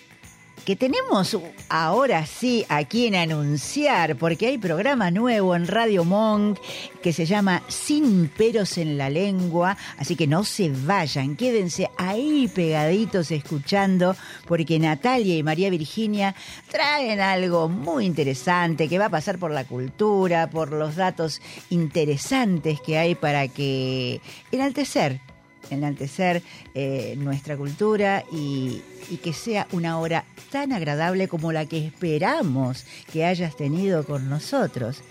que 0.68 0.76
tenemos 0.76 1.34
ahora 1.70 2.26
sí 2.26 2.66
a 2.68 2.84
quien 2.84 3.14
anunciar, 3.14 4.16
porque 4.16 4.48
hay 4.48 4.58
programa 4.58 5.10
nuevo 5.10 5.56
en 5.56 5.66
Radio 5.66 6.04
Monk 6.04 6.58
que 7.02 7.14
se 7.14 7.24
llama 7.24 7.62
Sin 7.68 8.28
peros 8.28 8.76
en 8.76 8.98
la 8.98 9.08
lengua, 9.08 9.78
así 9.96 10.14
que 10.14 10.26
no 10.26 10.44
se 10.44 10.68
vayan, 10.68 11.36
quédense 11.36 11.88
ahí 11.96 12.50
pegaditos 12.54 13.30
escuchando, 13.30 14.14
porque 14.46 14.78
Natalia 14.78 15.38
y 15.38 15.42
María 15.42 15.70
Virginia 15.70 16.34
traen 16.70 17.18
algo 17.18 17.70
muy 17.70 18.04
interesante 18.04 18.90
que 18.90 18.98
va 18.98 19.06
a 19.06 19.10
pasar 19.10 19.38
por 19.38 19.50
la 19.50 19.64
cultura, 19.64 20.50
por 20.50 20.72
los 20.72 20.96
datos 20.96 21.40
interesantes 21.70 22.78
que 22.82 22.98
hay 22.98 23.14
para 23.14 23.48
que 23.48 24.20
enaltecer 24.52 25.22
enaltecer 25.70 26.42
eh, 26.74 27.14
nuestra 27.18 27.56
cultura 27.56 28.24
y, 28.32 28.82
y 29.10 29.16
que 29.18 29.32
sea 29.32 29.66
una 29.72 29.98
hora 29.98 30.24
tan 30.50 30.72
agradable 30.72 31.28
como 31.28 31.52
la 31.52 31.66
que 31.66 31.86
esperamos 31.86 32.84
que 33.12 33.24
hayas 33.24 33.56
tenido 33.56 34.04
con 34.04 34.28
nosotros. 34.28 35.02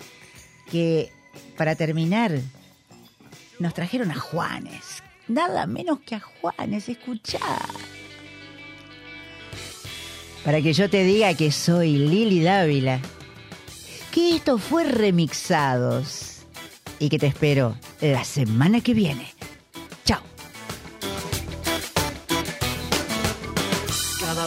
Que 0.72 1.12
para 1.58 1.76
terminar, 1.76 2.40
nos 3.60 3.74
trajeron 3.74 4.12
a 4.12 4.16
Juanes. 4.20 5.04
Nada 5.28 5.66
menos 5.66 6.00
que 6.02 6.16
a 6.16 6.20
Juanes, 6.20 6.88
escuchá. 6.88 7.40
Para 10.46 10.62
que 10.62 10.74
yo 10.74 10.90
te 10.90 11.04
diga 11.04 11.34
que 11.34 11.52
soy 11.52 11.98
Lili 11.98 12.42
Dávila. 12.42 13.02
Que 14.12 14.36
esto 14.36 14.58
fue 14.58 14.86
remixados. 14.86 16.46
Y 17.00 17.10
que 17.10 17.20
te 17.20 17.28
espero 17.28 17.76
la 18.02 18.24
semana 18.24 18.82
que 18.82 18.94
viene. 18.94 19.37